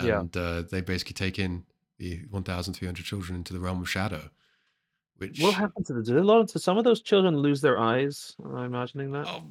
Yeah. 0.01 0.21
And 0.21 0.35
uh, 0.37 0.61
they 0.71 0.81
basically 0.81 1.13
take 1.13 1.37
in 1.37 1.65
the 1.97 2.21
1,300 2.29 3.03
children 3.05 3.35
into 3.37 3.51
the 3.53 3.59
realm 3.59 3.81
of 3.81 3.89
Shadow, 3.89 4.29
which 5.19 5.39
What 5.41 5.53
happened 5.53 5.85
to 5.87 5.93
the? 5.93 6.01
Did 6.03 6.17
a 6.17 6.23
lot? 6.23 6.47
Did 6.47 6.59
some 6.59 6.77
of 6.77 6.83
those 6.83 7.01
children 7.01 7.37
lose 7.37 7.61
their 7.61 7.77
eyes? 7.79 8.35
Am 8.43 8.55
I 8.55 8.65
imagining 8.65 9.11
that? 9.11 9.27
Oh, 9.27 9.43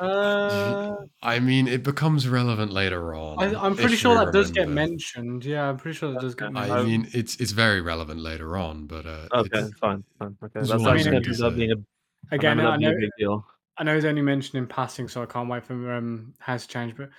Uh, 0.00 0.96
I 1.22 1.38
mean, 1.38 1.68
it 1.68 1.82
becomes 1.82 2.28
relevant 2.28 2.72
later 2.72 3.14
on. 3.14 3.42
I, 3.42 3.54
I'm 3.60 3.74
pretty 3.76 3.94
if 3.94 4.00
sure 4.00 4.14
that 4.24 4.32
does 4.32 4.50
get 4.50 4.62
remember. 4.68 4.90
mentioned. 4.92 5.44
Yeah, 5.44 5.68
I'm 5.68 5.76
pretty 5.76 5.96
sure 5.98 6.12
that 6.12 6.20
does 6.20 6.34
get 6.34 6.52
mentioned. 6.52 6.72
I 6.78 6.82
mean, 6.82 7.08
it's 7.12 7.36
it's 7.36 7.52
very 7.52 7.80
relevant 7.80 8.20
later 8.20 8.56
on, 8.56 8.86
but 8.86 9.04
uh, 9.06 9.28
Okay, 9.34 9.58
it's- 9.58 9.70
fine, 9.80 10.02
fine. 10.18 10.36
Okay, 10.42 10.52
That's 10.54 10.70
that's 10.70 10.82
all 10.82 10.88
I 10.88 10.94
that's 10.94 11.04
mean, 11.06 11.14
good. 11.14 11.26
it's, 11.28 11.38
That 11.40 11.46
uh, 11.46 11.50
being 11.50 11.72
a, 11.72 12.34
Again, 12.34 12.60
I 12.60 12.64
remember 12.64 12.70
I 12.70 12.72
that 12.72 12.78
being 12.78 12.90
know, 12.92 12.96
a 12.96 13.00
big 13.00 13.10
deal. 13.18 13.46
I 13.78 13.84
know 13.84 13.96
it's 13.96 14.04
only 14.04 14.22
mentioned 14.22 14.58
in 14.58 14.66
passing, 14.66 15.08
so 15.08 15.22
I 15.22 15.26
can't 15.26 15.48
wait 15.48 15.64
for 15.64 15.92
um 15.92 16.34
has 16.40 16.66
changed. 16.66 16.96
But 16.96 17.10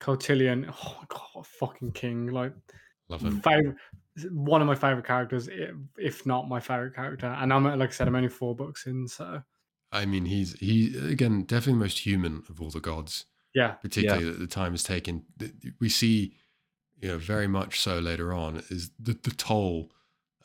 Cotillion, 0.00 0.66
oh 0.68 0.96
my 1.00 1.04
god, 1.08 1.20
what 1.32 1.46
a 1.46 1.48
fucking 1.48 1.92
king! 1.92 2.28
Like 2.28 2.52
love 3.08 3.22
him. 3.22 3.40
favorite, 3.40 3.76
one 4.30 4.60
of 4.60 4.66
my 4.66 4.74
favorite 4.74 5.06
characters, 5.06 5.48
if 5.96 6.26
not 6.26 6.48
my 6.48 6.60
favorite 6.60 6.94
character. 6.94 7.26
And 7.26 7.52
I'm 7.52 7.64
like 7.64 7.90
I 7.90 7.92
said, 7.92 8.08
I'm 8.08 8.16
only 8.16 8.28
four 8.28 8.54
books 8.54 8.86
in, 8.86 9.06
so 9.08 9.42
I 9.92 10.06
mean, 10.06 10.24
he's 10.26 10.54
he 10.60 10.96
again 11.08 11.42
definitely 11.44 11.74
the 11.74 11.84
most 11.84 11.98
human 12.00 12.42
of 12.48 12.60
all 12.60 12.70
the 12.70 12.80
gods, 12.80 13.26
yeah, 13.54 13.72
particularly 13.72 14.24
that 14.24 14.38
the 14.38 14.46
time 14.46 14.74
is 14.74 14.82
taken. 14.82 15.24
We 15.80 15.88
see, 15.88 16.34
you 17.00 17.08
know, 17.08 17.18
very 17.18 17.46
much 17.48 17.80
so 17.80 17.98
later 17.98 18.32
on 18.32 18.62
is 18.68 18.90
the 18.98 19.14
the 19.14 19.30
toll 19.30 19.90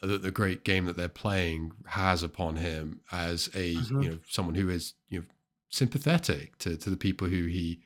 that 0.02 0.22
the 0.22 0.32
great 0.32 0.64
game 0.64 0.86
that 0.86 0.98
they're 0.98 1.08
playing 1.10 1.72
has 1.88 2.22
upon 2.22 2.58
him 2.58 3.02
as 3.12 3.48
a 3.56 3.76
Mhm. 3.76 4.04
you 4.04 4.10
know 4.10 4.20
someone 4.28 4.56
who 4.56 4.70
is 4.70 4.94
you 5.10 5.20
know 5.20 5.26
sympathetic 5.70 6.58
to 6.60 6.78
to 6.78 6.90
the 6.90 6.98
people 6.98 7.28
who 7.28 7.46
he 7.46 7.82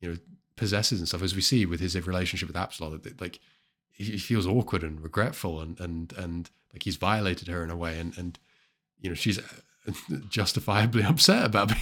you 0.00 0.10
know 0.10 0.16
possesses 0.56 0.98
and 1.00 1.08
stuff. 1.08 1.22
As 1.22 1.34
we 1.34 1.40
see 1.40 1.66
with 1.66 1.80
his 1.80 1.94
relationship 2.06 2.48
with 2.48 2.56
Apsalar, 2.56 3.02
that, 3.02 3.20
like 3.20 3.40
he 4.02 4.18
feels 4.18 4.46
awkward 4.46 4.82
and 4.82 5.02
regretful 5.02 5.60
and 5.60 5.78
and 5.80 6.12
and 6.16 6.50
like 6.72 6.82
he's 6.82 6.96
violated 6.96 7.48
her 7.48 7.62
in 7.62 7.70
a 7.70 7.76
way 7.76 7.98
and 7.98 8.16
and 8.16 8.38
you 9.00 9.08
know 9.08 9.14
she's 9.14 9.40
justifiably 10.28 11.02
upset 11.04 11.44
about 11.44 11.72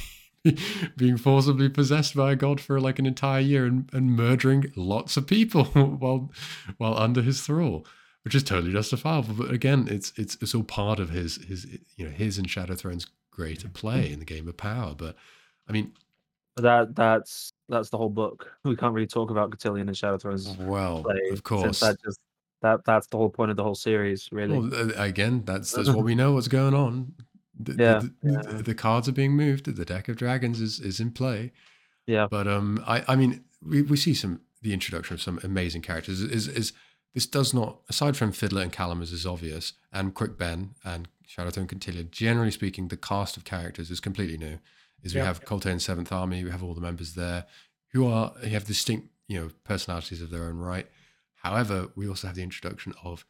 being, 0.43 0.59
being 0.97 1.17
forcibly 1.17 1.69
possessed 1.69 2.15
by 2.15 2.33
a 2.33 2.37
god 2.37 2.61
for 2.61 2.81
like 2.81 2.99
an 2.99 3.07
entire 3.07 3.41
year 3.41 3.67
and, 3.67 3.91
and 3.93 4.17
murdering 4.17 4.73
lots 4.77 5.17
of 5.17 5.27
people 5.27 5.65
while 5.75 6.31
while 6.77 6.97
under 6.97 7.23
his 7.23 7.43
thrall 7.43 7.85
which 8.29 8.35
is 8.35 8.43
totally 8.43 8.73
justifiable. 8.73 9.33
But 9.33 9.51
again, 9.51 9.89
it's 9.91 10.13
it's 10.17 10.37
it's 10.43 10.55
all 10.55 10.63
part 10.63 10.99
of 10.99 11.09
his 11.09 11.37
his 11.47 11.67
you 11.97 12.05
know 12.05 12.11
his 12.11 12.37
and 12.37 12.47
Shadowthrone's 12.47 13.07
greater 13.31 13.69
play 13.69 14.13
in 14.13 14.19
the 14.19 14.27
game 14.27 14.47
of 14.49 14.57
power. 14.59 14.95
But 14.95 15.17
I 15.67 15.73
mean, 15.73 15.93
That 16.59 16.95
that's 16.95 17.53
that's 17.69 17.91
the 17.91 17.99
whole 17.99 18.09
book. 18.11 18.51
We 18.65 18.77
can't 18.77 18.95
really 18.95 19.07
talk 19.07 19.31
about 19.31 19.51
Cotillion 19.51 19.89
and 19.89 19.97
Shadow 19.97 20.19
Thrones 20.19 20.57
well, 20.59 21.03
play 21.03 21.21
of 21.33 21.43
course. 21.43 21.81
that 21.81 21.97
just 22.05 22.21
that 22.63 22.85
that's 22.85 23.07
the 23.09 23.17
whole 23.17 23.31
point 23.31 23.51
of 23.51 23.57
the 23.57 23.63
whole 23.65 23.75
series, 23.75 24.29
really. 24.33 24.59
Well, 24.59 24.93
again, 24.97 25.43
that's 25.45 25.73
that's 25.73 25.89
what 25.91 26.05
we 26.11 26.15
know. 26.15 26.33
What's 26.33 26.49
going 26.49 26.75
on? 26.75 27.15
The, 27.59 27.73
Yeah, 27.73 27.99
the, 27.99 28.13
yeah. 28.23 28.63
the- 28.63 28.75
cards 28.75 29.09
are 29.09 29.13
being 29.13 29.33
moved. 29.33 29.65
The 29.65 29.85
deck 29.85 30.09
of 30.09 30.17
dragons 30.17 30.61
is 30.61 30.81
is 30.81 31.01
in 31.01 31.11
play. 31.13 31.53
yeah, 32.07 32.27
But 32.31 32.47
um, 32.49 32.83
I 32.87 33.05
I 33.09 33.17
mean, 33.17 33.45
we, 33.63 33.83
we 33.83 33.97
see 33.97 34.15
some 34.15 34.41
the 34.63 34.73
introduction 34.73 35.15
of 35.15 35.23
some 35.23 35.39
amazing 35.43 35.83
characters. 35.83 36.21
Is 36.21 36.49
is 36.49 36.73
this 37.15 37.27
does 37.27 37.53
not 37.55 37.81
aside 37.89 38.17
from 38.17 38.33
Fiddler 38.33 38.63
and 38.63 38.73
Kalam 38.73 39.03
as 39.03 39.13
is 39.13 39.27
obvious, 39.27 39.73
and 39.93 40.15
Quick 40.15 40.39
Ben 40.39 40.75
and 40.85 41.09
Shadowthrone 41.29 41.69
Cotillion. 41.69 42.09
Generally 42.11 42.53
speaking, 42.53 42.89
the 42.89 42.97
cast 42.97 43.37
of 43.37 43.45
characters 43.45 43.91
is 43.91 44.01
completely 44.01 44.39
new. 44.39 44.59
Is 45.03 45.15
we 45.15 45.21
Yeah. 45.21 45.27
have 45.27 45.45
Coltaine's 45.45 45.85
Seventh 45.85 46.11
Army. 46.13 46.43
We 46.45 46.51
have 46.51 46.63
all 46.63 46.75
the 46.75 46.81
members 46.81 47.15
there 47.15 47.47
who 47.93 48.07
are 48.07 48.31
who 48.41 48.49
have 48.49 48.65
distinct 48.67 49.09
you 49.29 49.39
know 49.41 49.51
personalities 49.65 50.21
of 50.21 50.31
their 50.31 50.45
own 50.45 50.57
right. 50.59 50.89
However, 51.37 51.89
we 51.95 52.09
also 52.09 52.27
have 52.27 52.37
the 52.37 52.43
introduction 52.43 52.95
of 53.05 53.25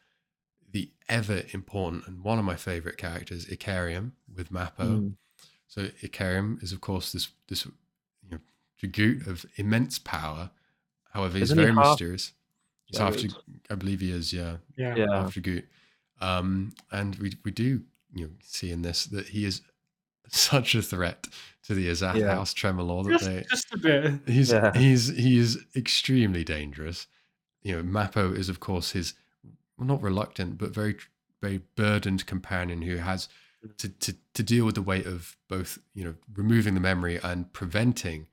the 0.70 0.90
ever 1.08 1.42
important 1.52 2.06
and 2.06 2.22
one 2.22 2.38
of 2.38 2.44
my 2.44 2.56
favorite 2.56 2.96
characters, 2.98 3.46
Icarium, 3.46 4.12
with 4.34 4.50
Mappo. 4.50 4.76
Mm. 5.00 5.16
So 5.66 5.88
Icarium 6.02 6.58
is, 6.62 6.72
of 6.72 6.80
course, 6.80 7.12
this 7.12 7.28
this 7.48 7.66
you 7.66 7.72
know, 8.30 8.38
Jaghut 8.82 9.26
of 9.26 9.44
immense 9.56 9.98
power. 9.98 10.50
However, 11.12 11.34
he's 11.38 11.44
Isn't 11.50 11.58
he 11.58 11.64
very 11.64 11.74
half 11.74 11.86
mysterious. 11.92 12.32
He's 12.86 12.98
half, 12.98 13.14
Jaghut? 13.16 13.30
Drag- 13.32 13.60
I 13.70 13.74
believe 13.74 14.00
he 14.00 14.10
is, 14.10 14.32
yeah, 14.32 14.58
Yeah. 14.76 14.94
yeah, 14.96 15.06
half 15.10 15.34
Jaghut. 15.34 15.64
Um, 16.20 16.72
and 16.90 17.14
we 17.16 17.32
we 17.44 17.50
do 17.50 17.84
you 18.14 18.24
know 18.26 18.30
see 18.42 18.70
in 18.70 18.80
this 18.82 19.04
that 19.06 19.28
he 19.28 19.44
is 19.44 19.60
such 20.30 20.74
a 20.74 20.82
threat 20.82 21.26
to 21.68 21.74
the 21.74 21.88
Azath 21.88 22.16
Yeah. 22.16 22.34
House 22.34 22.54
Tremor 22.54 22.84
that 23.04 23.10
Just, 23.10 23.24
they 23.26 23.44
just 23.50 23.74
a 23.74 23.78
bit. 23.78 24.20
he's 24.26 24.50
Yeah. 24.50 24.72
he's 24.76 25.08
he's 25.08 25.58
extremely 25.76 26.42
dangerous. 26.42 27.06
You 27.62 27.76
know, 27.76 27.82
Mappo 27.82 28.36
is 28.36 28.48
of 28.48 28.58
course 28.58 28.92
his 28.92 29.14
well, 29.76 29.86
not 29.86 30.02
reluctant 30.02 30.58
but 30.58 30.70
very 30.70 30.96
very 31.42 31.60
burdened 31.76 32.26
companion 32.26 32.82
who 32.82 32.96
has 32.96 33.28
mm. 33.64 33.76
to, 33.76 33.88
to 33.88 34.14
to 34.34 34.42
deal 34.42 34.64
with 34.64 34.76
the 34.76 34.82
weight 34.82 35.06
of 35.06 35.36
both 35.48 35.78
you 35.94 36.04
know 36.04 36.14
removing 36.34 36.74
the 36.74 36.80
memory 36.80 37.20
and 37.22 37.52
preventing 37.52 38.28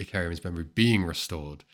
Icarium's 0.00 0.42
memory 0.42 0.64
being 0.74 1.04
restored. 1.04 1.64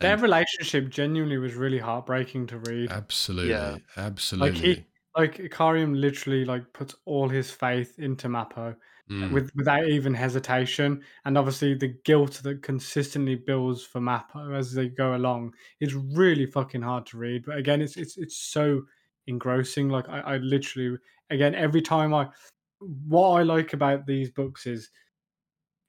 Their 0.00 0.16
relationship 0.16 0.88
genuinely 0.88 1.38
was 1.38 1.54
really 1.54 1.78
heartbreaking 1.78 2.48
to 2.48 2.58
read. 2.58 2.90
absolutely, 2.90 3.82
absolutely. 3.96 4.86
Like 5.16 5.38
Icarium 5.38 5.94
literally 5.94 6.44
like 6.44 6.72
puts 6.72 6.96
all 7.04 7.28
his 7.28 7.50
faith 7.50 7.98
into 7.98 8.28
Mappo 8.28 8.74
Mm, 9.10 9.32
with 9.32 9.50
without 9.54 9.86
even 9.86 10.14
hesitation, 10.14 11.02
and 11.26 11.36
obviously 11.36 11.74
the 11.74 11.88
guilt 12.04 12.40
that 12.42 12.62
consistently 12.62 13.34
builds 13.34 13.84
for 13.84 14.00
Mappo 14.00 14.56
as 14.56 14.72
they 14.72 14.88
go 14.88 15.14
along 15.14 15.54
is 15.80 15.94
really 15.94 16.46
fucking 16.46 16.80
hard 16.82 17.04
to 17.06 17.18
read. 17.18 17.44
But 17.44 17.58
again, 17.58 17.82
it's 17.82 17.96
it's 17.98 18.16
it's 18.16 18.36
so 18.38 18.82
engrossing. 19.26 19.90
Like 19.90 20.08
I, 20.08 20.20
I 20.20 20.36
literally 20.38 20.96
again 21.28 21.54
every 21.54 21.82
time 21.82 22.14
I 22.14 22.28
what 22.80 23.40
I 23.40 23.42
like 23.42 23.74
about 23.74 24.06
these 24.06 24.30
books 24.30 24.66
is 24.66 24.90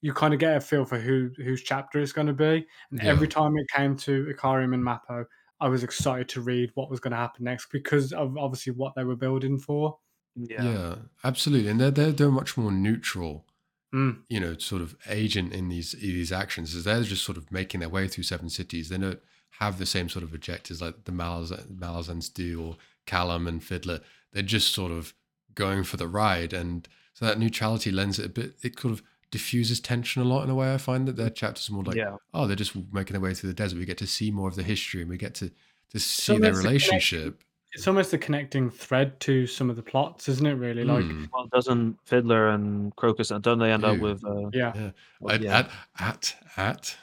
you 0.01 0.13
kind 0.13 0.33
of 0.33 0.39
get 0.39 0.57
a 0.57 0.61
feel 0.61 0.85
for 0.85 0.99
who 0.99 1.31
whose 1.37 1.63
chapter 1.63 1.99
it's 1.99 2.11
going 2.11 2.27
to 2.27 2.33
be, 2.33 2.65
and 2.91 3.01
every 3.01 3.27
time 3.27 3.53
it 3.57 3.67
came 3.75 3.95
to 3.97 4.27
Icarium 4.29 4.73
and 4.73 4.83
Mappo, 4.83 5.25
I 5.59 5.67
was 5.69 5.83
excited 5.83 6.29
to 6.29 6.41
read 6.41 6.71
what 6.75 6.89
was 6.89 6.99
going 6.99 7.11
to 7.11 7.17
happen 7.17 7.45
next 7.45 7.67
because 7.71 8.13
of 8.13 8.37
obviously 8.37 8.73
what 8.73 8.93
they 8.95 9.03
were 9.03 9.15
building 9.15 9.57
for. 9.57 9.97
Yeah. 10.35 10.63
yeah, 10.63 10.95
absolutely. 11.23 11.69
And 11.69 11.79
they're 11.79 11.91
they're 11.91 12.11
they're 12.11 12.31
much 12.31 12.57
more 12.57 12.71
neutral 12.71 13.45
Mm. 13.93 14.23
you 14.27 14.41
know, 14.41 14.57
sort 14.57 14.81
of 14.81 14.93
agent 15.07 15.53
in 15.53 15.69
these 15.69 15.93
these 15.93 16.31
actions 16.31 16.75
is 16.75 16.83
they're 16.83 17.01
just 17.03 17.23
sort 17.23 17.37
of 17.37 17.49
making 17.49 17.79
their 17.79 17.87
way 17.87 18.09
through 18.09 18.25
seven 18.25 18.49
cities. 18.49 18.89
They 18.89 18.97
don't 18.97 19.21
have 19.59 19.77
the 19.77 19.85
same 19.85 20.09
sort 20.09 20.23
of 20.23 20.33
objectives 20.33 20.81
like 20.81 21.05
the 21.05 21.13
Malaz- 21.13 21.65
Malazans 21.73 22.33
do 22.33 22.61
or 22.61 22.77
Kalam 23.07 23.47
and 23.47 23.63
Fiddler. 23.63 24.01
They're 24.33 24.43
just 24.43 24.73
sort 24.73 24.91
of 24.91 25.13
going 25.53 25.85
for 25.85 25.95
the 25.95 26.09
ride, 26.09 26.51
and 26.51 26.89
so 27.13 27.25
that 27.25 27.39
neutrality 27.39 27.89
lends 27.89 28.19
it 28.19 28.25
a 28.25 28.29
bit. 28.29 28.55
It 28.63 28.77
sort 28.77 28.93
of 28.93 29.01
diffuses 29.31 29.79
tension 29.79 30.21
a 30.21 30.25
lot 30.25 30.43
in 30.43 30.49
a 30.49 30.55
way. 30.55 30.73
I 30.73 30.77
find 30.77 31.07
that 31.07 31.15
their 31.15 31.29
chapters 31.29 31.69
are 31.69 31.73
more 31.73 31.83
like, 31.83 31.95
yeah, 31.95 32.17
oh, 32.33 32.47
they're 32.47 32.57
just 32.57 32.75
making 32.91 33.13
their 33.13 33.21
way 33.21 33.33
through 33.33 33.47
the 33.49 33.53
desert. 33.53 33.79
We 33.79 33.85
get 33.85 33.99
to 33.99 34.07
see 34.07 34.29
more 34.29 34.49
of 34.49 34.55
the 34.55 34.63
history, 34.63 35.01
and 35.01 35.09
we 35.09 35.17
get 35.17 35.35
to 35.35 35.51
to 35.91 35.99
see 35.99 36.37
their 36.37 36.49
almost 36.49 36.65
a 36.65 36.67
relationship. 36.67 37.43
It's 37.75 37.87
almost 37.87 38.13
a 38.13 38.17
connecting 38.17 38.69
thread 38.69 39.19
to 39.21 39.45
some 39.45 39.69
of 39.69 39.75
the 39.75 39.83
plots, 39.83 40.27
isn't 40.29 40.45
it? 40.45 40.53
Really, 40.53 40.83
like 40.83 41.03
Mm, 41.03 41.29
Well, 41.33 41.47
doesn't 41.53 41.97
Fiddler 42.05 42.49
and 42.49 42.95
Crocus 42.95 43.31
don't 43.41 43.59
they 43.59 43.71
end 43.71 43.83
up 43.83 43.99
with? 43.99 44.23
Uh, 44.25 44.49
yeah, 44.53 44.71
yeah. 44.75 44.89
well, 45.19 45.35
At, 45.35 45.41
yeah. 45.41 45.57
at 45.59 45.69
at 45.99 46.35
at 46.57 46.97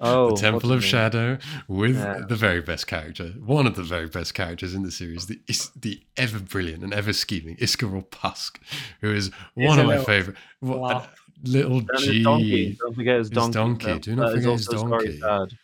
oh, 0.00 0.30
the 0.30 0.36
Temple 0.36 0.72
of 0.72 0.80
his? 0.80 0.90
Shadow 0.90 1.38
with 1.68 1.96
Yeah. 1.96 2.22
the 2.28 2.34
very 2.34 2.60
best 2.60 2.88
character, 2.88 3.28
one 3.44 3.66
of 3.68 3.76
the 3.76 3.84
very 3.84 4.08
best 4.08 4.34
characters 4.34 4.74
in 4.74 4.82
the 4.82 4.90
series, 4.90 5.26
the 5.26 5.40
the 5.80 6.02
ever 6.16 6.40
brilliant 6.40 6.82
and 6.82 6.92
ever 6.92 7.12
scheming 7.12 7.56
Iskaral 7.58 8.10
Pust, 8.10 8.58
who 9.00 9.12
is 9.14 9.30
He's 9.54 9.68
one 9.68 9.78
a 9.78 9.82
of 9.82 9.86
my 9.86 9.92
little 9.92 10.04
favorite. 10.04 10.36
What, 10.60 10.96
a 11.06 11.48
little 11.48 11.80
G. 11.98 12.22
donkey. 12.24 12.76
Don't 12.80 12.94
forget 12.94 13.18
his 13.18 13.28
His 13.28 13.36
donkey. 13.36 13.86
donkey. 13.86 13.98
Do 14.00 14.16
not 14.16 14.30
that 14.32 14.38
is 14.38 14.44
forget 14.44 14.58
his 14.58 14.68
also 14.68 14.86
Scarry's 14.86 15.20
donkey. 15.20 15.56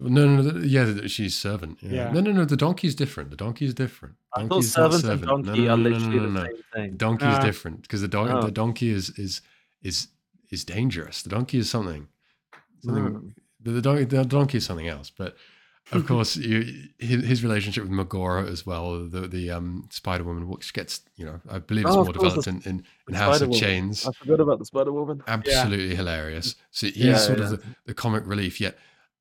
Dad. 0.00 0.10
No, 0.10 0.26
no, 0.26 0.42
no. 0.42 0.60
Yeah, 0.60 1.06
she's 1.06 1.34
servant. 1.34 1.78
Yeah. 1.80 1.90
Yeah. 1.92 2.12
No, 2.12 2.20
no, 2.20 2.32
no. 2.32 2.44
The 2.44 2.56
donkey's 2.56 2.94
different. 2.94 3.30
The 3.30 3.36
donkey's 3.36 3.74
different. 3.74 4.16
I 4.36 4.40
thought 4.40 4.48
Donkey's 4.50 4.76
not 4.76 4.92
servant 4.94 5.30
and 5.30 5.44
donkey 5.44 5.64
no, 5.66 5.72
are 5.72 5.76
no, 5.76 5.82
no, 5.82 5.88
no, 5.90 5.96
literally 5.96 6.16
no, 6.16 6.22
no, 6.22 6.28
the 6.28 6.34
no. 6.40 6.44
same 6.44 6.62
thing. 6.74 6.90
The 6.92 6.96
donkey 6.98 7.26
is 7.26 7.34
Ah. 7.38 7.42
different 7.42 7.82
because 7.82 8.00
the 8.00 8.08
don- 8.08 8.30
Oh. 8.30 8.42
the 8.42 8.50
donkey 8.50 8.90
is 8.90 9.10
is 9.10 9.40
is 9.82 10.08
is 10.50 10.64
dangerous. 10.64 11.22
The 11.22 11.30
donkey 11.30 11.58
is 11.58 11.70
something. 11.70 12.08
Something. 12.84 13.04
Hmm. 13.04 13.28
The, 13.60 13.70
the, 13.72 13.80
donkey, 13.82 14.04
the 14.04 14.24
donkey 14.24 14.58
is 14.58 14.66
something 14.66 14.88
else. 14.88 15.10
But 15.10 15.36
of 15.92 16.06
course, 16.10 16.36
you, 16.36 16.88
his, 16.98 17.24
his 17.24 17.42
relationship 17.44 17.84
with 17.84 17.92
Mogora 17.92 18.46
as 18.50 18.66
well, 18.66 19.06
the 19.08 19.22
the 19.28 19.50
um, 19.52 19.88
Spider 19.90 20.24
Woman, 20.24 20.48
which 20.48 20.72
gets 20.74 21.00
you 21.16 21.24
know, 21.24 21.40
I 21.48 21.60
believe 21.60 21.86
it's 21.86 21.94
Oh, 21.94 22.04
more 22.04 22.12
developed 22.12 22.44
the- 22.44 22.50
in, 22.50 22.56
in, 22.62 22.70
in 23.06 23.12
the 23.12 23.16
House 23.18 23.40
of 23.40 23.54
Spider-Woman. 23.54 23.60
Chains. 23.60 24.06
I 24.06 24.12
forgot 24.12 24.40
about 24.40 24.58
the 24.58 24.64
Spider 24.66 24.92
Woman. 24.92 25.22
Absolutely 25.26 25.94
hilarious. 25.94 26.56
So 26.72 26.88
he's 26.88 26.96
Yeah, 26.96 27.16
sort 27.16 27.38
yeah. 27.38 27.44
of 27.44 27.50
the, 27.52 27.62
the 27.86 27.94
comic 27.94 28.26
relief. 28.26 28.60
Yet 28.60 28.76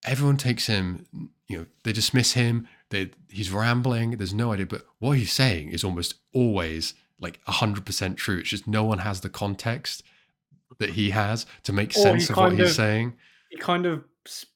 everyone 0.06 0.38
takes 0.38 0.68
him. 0.68 1.06
You 1.48 1.58
know, 1.58 1.66
they 1.84 1.94
dismiss 1.94 2.34
him. 2.34 2.68
They 2.90 3.12
he's 3.30 3.52
rambling. 3.52 4.12
There's 4.12 4.34
no 4.34 4.54
idea, 4.54 4.66
but 4.66 4.86
what 5.00 5.18
he's 5.18 5.32
saying 5.32 5.70
is 5.70 5.84
almost 5.84 6.16
always 6.34 6.94
like 7.20 7.40
hundred 7.46 7.86
percent 7.86 8.18
true. 8.18 8.38
It's 8.40 8.50
just 8.50 8.68
no 8.68 8.84
one 8.84 9.00
has 9.00 9.22
the 9.22 9.30
context 9.30 10.04
that 10.80 10.92
he 10.92 11.12
has 11.12 11.46
to 11.64 11.74
make 11.74 11.92
Or 11.92 12.02
sense 12.02 12.30
of 12.30 12.38
what 12.38 12.50
kind 12.50 12.60
he's 12.60 12.76
saying. 12.76 13.14
he 13.50 13.58
kind 13.58 13.86
of 13.86 14.04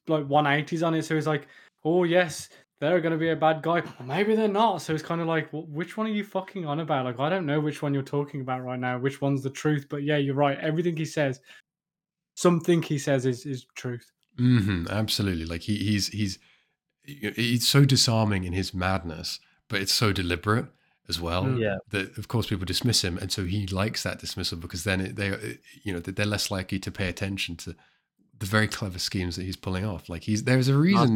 like 0.08 0.24
180s 0.28 0.86
on 0.86 0.94
it. 0.96 1.04
So 1.04 1.16
he's 1.16 1.28
like, 1.28 1.48
oh 1.86 2.04
yes, 2.06 2.50
they're 2.80 3.02
going 3.02 3.12
to 3.12 3.18
be 3.18 3.30
a 3.30 3.36
bad 3.36 3.62
guy. 3.62 3.80
Or 4.00 4.06
maybe 4.06 4.36
they're 4.36 4.48
not. 4.48 4.82
So 4.82 4.94
it's 4.94 5.04
kind 5.04 5.22
of 5.22 5.28
like, 5.28 5.52
well, 5.54 5.64
which 5.68 5.96
one 5.98 6.08
are 6.08 6.12
you 6.12 6.24
fucking 6.24 6.66
on 6.66 6.80
about? 6.80 7.06
Like, 7.06 7.20
I 7.20 7.30
don't 7.30 7.46
know 7.46 7.60
which 7.60 7.82
one 7.82 7.94
you're 7.94 8.04
talking 8.04 8.42
about 8.42 8.64
right 8.64 8.80
now. 8.80 8.98
Which 8.98 9.22
one's 9.22 9.44
the 9.44 9.50
truth? 9.50 9.88
But 9.90 10.04
yeah, 10.04 10.18
you're 10.18 10.36
right. 10.36 10.58
Everything 10.60 10.96
he 10.98 11.06
says, 11.06 11.40
something 12.36 12.82
he 12.82 12.98
says 12.98 13.26
is 13.26 13.46
is 13.46 13.66
truth. 13.76 14.12
Hmm 14.38 14.86
absolutely. 14.90 15.46
Like 15.46 15.62
he, 15.62 15.78
he's 15.78 16.08
he's 16.10 16.40
he's 17.04 17.68
so 17.68 17.86
disarming 17.86 18.44
in 18.44 18.54
his 18.54 18.74
madness, 18.74 19.40
but 19.68 19.82
it's 19.82 19.94
so 19.94 20.14
deliberate 20.14 20.68
as 21.10 21.20
well. 21.20 21.46
Mm. 21.46 21.60
Yeah. 21.60 21.78
That 21.90 22.18
of 22.18 22.28
course 22.28 22.48
people 22.48 22.66
dismiss 22.66 23.04
him, 23.04 23.18
and 23.18 23.32
so 23.32 23.46
he 23.46 23.68
likes 23.68 24.04
that 24.04 24.20
dismissal 24.20 24.58
because 24.58 24.84
then 24.84 25.02
it, 25.02 25.16
they, 25.16 25.58
you 25.84 25.94
know, 25.94 26.00
they're 26.00 26.26
less 26.26 26.52
likely 26.52 26.80
to 26.80 26.92
pay 26.92 27.08
attention 27.08 27.56
to 27.58 27.76
the 28.40 28.46
very 28.46 28.68
clever 28.68 29.00
schemes 29.00 29.36
that 29.36 29.44
he's 29.44 29.56
pulling 29.56 29.86
off. 29.86 30.10
Like 30.10 30.24
he's 30.24 30.44
there's 30.44 30.68
a 30.68 30.78
reason. 30.78 31.16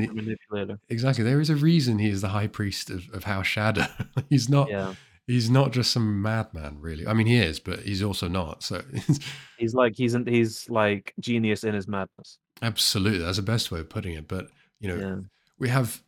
Exactly, 0.90 1.24
there 1.24 1.42
is 1.42 1.50
a 1.50 1.56
reason 1.56 2.00
he 2.00 2.10
is 2.10 2.22
the 2.22 2.30
high 2.30 2.48
priest 2.48 2.90
of, 2.90 3.10
of 3.14 3.26
House 3.26 3.48
Shadow. 3.48 3.86
he's 4.30 4.50
not. 4.50 4.70
Yeah. 4.70 4.96
He's 5.28 5.50
not 5.50 5.72
just 5.72 5.92
some 5.92 6.22
madman, 6.22 6.78
really. 6.80 7.08
I 7.08 7.14
mean, 7.14 7.28
he 7.28 7.38
is, 7.38 7.60
but 7.60 7.80
he's 7.82 8.02
also 8.04 8.28
not. 8.28 8.64
So, 8.64 8.82
He's 9.58 9.74
like 9.74 9.94
he's 9.96 10.14
in, 10.16 10.26
he's 10.26 10.70
like 10.70 11.14
genius 11.20 11.64
in 11.64 11.74
his 11.76 11.88
madness. 11.88 12.40
absolutely, 12.62 13.20
that's 13.20 13.38
the 13.38 13.44
best 13.44 13.72
way 13.72 13.80
of 13.80 13.90
putting 13.90 14.14
it. 14.16 14.28
But 14.28 14.50
you 14.80 14.88
know, 14.90 14.98
Yeah. 14.98 15.16
we 15.60 15.70
have 15.70 16.02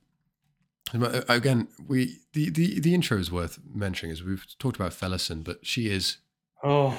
again 1.29 1.67
we 1.87 2.17
the 2.33 2.49
the 2.49 2.79
the 2.79 2.93
intro 2.93 3.17
is 3.17 3.31
worth 3.31 3.59
mentioning 3.73 4.11
as 4.11 4.23
we've 4.23 4.45
talked 4.59 4.75
about 4.75 4.91
Felisin, 4.91 5.43
but 5.43 5.65
she 5.65 5.89
is 5.89 6.17
Oh, 6.63 6.97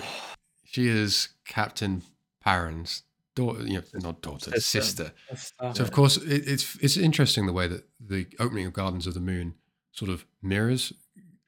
she 0.65 0.89
is 0.89 1.29
Captain 1.47 2.03
Paran's 2.41 3.03
daughter, 3.35 3.63
you 3.67 3.75
know, 3.79 3.83
not 4.01 4.21
daughter, 4.23 4.51
Sister. 4.61 5.13
sister. 5.31 5.53
uh, 5.59 5.73
So 5.73 5.83
of 5.83 5.91
course 5.91 6.17
it, 6.19 6.47
it's 6.47 6.77
it's 6.81 6.97
interesting 6.97 7.47
the 7.47 7.53
way 7.53 7.67
that 7.69 7.89
the 8.01 8.27
opening 8.39 8.67
of 8.67 8.73
Gardens 8.73 9.07
of 9.07 9.15
the 9.15 9.21
Moon 9.21 9.55
sort 9.93 10.11
of 10.11 10.25
mirrors 10.43 10.93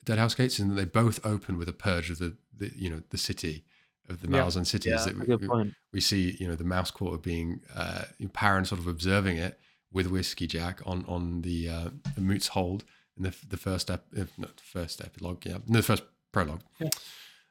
Dead 0.06 0.18
House 0.18 0.34
Gates, 0.34 0.58
and 0.58 0.76
they 0.78 0.84
both 0.86 1.24
open 1.26 1.58
with 1.58 1.68
a 1.68 1.72
purge 1.74 2.08
of 2.10 2.18
the, 2.18 2.36
the 2.56 2.72
you 2.74 2.88
know 2.88 3.02
the 3.10 3.18
city 3.18 3.64
of 4.08 4.20
the 4.22 4.28
Yeah. 4.30 4.42
Malazan 4.44 4.64
cities. 4.66 4.92
Yeah, 4.92 5.04
that 5.04 5.18
we, 5.18 5.26
good 5.26 5.40
we- 5.42 5.48
point. 5.48 5.74
we 5.92 6.00
see 6.00 6.36
you 6.40 6.48
know 6.48 6.54
the 6.54 6.64
mouse 6.64 6.90
quarter 6.90 7.18
being 7.18 7.60
uh 7.74 8.04
Paran 8.32 8.64
sort 8.64 8.80
of 8.80 8.86
observing 8.86 9.36
it 9.36 9.58
with 9.92 10.10
Whiskeyjack 10.10 10.86
on 10.86 11.04
on 11.06 11.42
the 11.42 11.68
uh 11.68 11.90
the 12.14 12.20
moots 12.22 12.48
hold 12.48 12.84
in 13.16 13.24
the 13.24 13.34
the 13.48 13.56
first 13.56 13.90
ep, 13.90 14.04
not 14.38 14.56
the 14.56 14.62
first 14.62 15.00
epilogue, 15.04 15.44
yeah, 15.44 15.58
no, 15.66 15.78
the 15.78 15.82
first 15.82 16.04
prologue. 16.32 16.62
Yeah. 16.78 16.88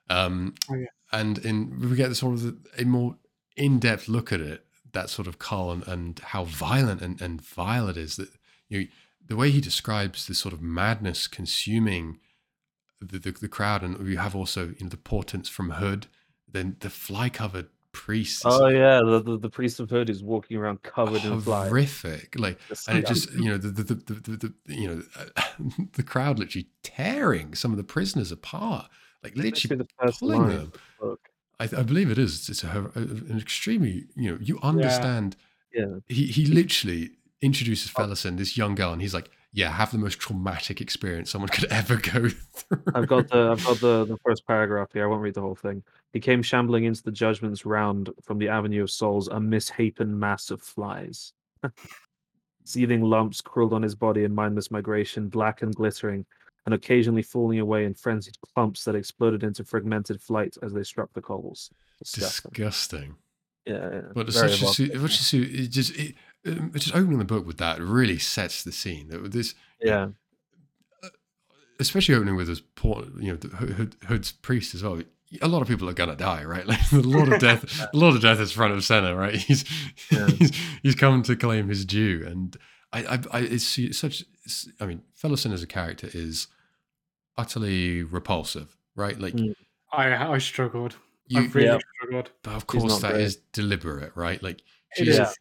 Um, 0.09 0.53
Oh, 0.69 0.75
yeah. 0.75 0.85
and 1.11 1.37
in 1.39 1.79
we 1.89 1.95
get 1.95 2.09
the 2.09 2.15
sort 2.15 2.33
of 2.35 2.41
the, 2.43 2.55
a 2.81 2.85
more 2.85 3.17
in 3.57 3.79
depth 3.79 4.07
look 4.07 4.31
at 4.31 4.39
it, 4.41 4.65
that 4.93 5.09
sort 5.09 5.27
of 5.27 5.39
Carl 5.39 5.71
and, 5.71 5.87
and 5.87 6.19
how 6.19 6.43
violent 6.43 7.01
and, 7.01 7.19
and 7.21 7.41
vile 7.41 7.89
it 7.89 7.97
is 7.97 8.15
that 8.17 8.29
you 8.69 8.79
know, 8.81 8.85
the 9.27 9.35
way 9.35 9.49
he 9.49 9.59
describes 9.61 10.27
this 10.27 10.37
sort 10.39 10.53
of 10.53 10.61
madness 10.61 11.27
consuming 11.27 12.19
the, 13.01 13.19
the, 13.19 13.31
the 13.31 13.47
crowd, 13.47 13.83
and 13.83 13.97
we 13.97 14.15
have 14.15 14.35
also 14.35 14.67
you 14.77 14.85
know 14.85 14.89
the 14.89 14.97
portents 14.97 15.49
from 15.49 15.71
Hood, 15.71 16.07
then 16.51 16.77
the 16.79 16.89
fly 16.89 17.29
covered 17.29 17.67
priest. 17.91 18.43
Oh 18.45 18.67
yeah, 18.67 18.99
the, 18.99 19.21
the 19.21 19.37
the 19.37 19.49
priest 19.49 19.79
of 19.79 19.89
Hood 19.89 20.09
is 20.09 20.23
walking 20.23 20.57
around 20.57 20.83
covered 20.83 21.23
in 21.23 21.39
flies. 21.41 21.69
horrific, 21.69 22.35
like 22.37 22.59
and 22.87 22.99
it 22.99 23.07
just 23.07 23.31
you 23.33 23.49
know 23.49 23.57
the 23.57 23.69
the, 23.69 23.83
the, 23.83 24.13
the, 24.13 24.37
the, 24.37 24.53
you 24.67 24.87
know 24.87 25.01
the 25.93 26.03
crowd 26.03 26.39
literally 26.39 26.67
tearing 26.83 27.55
some 27.55 27.71
of 27.71 27.77
the 27.77 27.83
prisoners 27.83 28.31
apart, 28.31 28.89
like 29.23 29.35
literally 29.35 29.51
Literally 29.51 29.77
the 29.77 30.05
first 30.05 30.19
pulling 30.19 30.47
them. 30.47 30.57
of 30.57 30.71
the 30.71 30.79
book. 30.99 31.19
I, 31.59 31.63
I 31.63 31.83
believe 31.83 32.11
it 32.11 32.17
is. 32.17 32.49
It's 32.49 32.63
a, 32.63 32.91
an 32.95 33.39
extremely 33.39 34.05
you 34.15 34.31
know 34.31 34.37
you 34.41 34.59
understand. 34.61 35.35
Yeah. 35.73 35.99
He 36.07 36.27
he 36.27 36.45
literally 36.45 37.11
introduces 37.41 37.91
Felisin, 37.91 38.37
this 38.37 38.57
young 38.57 38.75
girl, 38.75 38.93
and 38.93 39.01
he's 39.01 39.13
like, 39.13 39.29
"Yeah, 39.55 39.71
have 39.71 39.91
the 39.91 39.97
most 39.97 40.19
traumatic 40.19 40.81
experience 40.81 41.31
someone 41.31 41.49
could 41.55 41.65
ever 41.71 41.95
go 41.95 42.29
through." 42.29 42.83
I've 42.93 43.07
got 43.07 43.29
the 43.29 43.51
I've 43.51 43.63
got 43.63 43.79
the, 43.79 44.05
the 44.05 44.17
first 44.17 44.45
paragraph 44.45 44.89
here. 44.93 45.05
I 45.05 45.07
won't 45.07 45.21
read 45.21 45.33
the 45.33 45.41
whole 45.41 45.55
thing. 45.55 45.81
He 46.13 46.19
came 46.19 46.43
shambling 46.43 46.83
into 46.83 47.01
the 47.01 47.11
judgment's 47.11 47.65
round 47.65 48.09
from 48.21 48.37
the 48.37 48.49
avenue 48.49 48.83
of 48.83 48.91
souls, 48.91 49.29
a 49.29 49.39
misshapen 49.39 50.19
mass 50.19 50.51
of 50.51 50.61
flies. 50.61 51.33
Seething 52.65 53.01
lumps 53.01 53.41
crawled 53.41 53.73
on 53.73 53.81
his 53.81 53.95
body 53.95 54.25
in 54.25 54.35
mindless 54.35 54.71
migration, 54.71 55.29
black 55.29 55.61
and 55.61 55.73
glittering, 55.73 56.25
and 56.65 56.73
occasionally 56.73 57.21
falling 57.21 57.59
away 57.59 57.85
in 57.85 57.93
frenzied 57.93 58.37
clumps 58.41 58.83
that 58.83 58.95
exploded 58.95 59.43
into 59.43 59.63
fragmented 59.63 60.21
flight 60.21 60.57
as 60.63 60.73
they 60.73 60.83
struck 60.83 61.13
the 61.13 61.21
cobbles. 61.21 61.69
Disgusting. 61.99 62.51
disgusting. 62.51 63.15
Yeah, 63.65 63.89
yeah. 63.91 64.01
But 64.13 64.31
very 64.31 64.49
such 64.49 64.61
a, 64.61 64.67
su- 64.67 64.99
such 64.99 65.19
a 65.19 65.23
su- 65.23 65.49
it 65.51 65.67
just 65.71 65.95
it, 65.97 66.15
um, 66.45 66.71
just 66.75 66.95
opening 66.95 67.17
the 67.19 67.25
book 67.25 67.45
with 67.45 67.57
that 67.57 67.79
really 67.81 68.19
sets 68.19 68.63
the 68.63 68.71
scene. 68.71 69.07
That 69.09 69.31
This 69.31 69.55
yeah, 69.81 70.09
especially 71.79 72.15
opening 72.15 72.35
with 72.35 72.47
this 72.47 72.61
poor, 72.75 73.05
you 73.19 73.31
know, 73.31 73.35
the 73.37 73.47
Hood, 73.49 73.95
Hood's 74.07 74.31
priest 74.31 74.75
as 74.75 74.83
well. 74.83 75.01
A 75.41 75.47
lot 75.47 75.61
of 75.61 75.67
people 75.67 75.89
are 75.89 75.93
gonna 75.93 76.15
die, 76.15 76.43
right? 76.43 76.65
Like 76.67 76.91
a 76.91 76.95
lot 76.97 77.31
of 77.31 77.39
death, 77.39 77.87
a 77.93 77.97
lot 77.97 78.15
of 78.15 78.21
death 78.21 78.39
is 78.39 78.51
front 78.51 78.73
of 78.73 78.83
center, 78.83 79.15
right? 79.15 79.35
He's 79.35 79.65
Yeah. 80.11 80.27
he's, 80.39 80.51
he's 80.83 80.95
come 80.95 81.23
to 81.23 81.35
claim 81.35 81.67
his 81.69 81.85
due, 81.85 82.23
and 82.25 82.55
I, 82.93 83.03
I, 83.03 83.19
I 83.31 83.39
it's 83.41 83.65
such. 83.97 84.23
It's, 84.43 84.69
I 84.79 84.85
mean, 84.85 85.01
Felisin 85.21 85.51
as 85.51 85.63
a 85.63 85.67
character 85.67 86.07
is 86.13 86.47
utterly 87.37 88.03
repulsive, 88.03 88.77
right? 88.95 89.19
Like 89.19 89.33
Mm. 89.33 89.55
I 89.91 90.33
I 90.33 90.37
struggled. 90.37 90.95
I 91.33 91.41
you, 91.41 91.47
really 91.49 91.67
Yeah. 91.67 91.77
struggled. 91.95 92.31
but 92.43 92.53
of 92.55 92.67
course 92.67 92.83
not 92.83 93.01
that 93.01 93.11
great. 93.13 93.23
is 93.23 93.37
deliberate, 93.53 94.11
right? 94.15 94.41
Like 94.43 94.61
she's 94.95 95.07
is. 95.09 95.17
Yeah. 95.17 95.31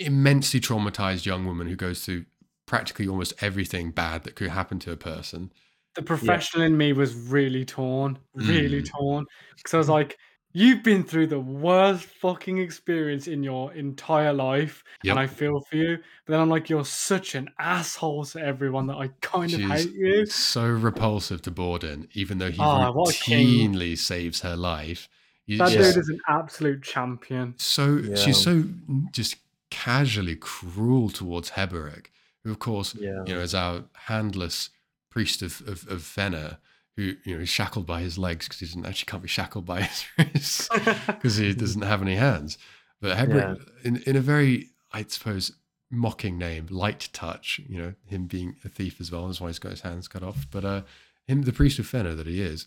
immensely 0.00 0.60
traumatized 0.60 1.26
young 1.26 1.44
woman 1.44 1.66
who 1.68 1.76
goes 1.76 2.04
through 2.04 2.24
practically 2.66 3.08
almost 3.08 3.34
everything 3.42 3.90
bad 3.90 4.24
that 4.24 4.34
could 4.36 4.50
happen 4.50 4.78
to 4.80 4.92
a 4.92 4.96
person. 4.96 5.52
The 5.96 6.02
professional 6.02 6.62
in 6.64 6.76
me 6.76 6.92
was 6.92 7.14
really 7.14 7.64
torn, 7.64 8.18
really 8.34 8.82
Mm. 8.82 8.88
torn, 8.90 9.26
because 9.56 9.74
I 9.74 9.78
was 9.78 9.88
like, 9.88 10.16
"You've 10.52 10.82
been 10.84 11.02
through 11.02 11.26
the 11.28 11.40
worst 11.40 12.04
fucking 12.04 12.58
experience 12.58 13.26
in 13.26 13.42
your 13.42 13.72
entire 13.74 14.32
life, 14.32 14.84
Yep. 15.02 15.12
and 15.12 15.18
I 15.20 15.26
feel 15.26 15.60
for 15.68 15.76
you." 15.76 15.96
But 16.26 16.32
then 16.32 16.40
I'm 16.40 16.48
like, 16.50 16.70
"You're 16.70 16.84
such 16.84 17.34
an 17.34 17.48
asshole 17.58 18.26
to 18.26 18.40
everyone 18.40 18.86
that 18.88 18.96
I 18.98 19.08
kind 19.22 19.52
of 19.52 19.60
hate 19.62 19.92
you." 19.92 20.26
so 20.26 20.66
repulsive 20.68 21.42
to 21.42 21.50
Baudin, 21.50 22.08
even 22.12 22.38
though 22.38 22.50
he 22.52 22.58
what 22.58 23.10
a 23.10 23.18
king. 23.18 23.72
routinely 23.74 23.98
saves 23.98 24.40
her 24.42 24.56
life. 24.56 25.08
You 25.48 25.58
That 25.58 25.72
just- 25.72 25.94
dude 25.94 26.02
is 26.02 26.08
an 26.10 26.20
absolute 26.28 26.82
champion. 26.82 27.54
so 27.56 27.96
Yeah. 27.96 28.14
she's 28.16 28.36
so 28.40 28.64
just 29.12 29.36
casually 29.70 30.36
cruel 30.36 31.08
towards 31.10 31.50
Heboric, 31.52 32.06
who 32.44 32.50
of 32.50 32.58
course 32.58 32.94
yeah. 32.94 33.24
you 33.26 33.34
know 33.34 33.40
is 33.40 33.54
our 33.54 33.84
handless 34.06 34.70
priest 35.10 35.42
of 35.42 35.60
of, 35.66 35.88
of 35.88 36.02
Fenner, 36.02 36.58
who 36.96 37.14
you 37.24 37.34
know 37.34 37.40
is 37.42 37.48
shackled 37.48 37.86
by 37.86 38.00
his 38.02 38.18
legs 38.18 38.46
because 38.46 38.60
he 38.60 38.66
doesn't 38.66 38.86
actually 38.86 39.06
can't 39.10 39.22
be 39.22 39.28
shackled 39.28 39.64
by 39.64 39.82
his 39.82 40.04
wrists 40.18 40.68
because 41.06 41.36
he 41.36 41.52
doesn't 41.54 41.82
have 41.82 42.02
any 42.02 42.16
hands. 42.16 42.58
But 43.00 43.16
Heboric, 43.16 43.58
in 43.84 43.96
in 44.02 44.16
a 44.16 44.20
very 44.20 44.68
I 44.92 45.04
suppose 45.04 45.52
mocking 45.90 46.36
name, 46.36 46.66
light 46.70 47.08
touch, 47.14 47.58
you 47.66 47.78
know, 47.78 47.94
him 48.04 48.26
being 48.26 48.56
a 48.66 48.68
thief 48.68 49.00
as 49.00 49.10
well, 49.10 49.26
that's 49.26 49.40
why 49.40 49.46
he's 49.46 49.58
got 49.58 49.70
his 49.70 49.80
hands 49.80 50.08
cut 50.08 50.22
off. 50.22 50.46
But 50.50 50.64
uh, 50.66 50.82
him, 51.26 51.42
the 51.42 51.52
priest 51.54 51.78
of 51.78 51.86
Fenner 51.86 52.14
that 52.14 52.26
he 52.26 52.42
is, 52.42 52.66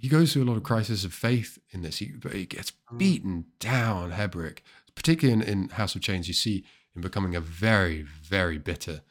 he 0.00 0.08
goes 0.08 0.32
through 0.32 0.44
a 0.44 0.50
lot 0.50 0.56
of 0.56 0.62
crisis 0.62 1.04
of 1.04 1.12
faith 1.12 1.58
in 1.70 1.82
this. 1.82 1.98
He, 1.98 2.06
but 2.12 2.32
he 2.32 2.46
gets 2.46 2.72
Mm. 2.92 2.98
beaten 2.98 3.44
down, 3.60 4.10
Heboric, 4.12 4.58
particularly 4.94 5.40
in, 5.42 5.48
in 5.48 5.68
House 5.70 5.94
of 5.94 6.02
Chains. 6.02 6.26
You 6.26 6.34
see 6.34 6.64
him 6.94 7.02
becoming 7.02 7.36
a 7.36 7.40
very, 7.40 8.02
very 8.02 8.58
bitter, 8.58 9.02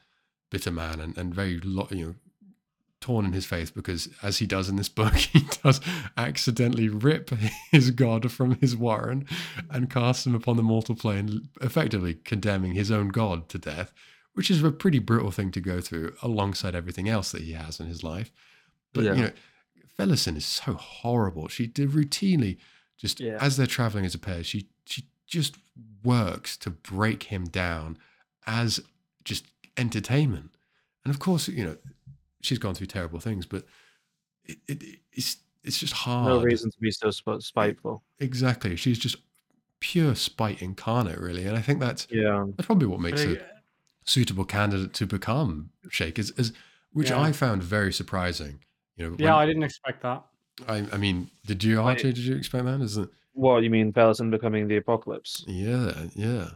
bitter 0.50 0.72
man, 0.72 1.00
and 1.00 1.18
and 1.18 1.34
very 1.34 1.60
you 1.92 2.06
know 2.06 2.16
torn 3.02 3.24
in 3.26 3.32
his 3.32 3.46
faith 3.46 3.74
because 3.74 4.10
as 4.22 4.40
he 4.40 4.46
does 4.46 4.68
in 4.68 4.76
this 4.76 4.90
book 4.90 5.14
he 5.34 5.46
does 5.64 5.80
accidentally 6.18 6.90
rip 6.90 7.32
his 7.72 7.92
god 7.92 8.30
from 8.30 8.56
his 8.60 8.76
warren 8.76 9.26
and 9.70 9.90
cast 9.90 10.28
him 10.28 10.36
upon 10.36 10.58
the 10.58 10.62
mortal 10.64 10.96
plane 10.96 11.48
effectively 11.62 12.14
condemning 12.14 12.74
his 12.74 12.92
own 12.92 13.08
god 13.08 13.48
to 13.48 13.58
death 13.58 13.94
which 14.34 14.52
is 14.52 14.62
a 14.62 14.70
pretty 14.70 15.00
brutal 15.00 15.32
thing 15.32 15.50
to 15.50 15.62
go 15.62 15.80
through 15.80 16.14
alongside 16.22 16.76
everything 16.76 17.08
else 17.08 17.32
that 17.32 17.42
he 17.44 17.54
has 17.54 17.80
in 17.80 17.88
his 17.88 18.04
life 18.04 18.34
but 18.94 19.06
Yeah. 19.06 19.14
you 19.14 19.22
know 19.22 19.32
Felisin 20.00 20.38
is 20.38 20.45
so 20.45 20.74
horrible 20.74 21.47
she 21.47 21.68
did 21.68 21.89
routinely 21.91 22.58
just 22.97 23.20
Yeah. 23.20 23.38
as 23.41 23.58
they're 23.58 23.68
traveling 23.68 24.06
as 24.06 24.16
a 24.16 24.20
pair 24.20 24.43
she 24.43 24.68
she 24.86 25.04
just 25.28 25.56
works 26.04 26.58
to 26.58 26.70
break 26.70 27.24
him 27.24 27.45
down 27.45 27.97
as 28.47 28.80
just 29.24 29.45
entertainment 29.78 30.52
and 31.06 31.14
of 31.14 31.20
course 31.20 31.47
you 31.47 31.64
know 31.66 31.78
she's 32.41 32.58
gone 32.60 32.74
through 32.74 32.88
terrible 32.88 33.20
things, 33.20 33.45
but 33.45 33.66
it, 34.45 34.58
it 34.68 35.00
it's 35.12 35.38
it's 35.64 35.78
just 35.78 35.93
hard. 35.93 36.28
No 36.28 36.41
reason 36.41 36.72
to 36.72 36.80
be 36.80 36.89
so 36.91 37.12
sp- 37.12 37.41
spiteful. 37.41 38.02
Exactly. 38.20 38.78
She's 38.78 38.97
just 38.97 39.18
pure 39.82 40.16
spite 40.16 40.62
incarnate, 40.62 41.20
really. 41.20 41.45
And 41.45 41.58
I 41.58 41.62
think 41.62 41.80
that's 41.82 42.08
Yeah. 42.10 42.45
that's 42.56 42.66
probably 42.66 42.88
what 42.88 43.02
makes 43.02 43.24
Really, 43.26 43.39
a 43.39 43.43
uh, 43.43 43.47
suitable 44.06 44.45
candidate 44.45 44.93
to 44.93 45.06
become 45.06 45.72
Sha'ik, 45.89 46.18
is, 46.18 46.32
is 46.32 46.54
which 46.93 47.10
Yeah. 47.10 47.20
I 47.20 47.32
found 47.34 47.62
very 47.62 47.91
surprising. 47.91 48.64
You 49.00 49.10
know, 49.10 49.16
yeah, 49.18 49.36
I 49.36 49.39
when- 49.39 49.47
didn't 49.47 49.64
expect 49.64 50.04
that. 50.04 50.24
I, 50.68 50.86
I 50.91 50.97
mean, 50.97 51.30
did 51.45 51.64
you, 51.64 51.78
Wait. 51.78 51.84
Archie? 51.84 52.12
Did 52.14 52.18
you 52.18 52.36
expect 52.36 52.66
that? 52.66 52.82
Is 52.82 52.97
it? 52.97 53.10
What 53.32 53.64
you 53.64 53.70
mean, 53.70 53.93
Felisin 53.93 54.30
becoming 54.30 54.68
the 54.68 54.76
apocalypse? 54.76 55.45
Yeah, 55.47 55.93
yeah. 56.16 56.50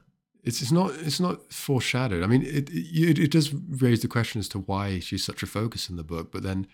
It's 0.43 0.61
it's 0.61 0.73
not 0.73 0.91
it's 0.99 1.21
not 1.21 1.53
foreshadowed. 1.53 2.21
I 2.21 2.27
mean, 2.27 2.41
it 2.43 2.69
it, 2.69 3.17
it 3.17 3.31
does 3.31 3.53
raise 3.53 4.01
the 4.01 4.09
question 4.09 4.39
as 4.39 4.49
to 4.49 4.59
why 4.59 4.99
she's 4.99 5.23
such 5.23 5.41
a 5.41 5.45
focus 5.45 5.89
in 5.89 5.95
the 5.95 6.03
book. 6.03 6.33
But 6.33 6.43
then, 6.43 6.67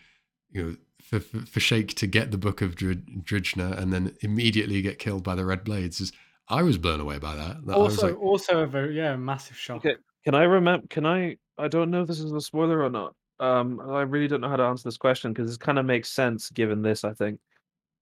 you 0.49 0.63
know, 0.63 0.75
for 1.03 1.19
for, 1.19 1.45
for 1.45 1.59
Sha'ik 1.59 1.93
to 1.93 2.07
get 2.07 2.31
the 2.31 2.39
book 2.39 2.63
of 2.63 2.73
Drid- 2.75 3.23
Dryjhna 3.23 3.77
and 3.77 3.93
then 3.93 4.15
immediately 4.21 4.81
get 4.81 4.97
killed 4.97 5.23
by 5.23 5.35
the 5.35 5.45
Red 5.45 5.63
Blades 5.63 6.01
is 6.01 6.11
I 6.47 6.63
was 6.63 6.79
blown 6.79 6.99
away 6.99 7.19
by 7.19 7.35
that. 7.35 7.63
That 7.67 7.75
I 7.75 7.77
was 7.77 7.93
Also, 7.99 8.07
like, 8.07 8.19
also 8.19 8.59
a 8.63 8.65
very 8.65 8.97
yeah 8.97 9.15
massive 9.17 9.55
shock. 9.55 9.85
Okay, 9.85 9.97
can 10.25 10.33
I 10.33 10.43
remember? 10.45 10.87
Can 10.87 11.05
I? 11.05 11.37
I 11.59 11.67
don't 11.67 11.91
know 11.91 12.01
if 12.01 12.07
this 12.07 12.19
is 12.21 12.31
a 12.31 12.41
spoiler 12.41 12.81
or 12.81 12.89
not. 12.89 13.13
Um, 13.39 13.79
I 13.79 14.01
really 14.01 14.27
don't 14.27 14.41
know 14.41 14.49
how 14.49 14.57
to 14.57 14.63
answer 14.63 14.83
this 14.83 14.97
question 14.97 15.31
because 15.33 15.53
it 15.53 15.59
kind 15.59 15.79
of 15.79 15.85
makes 15.85 16.09
sense 16.09 16.49
given 16.49 16.81
this. 16.81 17.03
I 17.03 17.13
think 17.13 17.39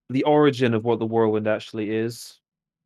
the 0.09 0.23
origin 0.23 0.73
of 0.73 0.83
what 0.83 0.99
the 0.99 1.05
whirlwind 1.05 1.47
actually 1.47 1.95
is. 1.95 2.39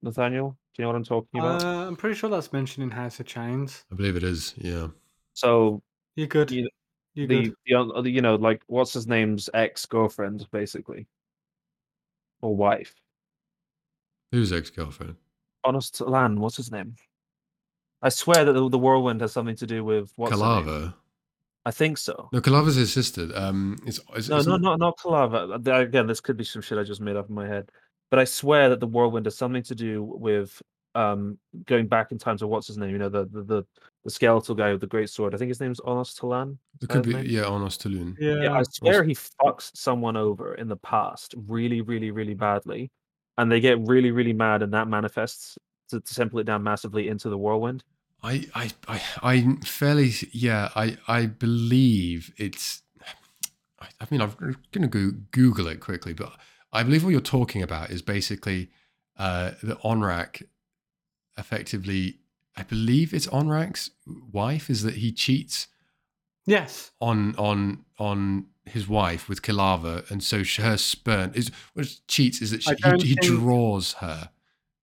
Nathaniel, 0.04 0.50
do 0.76 0.82
you 0.82 0.84
know 0.84 0.90
what 0.90 0.96
I'm 0.96 1.04
talking 1.04 1.40
about? 1.40 1.64
Uh, 1.64 1.88
I'm 1.88 1.96
pretty 1.96 2.16
sure 2.16 2.30
that's 2.30 2.52
mentioned 2.52 2.84
in 2.84 2.90
House 2.90 3.20
of 3.20 3.28
Chains. 3.28 3.86
I 3.92 3.96
believe 3.96 4.16
it 4.16 4.24
is. 4.24 4.54
Yeah. 4.58 4.88
so 5.34 5.82
You 6.16 6.28
good? 6.28 6.50
you- 6.52 6.70
You 7.14 7.28
the, 7.28 7.54
good? 7.68 8.04
the 8.04 8.10
you 8.10 8.22
know 8.22 8.36
like 8.36 8.64
what's 8.68 8.94
his 8.94 9.06
name's 9.06 9.50
ex 9.54 9.86
girlfriend 9.86 10.48
basically, 10.52 11.08
or 12.42 12.56
wife. 12.56 12.96
Who's 14.32 14.52
ex 14.54 14.70
girlfriend? 14.70 15.16
Honest 15.64 16.02
Lan, 16.02 16.40
what's 16.40 16.58
his 16.58 16.72
name? 16.72 16.96
I 18.02 18.10
swear 18.10 18.44
that 18.46 18.54
the, 18.54 18.70
the 18.70 18.80
whirlwind 18.80 19.22
has 19.22 19.32
something 19.34 19.58
to 19.58 19.68
do 19.68 19.84
with 19.84 20.12
what's 20.16 20.32
her 20.32 20.38
name? 20.38 20.66
Kilava. 20.66 20.94
I 21.66 21.72
think 21.72 21.98
so. 21.98 22.30
No, 22.34 22.42
Kilava's 22.42 22.76
his 22.76 22.92
sister. 22.92 23.30
Um, 23.36 23.78
it's, 23.86 24.00
it's, 24.16 24.30
No, 24.30 24.38
it's 24.38 24.48
no, 24.48 24.58
not 24.58 24.80
not 24.80 24.98
Kilava. 24.98 25.68
Uh, 25.68 25.76
Again, 25.76 26.08
this 26.08 26.20
could 26.20 26.38
be 26.38 26.44
some 26.44 26.62
shit 26.62 26.78
I 26.78 26.84
just 26.84 27.02
made 27.02 27.16
up 27.16 27.30
in 27.30 27.36
my 27.36 27.48
head. 27.48 27.70
But 28.10 28.20
I 28.20 28.26
swear 28.26 28.70
that 28.70 28.80
the 28.80 28.88
whirlwind 28.88 29.26
has 29.28 29.38
something 29.38 29.64
to 29.64 29.76
do 29.76 30.04
with 30.04 30.62
um 30.94 31.38
going 31.68 31.88
back 31.88 32.12
in 32.12 32.18
time 32.18 32.38
to 32.38 32.48
what's 32.48 32.68
his 32.68 32.78
name? 32.78 32.90
You 32.90 32.98
know, 32.98 33.10
the 33.10 33.26
the 33.26 33.44
the, 33.44 33.64
the 34.04 34.10
skeletal 34.10 34.56
guy 34.56 34.72
with 34.72 34.82
the 34.82 34.88
great 34.88 35.10
sword. 35.10 35.36
I 35.36 35.38
think 35.38 35.50
his 35.50 35.62
name's 35.62 35.80
Onos 35.82 36.20
T'oolan. 36.20 36.58
It 36.82 36.90
could 36.90 37.04
be 37.04 37.14
Maybe? 37.14 37.30
yeah, 37.30 37.44
Onos 37.44 37.78
T'oolan. 37.78 38.16
Yeah. 38.20 38.44
Yeah, 38.44 38.54
I 38.54 38.64
swear 38.64 39.04
he 39.04 39.16
fucks 39.16 39.72
someone 39.76 40.18
over 40.18 40.56
in 40.56 40.68
the 40.68 40.78
past 40.78 41.36
really, 41.48 41.82
really, 41.82 42.12
really 42.12 42.34
badly, 42.34 42.92
and 43.38 43.52
they 43.52 43.60
get 43.60 43.80
really, 43.82 44.12
really 44.12 44.34
mad, 44.34 44.64
and 44.64 44.74
that 44.74 44.88
manifests 44.88 45.58
to, 45.90 46.02
to 46.02 46.14
simple 46.14 46.40
it 46.40 46.46
down 46.46 46.64
massively 46.64 47.08
into 47.08 47.30
the 47.30 47.38
whirlwind. 47.38 47.84
I, 48.24 48.46
I, 48.54 48.72
I, 48.88 49.02
I'm 49.24 49.62
fairly, 49.62 50.14
yeah, 50.32 50.70
I, 50.76 50.98
I 51.08 51.26
believe 51.26 52.34
it's 52.38 52.82
I 53.80 53.88
I 54.00 54.08
mean, 54.12 54.22
I'm 54.22 54.32
going 54.72 54.84
to 54.84 54.88
go 54.88 55.12
Google 55.32 55.68
it 55.68 55.80
quickly, 55.80 56.14
but 56.14 56.32
I 56.72 56.84
believe 56.84 57.04
what 57.04 57.10
you're 57.10 57.20
talking 57.22 57.64
about 57.64 57.90
is 57.90 58.02
basically 58.02 58.70
uh, 59.18 59.52
the 59.64 59.76
Onrack 59.78 60.44
effectively. 61.38 62.20
I 62.56 62.64
believe 62.64 63.14
it's 63.14 63.28
Onrack's 63.28 63.90
wife 64.06 64.70
is 64.70 64.84
that 64.84 64.96
he 64.96 65.12
cheats 65.12 65.68
Yes. 66.46 66.92
on 67.00 67.36
on 67.38 67.86
on 67.98 68.48
his 68.66 68.88
wife 68.88 69.30
with 69.30 69.42
Kilava, 69.42 70.10
and 70.12 70.24
so 70.24 70.44
sh- 70.44 70.58
her 70.60 70.78
spurn 70.78 71.32
is 71.34 71.50
what 71.74 71.88
cheats 72.08 72.42
is 72.42 72.52
that 72.52 72.64
she, 72.64 72.76
he, 73.02 73.10
he 73.10 73.16
draws 73.16 73.94
her. 73.94 74.30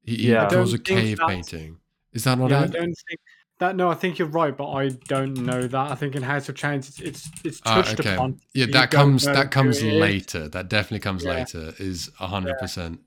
He, 0.03 0.17
he 0.17 0.31
Yeah. 0.33 0.47
I 0.47 0.49
draws 0.49 0.73
a 0.73 0.79
cave 0.79 1.19
painting. 1.27 1.79
Is 2.13 2.25
that 2.25 2.39
not 2.39 2.51
yeah, 2.51 2.63
I 2.63 2.67
don't 2.67 2.95
think 3.09 3.21
that. 3.59 3.77
No, 3.77 3.91
I 3.91 3.95
think 3.95 4.19
you're 4.19 4.29
right, 4.29 4.57
but 4.57 4.71
I 4.71 4.89
don't 4.89 5.35
know 5.35 5.67
that. 5.67 5.91
I 5.93 5.95
think 5.95 6.15
in 6.17 6.23
House 6.23 6.49
of 6.49 6.55
Chains, 6.57 6.89
it's 6.89 7.01
it's, 7.01 7.31
it's 7.45 7.61
Ah, 7.65 7.83
touched 7.83 8.01
okay. 8.01 8.15
upon. 8.15 8.41
Yeah, 8.55 8.67
that 8.73 8.91
comes 8.91 9.25
that 9.25 9.51
comes 9.51 9.81
who 9.81 9.89
it 9.89 9.93
is. 9.95 10.01
later. 10.01 10.49
That 10.49 10.69
definitely 10.69 11.01
comes 11.01 11.25
Yeah. 11.25 11.31
later. 11.33 11.75
Is 11.79 12.11
hundred 12.17 12.59
percent. 12.59 13.01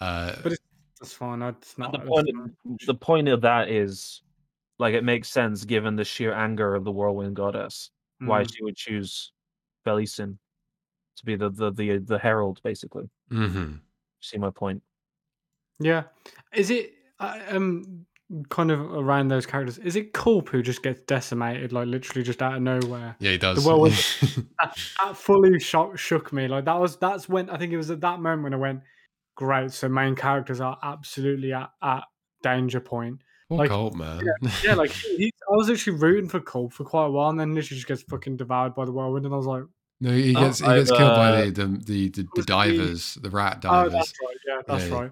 Uh, 0.00 0.34
But 0.42 0.52
it's 1.00 1.12
fine. 1.12 1.42
It's 1.42 1.76
not. 1.76 1.92
the 1.92 1.98
point, 1.98 2.28
fine. 2.34 2.76
the 2.86 2.94
point 2.94 3.28
of 3.28 3.42
that 3.42 3.68
is, 3.68 4.22
like, 4.78 4.94
it 4.94 5.04
makes 5.04 5.28
sense 5.28 5.64
given 5.64 5.96
the 5.96 6.04
sheer 6.04 6.32
anger 6.32 6.74
of 6.74 6.84
the 6.84 6.92
whirlwind 6.92 7.36
goddess, 7.36 7.90
why 8.20 8.42
Mm. 8.42 8.54
she 8.54 8.62
would 8.64 8.76
choose 8.76 9.32
Felisin 9.84 10.38
to 11.16 11.24
be 11.26 11.36
the 11.36 11.50
the 11.50 11.70
the, 11.72 11.98
the 11.98 12.18
herald, 12.18 12.60
basically. 12.62 13.10
mhm. 13.30 13.80
See 14.20 14.38
my 14.38 14.50
point? 14.50 14.82
Yeah. 15.78 16.04
Is 16.54 16.70
it 16.70 16.94
uh, 17.18 17.38
um 17.48 18.06
kind 18.48 18.70
of 18.70 18.80
around 18.80 19.28
those 19.28 19.46
characters? 19.46 19.78
Is 19.78 19.96
it 19.96 20.12
Kulp 20.12 20.48
who 20.50 20.62
just 20.62 20.82
gets 20.82 21.00
decimated, 21.00 21.72
like 21.72 21.88
literally 21.88 22.22
just 22.22 22.42
out 22.42 22.54
of 22.54 22.62
nowhere? 22.62 23.16
Yeah, 23.18 23.32
he 23.32 23.38
does. 23.38 23.64
well 23.64 23.80
with- 23.80 24.36
That, 24.60 24.76
that 25.04 25.16
fully 25.16 25.58
shock, 25.60 25.98
shook 25.98 26.32
me. 26.32 26.48
Like 26.48 26.64
that 26.66 26.78
was 26.80 26.96
that's 26.96 27.28
when 27.28 27.50
I 27.50 27.58
think 27.58 27.72
it 27.72 27.76
was 27.76 27.90
at 27.90 28.00
that 28.02 28.20
moment 28.20 28.44
when 28.44 28.54
I 28.54 28.58
went, 28.58 28.80
great. 29.36 29.72
So 29.72 29.88
main 29.88 30.14
characters 30.14 30.60
are 30.60 30.78
absolutely 30.82 31.52
at, 31.52 31.70
at 31.82 32.04
danger 32.42 32.80
point. 32.80 33.20
Poor 33.48 33.58
like- 33.58 33.70
Colt, 33.70 33.94
man. 33.94 34.22
Yeah, 34.64 34.74
like 34.74 34.92
he, 34.92 35.16
he- 35.16 35.32
I 35.52 35.56
was 35.56 35.68
actually 35.68 35.96
rooting 35.96 36.28
for 36.28 36.38
Kulp 36.40 36.72
for 36.72 36.84
quite 36.84 37.06
a 37.06 37.10
while, 37.10 37.30
and 37.30 37.40
then 37.40 37.54
literally 37.54 37.76
just 37.76 37.88
gets 37.88 38.02
fucking 38.02 38.36
devoured 38.36 38.74
by 38.76 38.84
the 38.84 38.92
whirlwind, 38.92 39.24
and 39.26 39.34
I 39.34 39.36
was 39.38 39.46
like, 39.46 39.64
no, 40.00 40.12
he 40.12 40.34
Oh, 40.36 40.40
gets 40.44 40.60
he 40.60 40.66
I've, 40.66 40.76
gets 40.86 40.90
killed 40.92 41.16
by 41.16 41.30
uh, 41.32 41.44
the 41.46 41.50
the 41.50 41.66
the, 41.66 42.08
the, 42.08 42.22
the 42.22 42.28
was 42.36 42.46
the- 42.46 42.52
D'ivers, 42.54 43.14
the 43.20 43.30
rat 43.30 43.64
oh, 43.66 43.84
D'ivers. 43.84 43.92
that's 43.92 44.12
right. 44.22 44.36
Yeah, 44.46 44.60
that's 44.68 44.84
Yeah, 44.84 44.88
yeah. 44.88 45.08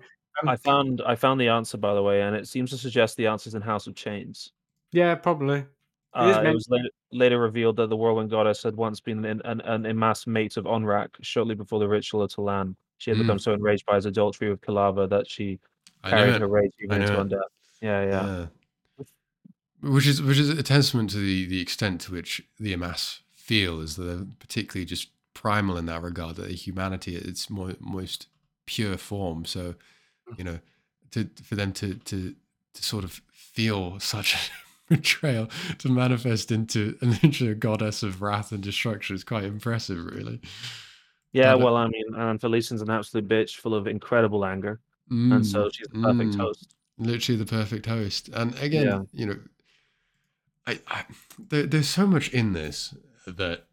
I 0.47 0.57
found 0.57 1.03
I 1.07 1.15
found 1.15 1.41
the 1.41 1.49
answer 1.49 1.77
by 1.79 1.95
the 1.95 2.03
way, 2.03 2.23
and 2.23 2.37
it 2.37 2.47
seems 2.47 2.71
to 2.71 2.79
suggest 2.79 3.17
the 3.17 3.27
answer's 3.27 3.55
in 3.55 3.63
House 3.63 3.87
of 3.87 3.95
Chains. 3.95 4.53
Yeah, 4.93 5.15
probably. 5.15 5.59
is 5.59 5.67
Uh, 6.15 6.43
it 6.47 6.55
was 6.55 6.67
later, 6.71 6.89
later 7.13 7.39
revealed 7.41 7.77
that 7.77 7.89
the 7.89 7.97
whirlwind 7.97 8.31
goddess 8.31 8.63
had 8.63 8.75
once 8.77 9.01
been 9.01 9.25
an, 9.25 9.43
an, 9.45 9.61
an 9.63 9.87
amassed 9.87 10.27
mate 10.27 10.57
of 10.57 10.65
Onrack 10.65 11.09
shortly 11.21 11.55
before 11.55 11.79
the 11.79 11.89
ritual 11.89 12.23
of 12.23 12.31
Tellann. 12.31 12.75
She 12.99 13.11
had 13.11 13.19
Mm. 13.19 13.23
become 13.23 13.39
so 13.39 13.53
enraged 13.53 13.85
by 13.87 13.97
his 13.97 14.07
adultery 14.07 14.49
with 14.51 14.61
Kilava 14.61 15.09
that 15.11 15.29
she 15.31 15.59
carried 16.05 16.41
her 16.41 16.49
rage 16.49 16.73
even 16.83 17.03
into 17.03 17.15
undeath. 17.15 17.43
Yeah, 17.81 18.03
yeah. 18.05 18.27
Yeah. 18.27 18.47
Which 19.81 20.07
is 20.09 20.21
which 20.21 20.39
is 20.39 20.49
a 20.51 20.63
testament 20.63 21.11
to 21.11 21.19
the 21.19 21.47
the 21.47 21.61
extent 21.61 22.01
to 22.03 22.13
which 22.13 22.43
the 22.59 22.75
Imass 22.75 23.21
feel 23.37 23.81
is 23.81 23.95
that 23.97 24.05
they're 24.05 24.27
particularly 24.41 24.85
just 24.85 25.11
primal 25.35 25.77
in 25.77 25.87
that 25.87 26.03
regard. 26.03 26.35
That 26.37 26.51
humanity 26.51 27.15
at 27.17 27.23
its 27.23 27.49
mo- 27.49 27.77
most 27.79 28.27
pure 28.67 28.97
form. 28.97 29.45
So, 29.45 29.77
you 30.37 30.45
know, 30.45 30.59
to 31.13 31.29
for 31.43 31.55
them 31.55 31.73
to 31.75 31.95
to 31.95 32.35
to 32.75 32.83
sort 32.83 33.05
of 33.05 33.21
feel 33.33 33.99
such 34.01 34.35
a 34.35 34.39
betrayal 34.95 35.49
to 35.79 35.89
manifest 35.89 36.51
into 36.53 36.97
literally 37.01 37.53
a 37.53 37.55
goddess 37.55 38.03
of 38.03 38.23
wrath 38.23 38.53
and 38.53 38.63
destruction 38.63 39.17
is 39.17 39.25
quite 39.25 39.45
impressive, 39.45 40.05
really. 40.05 40.41
Yeah, 41.33 41.55
But, 41.55 41.61
uh, 41.61 41.65
well, 41.65 41.77
I 41.77 41.89
mean, 41.89 42.05
and 42.15 42.41
Felisin's 42.41 42.81
an 42.83 42.91
absolute 42.91 43.29
bitch, 43.29 43.57
full 43.57 43.75
of 43.75 43.87
incredible 43.87 44.45
anger, 44.45 44.81
and 45.11 45.33
Mm, 45.43 45.45
so 45.45 45.69
she's 45.73 45.87
the 45.89 46.01
perfect 46.01 46.35
mm. 46.35 46.41
host. 46.41 46.75
literally 46.99 47.39
the 47.39 47.47
perfect 47.47 47.87
host. 47.87 48.29
And 48.33 48.55
again, 48.59 48.87
Yeah. 48.87 49.03
you 49.13 49.27
know, 49.27 49.39
I, 50.67 50.81
I 50.89 51.05
there, 51.39 51.65
there's 51.67 51.89
so 51.89 52.07
much 52.07 52.29
in 52.31 52.53
this 52.53 52.95
that 53.27 53.65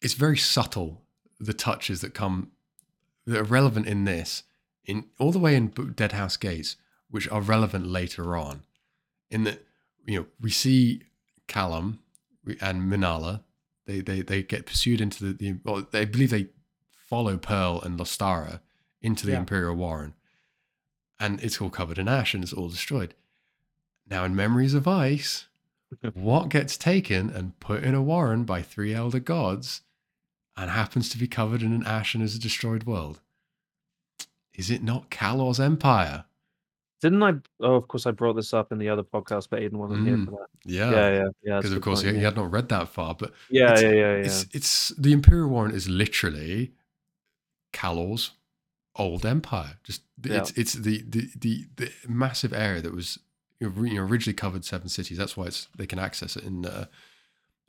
it's 0.00 0.14
very 0.14 0.36
subtle. 0.38 1.02
The 1.40 1.52
touches 1.54 2.00
that 2.00 2.14
come 2.14 2.50
that 3.28 3.40
are 3.40 3.44
relevant 3.44 3.86
in 3.86 4.04
this, 4.04 4.42
in 4.84 5.04
all 5.18 5.32
the 5.32 5.38
way 5.38 5.54
in 5.54 5.68
B- 5.68 5.90
Dead 5.94 6.12
House 6.12 6.36
Gates, 6.36 6.76
which 7.10 7.28
are 7.28 7.40
relevant 7.40 7.86
later 7.86 8.36
on. 8.36 8.62
In 9.30 9.44
that, 9.44 9.64
you 10.06 10.20
know, 10.20 10.26
we 10.40 10.50
see 10.50 11.02
Callum 11.46 12.00
and 12.60 12.82
Minala. 12.90 13.42
They 13.86 14.00
they 14.00 14.22
they 14.22 14.42
get 14.42 14.66
pursued 14.66 15.00
into 15.00 15.24
the, 15.24 15.32
the 15.32 15.58
well, 15.64 15.86
they 15.90 16.04
believe 16.04 16.30
they 16.30 16.48
follow 17.08 17.36
Pearl 17.38 17.80
and 17.82 17.98
Lostara 17.98 18.60
into 19.00 19.24
the 19.26 19.32
Yeah. 19.32 19.38
Imperial 19.38 19.74
Warren 19.76 20.14
and 21.20 21.42
it's 21.42 21.60
all 21.60 21.70
covered 21.70 21.98
in 21.98 22.08
ash 22.08 22.34
and 22.34 22.42
it's 22.44 22.52
all 22.52 22.68
destroyed. 22.68 23.14
Now, 24.08 24.24
in 24.24 24.36
Memories 24.36 24.74
of 24.74 24.86
Ice, 24.88 25.46
what 26.14 26.48
gets 26.48 26.76
taken 26.76 27.30
and 27.30 27.58
put 27.60 27.82
in 27.82 27.94
a 27.94 28.02
warren 28.02 28.44
by 28.44 28.62
three 28.62 28.94
elder 28.94 29.18
gods 29.20 29.82
and 30.58 30.70
happens 30.70 31.08
to 31.10 31.18
be 31.18 31.26
covered 31.28 31.62
in 31.62 31.72
an 31.72 31.86
ash 31.86 32.14
and 32.14 32.22
is 32.22 32.34
a 32.34 32.38
destroyed 32.38 32.84
world? 32.84 33.20
Is 34.54 34.70
it 34.70 34.82
not 34.82 35.10
Kallor's 35.10 35.60
empire? 35.60 36.24
Didn't 37.00 37.22
I? 37.22 37.34
Oh, 37.60 37.74
of 37.76 37.86
course, 37.86 38.06
I 38.06 38.10
brought 38.10 38.34
this 38.34 38.52
up 38.52 38.72
in 38.72 38.78
the 38.78 38.88
other 38.88 39.04
podcast, 39.04 39.48
but 39.50 39.60
Aiden 39.60 39.74
wasn't 39.74 40.04
here 40.06 40.16
Mm, 40.16 40.24
for 40.24 40.30
that. 40.32 40.46
Yeah. 40.64 40.90
Yeah, 40.90 41.10
yeah, 41.10 41.24
yeah. 41.44 41.56
Because 41.58 41.72
of 41.72 41.80
course 41.80 42.02
point, 42.02 42.14
he, 42.14 42.18
he 42.18 42.24
had 42.24 42.34
not 42.34 42.50
read 42.50 42.68
that 42.70 42.88
far, 42.88 43.14
but 43.14 43.32
Yeah, 43.48 43.66
it's- 43.74 43.82
yeah, 43.82 43.90
yeah, 43.90 43.96
yeah. 44.16 44.24
it's 44.24 44.46
it's 44.52 44.88
the 44.98 45.12
Imperial 45.12 45.48
Warren 45.48 45.70
is 45.72 45.88
literally 45.88 46.72
Kallor's 47.72 48.32
old 48.96 49.24
empire. 49.24 49.78
Just 49.84 50.02
Yeah. 50.24 50.38
it's 50.38 50.50
it's 50.52 50.72
the, 50.74 51.02
the 51.08 51.30
the 51.38 51.66
the 51.76 51.92
massive 52.08 52.52
area 52.52 52.80
that 52.82 52.92
was 52.92 53.20
you 53.60 53.70
know, 53.70 54.02
originally 54.02 54.34
covered 54.34 54.64
seven 54.64 54.88
cities. 54.88 55.18
That's 55.18 55.36
why 55.36 55.46
it's 55.46 55.68
they 55.76 55.86
can 55.86 56.00
access 56.00 56.34
it 56.36 56.42
in 56.42 56.66
uh, 56.66 56.86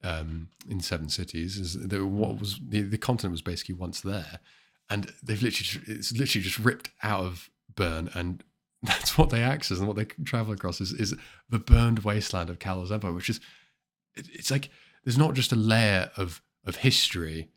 um, 0.04 0.50
in 0.70 0.80
seven 0.82 1.10
cities. 1.10 1.58
Is 1.58 1.74
that 1.74 2.06
what 2.06 2.40
was 2.40 2.60
the, 2.68 2.82
the 2.82 2.98
continent 2.98 3.34
was 3.34 3.42
basically 3.42 3.76
once 3.76 4.02
there, 4.02 4.40
and 4.90 5.14
they've 5.24 5.42
literally 5.42 5.86
it's 5.88 6.12
literally 6.12 6.44
just 6.44 6.60
ripped 6.60 6.90
out 7.04 7.24
of 7.24 7.50
Burn 7.74 8.10
and. 8.14 8.44
That's 8.82 9.18
what 9.18 9.30
they 9.30 9.44
access 9.44 9.80
and 9.80 9.90
what 9.90 9.98
they 9.98 10.06
travel 10.06 10.54
across 10.54 10.80
is, 10.80 10.94
is 10.94 11.14
the 11.50 11.60
burned 11.60 12.00
wasteland 12.00 12.50
of 12.50 12.60
Kallor's 12.60 12.94
Empire, 12.94 13.12
which 13.12 13.30
is 13.30 13.42
it, 14.16 14.26
it's 14.32 14.50
like 14.50 14.70
there's 15.04 15.18
not 15.18 15.34
just 15.34 15.52
a 15.52 15.58
layer 15.58 16.12
of 16.16 16.42
of 16.66 16.78
history 16.78 17.50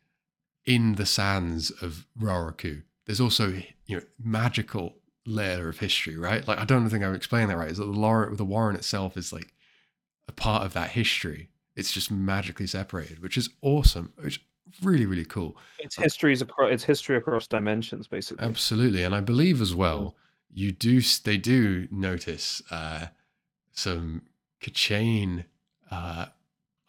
in 0.65 0.95
the 0.95 1.05
sands 1.05 1.71
of 1.81 2.07
Raraku. 2.19 2.83
There's 3.05 3.21
also 3.21 3.53
you 3.85 3.97
know 3.97 4.01
magical 4.21 4.97
layer 5.25 5.69
of 5.69 5.79
history, 5.79 6.17
right? 6.17 6.47
Like 6.47 6.59
I 6.59 6.65
don't 6.65 6.89
think 6.89 7.03
I'm 7.03 7.15
explaining 7.15 7.49
that 7.49 7.57
right. 7.57 7.71
Is 7.71 7.77
that 7.77 7.85
the 7.85 8.35
the 8.35 8.45
Warren 8.45 8.75
itself 8.75 9.17
is 9.17 9.33
like 9.33 9.53
a 10.27 10.31
part 10.31 10.65
of 10.65 10.73
that 10.73 10.91
history. 10.91 11.49
It's 11.75 11.91
just 11.91 12.11
magically 12.11 12.67
separated, 12.67 13.21
which 13.21 13.37
is 13.37 13.49
awesome. 13.61 14.13
Which 14.21 14.45
really 14.81 15.05
really 15.05 15.25
cool. 15.25 15.57
It's 15.79 15.95
histories 15.95 16.41
across. 16.41 16.71
It's 16.71 16.83
history 16.83 17.17
across 17.17 17.47
dimensions, 17.47 18.07
basically. 18.07 18.45
Absolutely, 18.45 19.03
and 19.03 19.13
I 19.15 19.21
believe 19.21 19.61
as 19.61 19.73
well 19.73 20.15
you 20.53 20.71
do 20.71 21.01
they 21.23 21.37
do 21.37 21.87
notice 21.91 22.61
uh, 22.71 23.07
some 23.71 24.23
K'Chain. 24.61 25.45
Uh, 25.89 26.27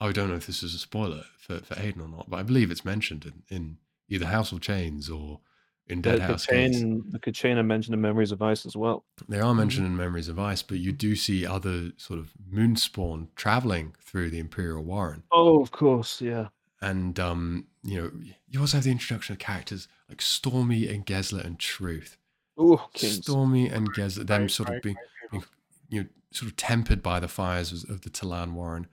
I 0.01 0.13
don't 0.13 0.29
know 0.29 0.37
if 0.37 0.47
this 0.47 0.63
is 0.63 0.75
a 0.75 0.79
spoiler 0.79 1.25
for, 1.39 1.59
for 1.61 1.75
Aiden 1.75 2.01
or 2.01 2.09
not, 2.09 2.29
but 2.29 2.39
I 2.39 2.43
believe 2.43 2.71
it's 2.71 2.85
mentioned 2.85 3.25
in, 3.25 3.57
in 3.57 3.77
either 4.09 4.27
House 4.27 4.53
of 4.53 4.61
Chains 4.61 5.09
or 5.09 5.41
in 5.89 6.01
The, 6.01 6.11
Dead 6.11 6.21
the 6.21 6.25
House 6.25 6.47
chain, 6.47 7.05
the 7.07 7.33
chain 7.33 7.67
mentioned 7.67 7.95
in 7.95 8.01
Memories 8.01 8.33
of 8.33 8.41
Ice 8.41 8.65
as 8.65 8.77
well. 8.77 9.05
They 9.29 9.41
are 9.41 9.55
mentioned 9.55 9.87
in 9.87 9.97
Memories 9.97 10.29
of 10.29 10.39
Ice, 10.39 10.63
but 10.63 10.79
you 10.79 10.93
do 10.93 11.15
see 11.15 11.47
other 11.47 11.93
sort 11.97 12.19
of 12.19 12.33
moonspawn 12.51 13.29
traveling 13.37 13.95
through 14.01 14.31
the 14.31 14.39
Imperial 14.39 14.83
Warren. 14.83 15.25
Oh, 15.31 15.61
of 15.61 15.71
course, 15.71 16.21
yeah. 16.21 16.49
And 16.81 17.19
um, 17.21 17.67
you 17.83 18.01
know, 18.01 18.11
you 18.49 18.61
also 18.61 18.79
have 18.79 18.85
the 18.85 18.91
introduction 18.91 19.35
of 19.35 19.39
characters 19.39 19.89
like 20.09 20.23
Stormy 20.23 20.89
and 20.89 21.05
Gesler 21.05 21.45
and 21.45 21.59
Truth. 21.59 22.19
Oh, 22.57 22.89
Stormy 22.95 23.69
and 23.69 23.93
Gesler, 23.95 24.27
them 24.27 24.43
Right, 24.43 24.51
sort 24.51 24.71
of 24.71 24.83
being, 24.83 24.97
right, 24.97 25.31
being, 25.33 25.45
you 25.89 26.03
know, 26.03 26.09
sort 26.31 26.51
of 26.51 26.57
tempered 26.57 27.03
by 27.03 27.21
the 27.21 27.29
fires 27.29 27.73
of, 27.73 27.91
of 27.91 28.01
the 28.03 28.11
Tellann 28.11 28.53
Warren. 28.53 28.87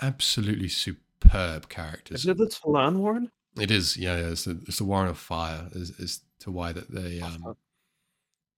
Absolutely 0.00 0.68
superb 0.68 1.68
characters. 1.68 2.20
Is 2.20 2.26
it 2.26 2.36
the 2.36 2.46
Tellann 2.46 2.96
Warren? 2.96 3.30
It 3.58 3.70
is, 3.70 3.96
yeah, 3.96 4.16
yeah. 4.16 4.26
It's 4.30 4.44
the, 4.44 4.60
it's 4.66 4.78
the 4.78 4.84
Warren 4.84 5.08
of 5.08 5.18
Fire 5.18 5.68
is, 5.72 5.90
is 5.98 6.20
to 6.40 6.50
why 6.50 6.72
that 6.72 6.90
they 6.90 7.20
um 7.20 7.56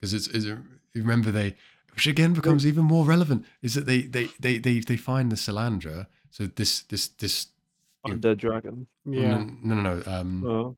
because 0.01 0.15
it's, 0.15 0.27
it's 0.29 0.45
you 0.47 0.59
remember 0.95 1.31
they 1.31 1.55
which 1.95 2.07
again 2.07 2.33
becomes 2.35 2.67
even 2.67 2.85
more 2.85 3.05
relevant 3.05 3.45
is 3.63 3.75
that 3.75 3.87
they 3.87 4.03
they 4.03 4.29
they 4.41 4.59
they, 4.59 4.81
they 4.81 4.97
find 4.97 5.31
the 5.31 5.37
Silanda. 5.37 6.07
So 6.31 6.47
this 6.47 6.83
this 6.83 7.09
this 7.09 7.49
Undead 8.07 8.39
Dragon. 8.39 8.87
Yeah. 9.05 9.45
no 9.63 9.75
no 9.75 9.75
no 9.83 10.03
um 10.07 10.45
Oh. 10.47 10.77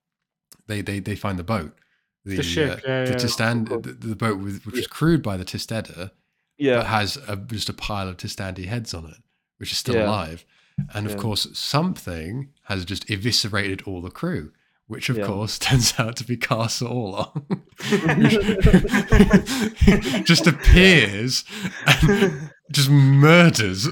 they 0.67 0.81
they 0.81 1.01
they 1.01 1.17
find 1.17 1.39
the 1.39 1.45
boat. 1.45 1.77
The 2.25 2.43
ship, 2.43 2.81
yeah, 2.85 3.05
the 3.05 3.11
yeah, 3.13 3.17
Tistan, 3.17 3.67
cool. 3.67 3.81
the, 3.81 3.93
the 3.93 4.15
boat 4.15 4.39
with, 4.39 4.67
which 4.67 4.75
was 4.75 4.87
crewed 4.87 5.23
by 5.23 5.39
the 5.39 5.45
Tiste 5.47 5.71
Edur, 5.71 6.11
Yeah. 6.59 6.83
has 6.83 7.17
a, 7.27 7.37
just 7.37 7.71
a 7.71 7.73
pile 7.73 8.07
of 8.07 8.19
Tiste 8.19 8.41
Andii 8.41 8.67
heads 8.67 8.93
on 8.93 9.07
it, 9.07 9.17
which 9.57 9.73
is 9.73 9.79
still 9.79 9.95
Yeah. 9.95 10.07
alive. 10.07 10.45
And 10.95 11.07
of 11.07 11.13
Yeah. 11.13 11.19
course, 11.19 11.47
something 11.53 12.49
has 12.65 12.85
just 12.85 13.09
eviscerated 13.11 13.83
all 13.83 14.01
the 14.01 14.11
crew, 14.11 14.53
which 14.87 15.09
of 15.09 15.19
Yeah. 15.19 15.27
course 15.27 15.59
turns 15.59 15.95
out 15.99 16.17
to 16.17 16.25
be 16.25 16.37
Karsa 16.37 16.89
Orlong. 16.89 17.63
just 20.25 20.47
appears 20.47 21.45
and 21.87 22.51
just 22.71 22.91
murders 22.91 23.89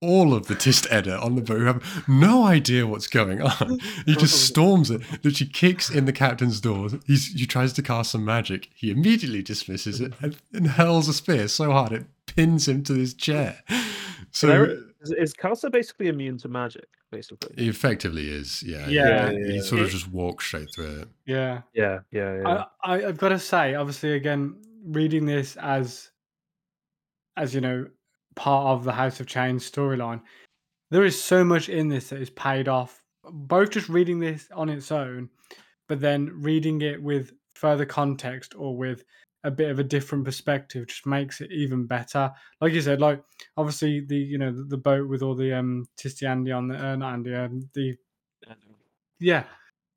all 0.00 0.32
of 0.32 0.46
the 0.46 0.54
Tiste 0.54 0.86
Edur 0.90 1.20
on 1.20 1.34
the 1.34 1.42
boat 1.42 1.58
who 1.58 1.64
have 1.64 2.04
no 2.08 2.44
idea 2.44 2.86
what's 2.86 3.08
going 3.08 3.42
on. 3.42 3.80
He 4.06 4.14
just 4.14 4.44
storms 4.46 4.92
it. 4.92 5.02
She 5.34 5.44
kicks 5.46 5.90
in 5.90 6.04
the 6.04 6.12
captain's 6.12 6.60
door. 6.60 6.88
He's, 7.04 7.32
he 7.32 7.46
tries 7.46 7.72
to 7.72 7.82
cast 7.82 8.12
some 8.12 8.24
magic. 8.24 8.68
He 8.76 8.92
immediately 8.92 9.42
dismisses 9.42 10.00
it 10.00 10.12
and, 10.22 10.36
and 10.52 10.68
hurls 10.68 11.08
a 11.08 11.12
spear 11.12 11.48
so 11.48 11.72
hard 11.72 11.90
it 11.92 12.06
pins 12.26 12.68
him 12.68 12.84
to 12.84 12.94
his 12.94 13.12
chair. 13.12 13.64
So 14.30 14.84
Is, 15.00 15.10
is 15.12 15.34
Karsa 15.34 15.70
basically 15.70 16.08
immune 16.08 16.38
to 16.38 16.48
magic? 16.48 16.86
Basically. 17.10 17.54
he 17.56 17.68
effectively 17.68 18.28
is, 18.28 18.62
yeah. 18.62 18.86
Yeah, 18.88 19.30
he, 19.30 19.36
he 19.36 19.54
yeah, 19.54 19.60
uh, 19.60 19.62
sort 19.62 19.82
of 19.82 19.90
just 19.90 20.10
walks 20.12 20.46
straight 20.46 20.68
through 20.74 21.00
it. 21.02 21.08
yeah. 21.26 21.62
Yeah, 21.72 22.00
yeah, 22.10 22.40
yeah. 22.42 22.64
I, 22.82 22.96
I, 22.96 23.06
I've 23.06 23.18
got 23.18 23.30
to 23.30 23.38
say, 23.38 23.74
obviously, 23.74 24.12
again, 24.12 24.56
reading 24.84 25.24
this 25.24 25.56
as, 25.56 26.10
as 27.36 27.54
you 27.54 27.60
know, 27.60 27.86
part 28.36 28.66
of 28.66 28.84
the 28.84 28.92
House 28.92 29.20
of 29.20 29.26
Chains 29.26 29.68
storyline, 29.68 30.20
there 30.90 31.04
is 31.04 31.20
so 31.20 31.44
much 31.44 31.68
in 31.68 31.88
this 31.88 32.08
that 32.10 32.20
is 32.20 32.30
paid 32.30 32.68
off. 32.68 33.02
Both 33.30 33.70
just 33.70 33.88
reading 33.88 34.20
this 34.20 34.48
on 34.54 34.68
its 34.68 34.90
own, 34.92 35.28
but 35.88 36.00
then 36.00 36.30
reading 36.34 36.82
it 36.82 37.02
with 37.02 37.32
further 37.54 37.86
context 37.86 38.54
or 38.56 38.76
with 38.76 39.04
a 39.44 39.50
bit 39.50 39.70
of 39.70 39.78
a 39.78 39.84
different 39.84 40.24
perspective 40.24 40.86
just 40.88 41.06
makes 41.06 41.40
it 41.40 41.50
even 41.52 41.86
better. 41.86 42.30
Like 42.60 42.72
you 42.72 42.80
said, 42.82 43.00
like 43.00 43.22
obviously 43.56 44.00
the 44.00 44.16
you 44.16 44.38
know 44.38 44.52
the, 44.52 44.64
the 44.64 44.76
boat 44.76 45.08
with 45.08 45.22
all 45.22 45.34
the 45.34 45.52
um 45.52 45.86
Tiste 45.96 46.22
Andii 46.22 46.56
on 46.56 46.68
the 46.68 46.76
uh, 46.76 46.96
not 46.96 47.14
Andy 47.14 47.34
um, 47.34 47.68
the 47.74 47.96
yeah. 49.20 49.44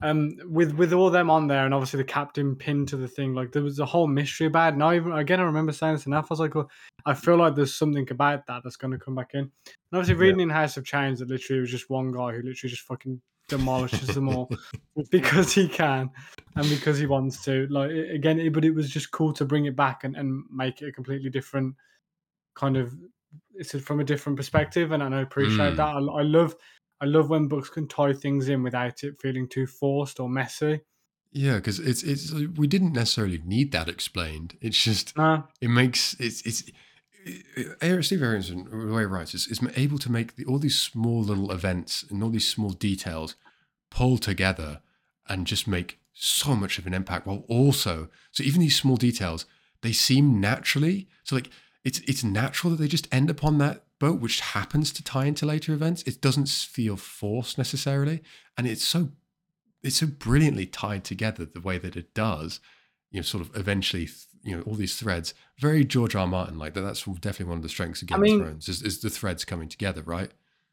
Um, 0.03 0.35
with 0.47 0.73
with 0.73 0.93
all 0.93 1.11
them 1.11 1.29
on 1.29 1.45
there, 1.47 1.63
and 1.63 1.75
obviously 1.75 1.97
the 1.97 2.03
captain 2.03 2.55
pinned 2.55 2.87
to 2.87 2.97
the 2.97 3.07
thing, 3.07 3.35
like 3.35 3.51
there 3.51 3.61
was 3.61 3.77
a 3.77 3.85
whole 3.85 4.07
mystery 4.07 4.47
about. 4.47 4.73
it. 4.73 4.81
I 4.81 4.95
even 4.95 5.11
again, 5.11 5.39
I 5.39 5.43
remember 5.43 5.71
saying 5.71 5.93
this 5.93 6.07
enough. 6.07 6.25
I 6.25 6.33
was 6.33 6.39
like, 6.39 6.55
well, 6.55 6.71
I 7.05 7.13
feel 7.13 7.37
like 7.37 7.53
there's 7.53 7.75
something 7.75 8.07
about 8.09 8.47
that 8.47 8.61
that's 8.63 8.77
going 8.77 8.91
to 8.93 8.97
come 8.97 9.13
back 9.13 9.31
in. 9.35 9.41
And 9.41 9.51
obviously, 9.93 10.15
Yeah. 10.15 10.21
reading 10.21 10.39
in 10.39 10.49
House 10.49 10.75
of 10.77 10.85
Chains, 10.85 11.19
that 11.19 11.29
literally 11.29 11.61
was 11.61 11.69
just 11.69 11.91
one 11.91 12.11
guy 12.11 12.31
who 12.31 12.37
literally 12.37 12.71
just 12.71 12.81
fucking 12.87 13.21
demolishes 13.49 14.13
them 14.13 14.29
all 14.29 14.51
because 15.11 15.53
he 15.53 15.67
can 15.67 16.09
and 16.55 16.69
because 16.69 16.97
he 16.99 17.05
wants 17.05 17.43
to. 17.45 17.67
Like 17.69 17.91
again, 17.91 18.39
it, 18.39 18.53
but 18.53 18.65
it 18.65 18.71
was 18.71 18.89
just 18.89 19.11
cool 19.11 19.33
to 19.33 19.45
bring 19.45 19.65
it 19.65 19.75
back 19.75 20.03
and, 20.03 20.15
and 20.15 20.43
make 20.51 20.81
it 20.81 20.87
a 20.89 20.91
completely 20.91 21.29
different 21.29 21.75
kind 22.55 22.77
of. 22.77 22.93
It's 23.53 23.77
from 23.79 23.99
a 24.01 24.03
different 24.03 24.37
perspective, 24.37 24.91
and 24.91 25.03
I 25.03 25.21
appreciate 25.21 25.73
Mm. 25.73 25.77
that. 25.77 25.95
I, 25.95 25.99
I 25.99 26.21
love, 26.23 26.55
I 26.99 27.05
love 27.05 27.29
when 27.29 27.47
books 27.47 27.69
can 27.69 27.87
tie 27.87 28.13
things 28.13 28.49
in 28.49 28.61
without 28.63 29.03
it 29.03 29.21
feeling 29.21 29.47
too 29.47 29.67
forced 29.67 30.19
or 30.19 30.27
messy. 30.27 30.81
Yeah, 31.31 31.55
because 31.55 31.79
it's 31.79 32.03
it's 32.03 32.33
we 32.33 32.67
didn't 32.67 32.91
necessarily 32.91 33.41
need 33.45 33.71
that 33.71 33.87
explained. 33.87 34.57
It's 34.59 34.83
just 34.83 35.17
No, 35.17 35.43
it 35.61 35.69
makes 35.69 36.13
it's 36.19 36.41
it's 36.45 36.63
Steve 38.01 38.23
Erikson 38.23 38.67
the 38.69 38.93
way 38.93 39.01
he 39.01 39.05
writes 39.05 39.33
is, 39.33 39.47
is 39.47 39.59
able 39.75 39.97
to 39.99 40.11
make 40.11 40.35
the, 40.35 40.45
all 40.45 40.59
these 40.59 40.79
small 40.79 41.21
little 41.21 41.51
events 41.51 42.03
and 42.09 42.23
all 42.23 42.29
these 42.29 42.49
small 42.49 42.71
details 42.71 43.35
pull 43.89 44.17
together 44.17 44.81
and 45.27 45.47
just 45.47 45.67
make 45.67 45.99
so 46.13 46.55
much 46.55 46.77
of 46.77 46.87
an 46.87 46.93
impact 46.93 47.25
while 47.25 47.43
also 47.47 48.09
so 48.31 48.43
even 48.43 48.61
these 48.61 48.75
small 48.75 48.97
details 48.97 49.45
they 49.81 49.91
seem 49.91 50.39
naturally 50.39 51.07
so 51.23 51.35
like 51.35 51.49
it's 51.83 51.99
it's 52.01 52.23
natural 52.23 52.71
that 52.71 52.81
they 52.81 52.87
just 52.87 53.07
end 53.11 53.29
up 53.29 53.43
on 53.43 53.57
that 53.57 53.83
boat 53.99 54.19
which 54.19 54.39
happens 54.39 54.91
to 54.91 55.03
tie 55.03 55.25
into 55.25 55.45
later 55.45 55.73
events. 55.73 56.01
It 56.03 56.21
doesn't 56.21 56.49
feel 56.49 56.97
forced 56.97 57.57
necessarily 57.57 58.21
and 58.57 58.67
it's 58.67 58.83
so 58.83 59.09
it's 59.83 59.97
so 59.97 60.07
brilliantly 60.07 60.65
tied 60.65 61.03
together 61.03 61.45
the 61.45 61.61
way 61.61 61.77
that 61.77 61.95
it 61.95 62.13
does 62.13 62.59
you 63.09 63.19
know 63.19 63.23
sort 63.23 63.41
of 63.41 63.55
eventually 63.55 64.09
you 64.43 64.55
know 64.55 64.63
all 64.63 64.73
these 64.73 64.95
threads 64.95 65.33
very 65.59 65.83
george 65.85 66.15
r 66.15 66.25
martin 66.27 66.57
like 66.57 66.73
that 66.73 66.81
that's 66.81 67.03
definitely 67.03 67.45
one 67.45 67.57
of 67.57 67.63
the 67.63 67.69
strengths 67.69 68.01
of 68.01 68.07
game 68.07 68.19
mean- 68.21 68.41
of 68.41 68.47
thrones 68.47 68.67
is, 68.69 68.81
is 68.81 68.99
the 69.01 69.09
threads 69.09 69.45
coming 69.45 69.69
together 69.69 70.01
right 70.03 70.31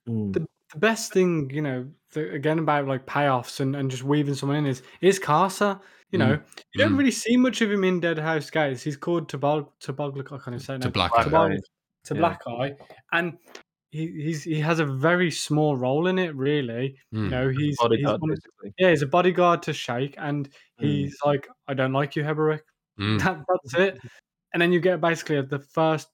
Mm. 0.08 0.32
the 0.32 0.46
best 0.78 1.12
thing 1.12 1.50
you 1.52 1.60
know 1.60 1.86
the, 2.14 2.32
again 2.32 2.58
about 2.58 2.86
like 2.86 3.04
payoffs 3.04 3.60
and, 3.60 3.76
and 3.76 3.90
just 3.90 4.02
weaving 4.04 4.34
someone 4.34 4.56
in 4.58 4.66
is 4.66 4.82
is 5.02 5.20
Karsa. 5.20 5.80
You 6.10 6.18
know, 6.18 6.38
you 6.72 6.78
don't 6.82 6.94
Mm. 6.94 6.98
really 6.98 7.10
see 7.10 7.36
much 7.36 7.60
of 7.60 7.70
him 7.70 7.84
in 7.84 8.00
Dead 8.00 8.18
House 8.18 8.48
Gates. 8.48 8.82
He's 8.82 8.96
called 8.96 9.28
Tabog 9.30 9.68
Tabog. 9.84 10.16
I 10.32 10.38
can't 10.42 10.62
say 10.62 10.76
it 10.76 10.80
to 10.80 10.90
black 10.90 11.12
Black 11.12 11.26
Eye. 11.26 11.30
Tabog 11.30 11.58
to 12.04 12.14
Yeah. 12.14 12.20
Black 12.20 12.40
Eye, 12.46 12.74
and 13.12 13.36
he, 13.90 14.06
he's 14.06 14.44
he 14.44 14.58
has 14.60 14.78
a 14.78 14.86
very 14.86 15.30
small 15.30 15.76
role 15.76 16.06
in 16.06 16.18
it. 16.18 16.34
Really, 16.34 16.96
you 17.12 17.18
Mm. 17.24 17.30
know, 17.30 17.48
he's, 17.50 17.76
he's 17.90 18.06
one 18.06 18.34
yeah, 18.78 18.88
he's 18.88 19.02
a 19.02 19.06
bodyguard 19.06 19.62
to 19.64 19.72
Sha'ik, 19.72 20.14
and 20.16 20.48
Mm. 20.80 20.84
he's 20.86 21.18
like, 21.22 21.46
I 21.66 21.74
don't 21.74 21.92
like 21.92 22.16
you, 22.16 22.22
Heboric. 22.22 22.60
Mm. 22.98 23.22
That, 23.22 23.44
that's 23.48 23.74
it. 23.74 23.98
And 24.52 24.62
then 24.62 24.72
you 24.72 24.80
get 24.80 25.00
basically 25.00 25.40
the 25.42 25.58
first 25.58 26.08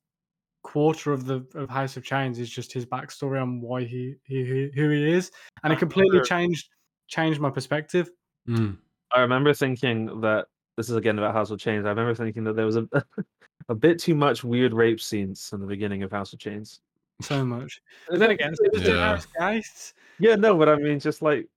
quarter 0.63 1.13
of 1.13 1.27
the 1.27 1.47
of 1.55 1.69
House 1.69 1.97
of 1.97 2.05
Chains 2.05 2.39
is 2.39 2.51
just 2.51 2.73
his 2.73 2.85
backstory 2.85 3.41
on 3.41 3.61
why 3.61 3.85
he, 3.85 4.15
he, 4.25 4.45
he 4.45 4.71
who 4.75 4.91
he 4.91 5.13
is, 5.13 5.31
and 5.63 5.73
it 5.73 5.79
completely 5.79 6.21
changed 6.23 6.69
changed 7.07 7.41
my 7.41 7.51
perspective. 7.51 8.11
Mm. 8.49 8.79
I 9.13 9.21
remember 9.21 9.55
thinking 9.55 10.21
that 10.23 10.47
this 10.77 10.91
is 10.91 10.97
again 10.97 11.19
about 11.19 11.35
House 11.35 11.51
of 11.51 11.61
Chains. 11.61 11.87
I 11.87 11.91
remember 11.91 12.15
thinking 12.15 12.43
that 12.45 12.57
there 12.57 12.67
was 12.67 12.77
a 12.77 12.89
a 13.69 13.75
bit 13.75 14.01
too 14.01 14.15
much 14.15 14.43
weird 14.43 14.73
rape 14.73 15.01
scenes 15.01 15.51
in 15.53 15.61
the 15.61 15.67
beginning 15.67 16.03
of 16.03 16.11
House 16.11 16.33
of 16.33 16.39
Chains. 16.39 16.81
So 17.23 17.45
much. 17.45 17.81
But 18.09 18.19
then 18.19 18.31
again, 18.31 18.55
so 18.57 18.65
does 18.71 18.83
the 18.83 18.91
Yeah. 18.91 19.15
House 19.15 19.27
Geists. 19.39 19.95
Yeah, 20.19 20.35
no, 20.35 20.57
but 20.57 20.69
I 20.69 20.77
mean, 20.77 20.99
just 20.99 21.23
like 21.23 21.49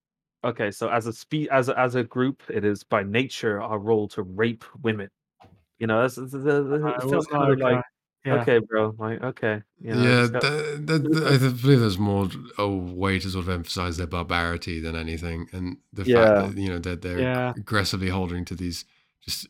okay, 0.47 0.71
so 0.71 0.89
as 0.89 1.07
a 1.07 1.13
spe- 1.13 1.49
as 1.51 1.69
a, 1.69 1.79
as 1.79 1.95
a 1.95 2.03
group, 2.03 2.41
it 2.49 2.63
is 2.65 2.83
by 2.83 3.03
nature 3.03 3.61
our 3.61 3.79
role 3.79 4.07
to 4.09 4.23
rape 4.23 4.63
women. 4.81 5.09
You 5.79 5.87
know, 5.87 6.01
that's, 6.01 6.15
that's, 6.15 6.31
that's, 6.31 6.45
Uh, 6.45 6.87
it 6.87 6.95
it 6.95 6.99
felt 7.01 7.13
was 7.13 7.27
kind 7.27 7.51
of 7.53 7.59
like, 7.59 7.77
uh, 7.77 7.81
yeah. 8.25 8.41
okay, 8.41 8.59
bro, 8.59 8.95
like 8.97 9.21
okay, 9.21 9.61
you 9.79 9.93
know, 9.93 10.03
yeah, 10.03 10.21
it's 10.21 10.29
got- 10.31 10.41
the, 10.41 10.99
the- 10.99 11.27
I 11.27 11.37
believe 11.37 11.79
there's 11.81 11.99
more 11.99 12.27
a 12.57 12.67
way 12.67 13.19
to 13.19 13.29
sort 13.29 13.43
of 13.45 13.49
emphasize 13.49 13.97
their 13.97 14.07
barbarity 14.07 14.79
than 14.79 14.95
anything, 14.95 15.47
and 15.53 15.77
the 15.93 16.03
Yeah. 16.03 16.15
fact 16.41 16.55
that 16.55 16.61
you 16.61 16.69
know 16.69 16.79
that 16.79 17.01
they're 17.03 17.19
Yeah. 17.19 17.53
aggressively 17.55 18.09
holding 18.09 18.43
to 18.45 18.55
these 18.55 18.85
just 19.23 19.47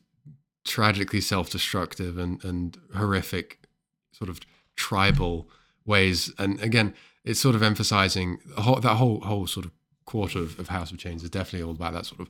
tragically 0.65 1.21
self-destructive 1.21 2.17
and 2.17 2.43
and 2.43 2.77
horrific 2.93 3.59
sort 4.11 4.29
of 4.29 4.39
tribal 4.75 5.49
ways. 5.85 6.33
And 6.37 6.59
again, 6.61 6.93
it's 7.23 7.39
sort 7.39 7.55
of 7.55 7.63
emphasizing 7.63 8.39
whole, 8.57 8.79
that 8.81 8.95
whole 8.95 9.21
whole 9.21 9.47
sort 9.47 9.65
of 9.65 9.71
quarter 10.07 10.39
of, 10.39 10.59
of 10.59 10.69
House 10.69 10.91
of 10.91 10.97
Chains 10.97 11.23
is 11.23 11.29
definitely 11.29 11.63
all 11.67 11.75
about 11.75 11.93
that 11.93 12.07
sort 12.07 12.21
of 12.21 12.29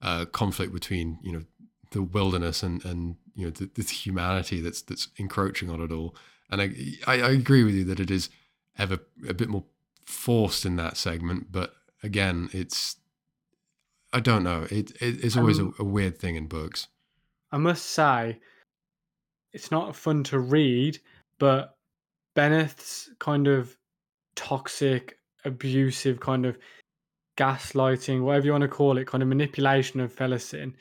uh, 0.00 0.24
conflict 0.24 0.72
between 0.72 1.18
you 1.22 1.32
know 1.32 1.42
the 1.90 2.02
wilderness 2.02 2.62
and 2.62 2.82
and 2.86 3.16
you 3.34 3.44
know 3.44 3.50
the, 3.50 3.70
this 3.74 3.90
humanity 3.90 4.62
that's 4.62 4.80
that's 4.80 5.08
encroaching 5.18 5.68
on 5.68 5.82
it 5.82 5.92
all. 5.92 6.16
And 6.50 6.62
I, 6.62 6.70
I 7.06 7.20
I 7.20 7.30
agree 7.32 7.64
with 7.64 7.74
you 7.74 7.84
that 7.84 8.00
it 8.00 8.10
is 8.10 8.30
ever 8.78 8.98
a 9.28 9.34
bit 9.34 9.48
more 9.48 9.64
forced 10.06 10.64
in 10.64 10.76
that 10.76 10.96
segment, 10.96 11.50
but 11.52 11.74
again, 12.02 12.48
it's 12.52 12.96
I 14.12 14.20
don't 14.20 14.44
know. 14.44 14.66
It, 14.70 14.92
it 15.02 15.24
it's 15.24 15.36
always 15.36 15.58
Um, 15.58 15.74
a, 15.78 15.82
a 15.82 15.84
weird 15.84 16.18
thing 16.18 16.36
in 16.36 16.46
books. 16.46 16.88
I 17.52 17.58
must 17.58 17.86
say, 17.86 18.38
it's 19.52 19.70
not 19.70 19.96
fun 19.96 20.22
to 20.24 20.38
read, 20.38 21.00
but 21.38 21.76
Beneth's 22.34 23.10
kind 23.18 23.46
of 23.48 23.76
toxic, 24.34 25.18
abusive, 25.44 26.20
kind 26.20 26.46
of 26.46 26.58
gaslighting, 27.36 28.22
whatever 28.22 28.46
you 28.46 28.52
want 28.52 28.62
to 28.62 28.68
call 28.68 28.98
it, 28.98 29.06
kind 29.06 29.22
of 29.22 29.28
manipulation 29.28 30.00
of 30.00 30.14
Felisin. 30.14 30.74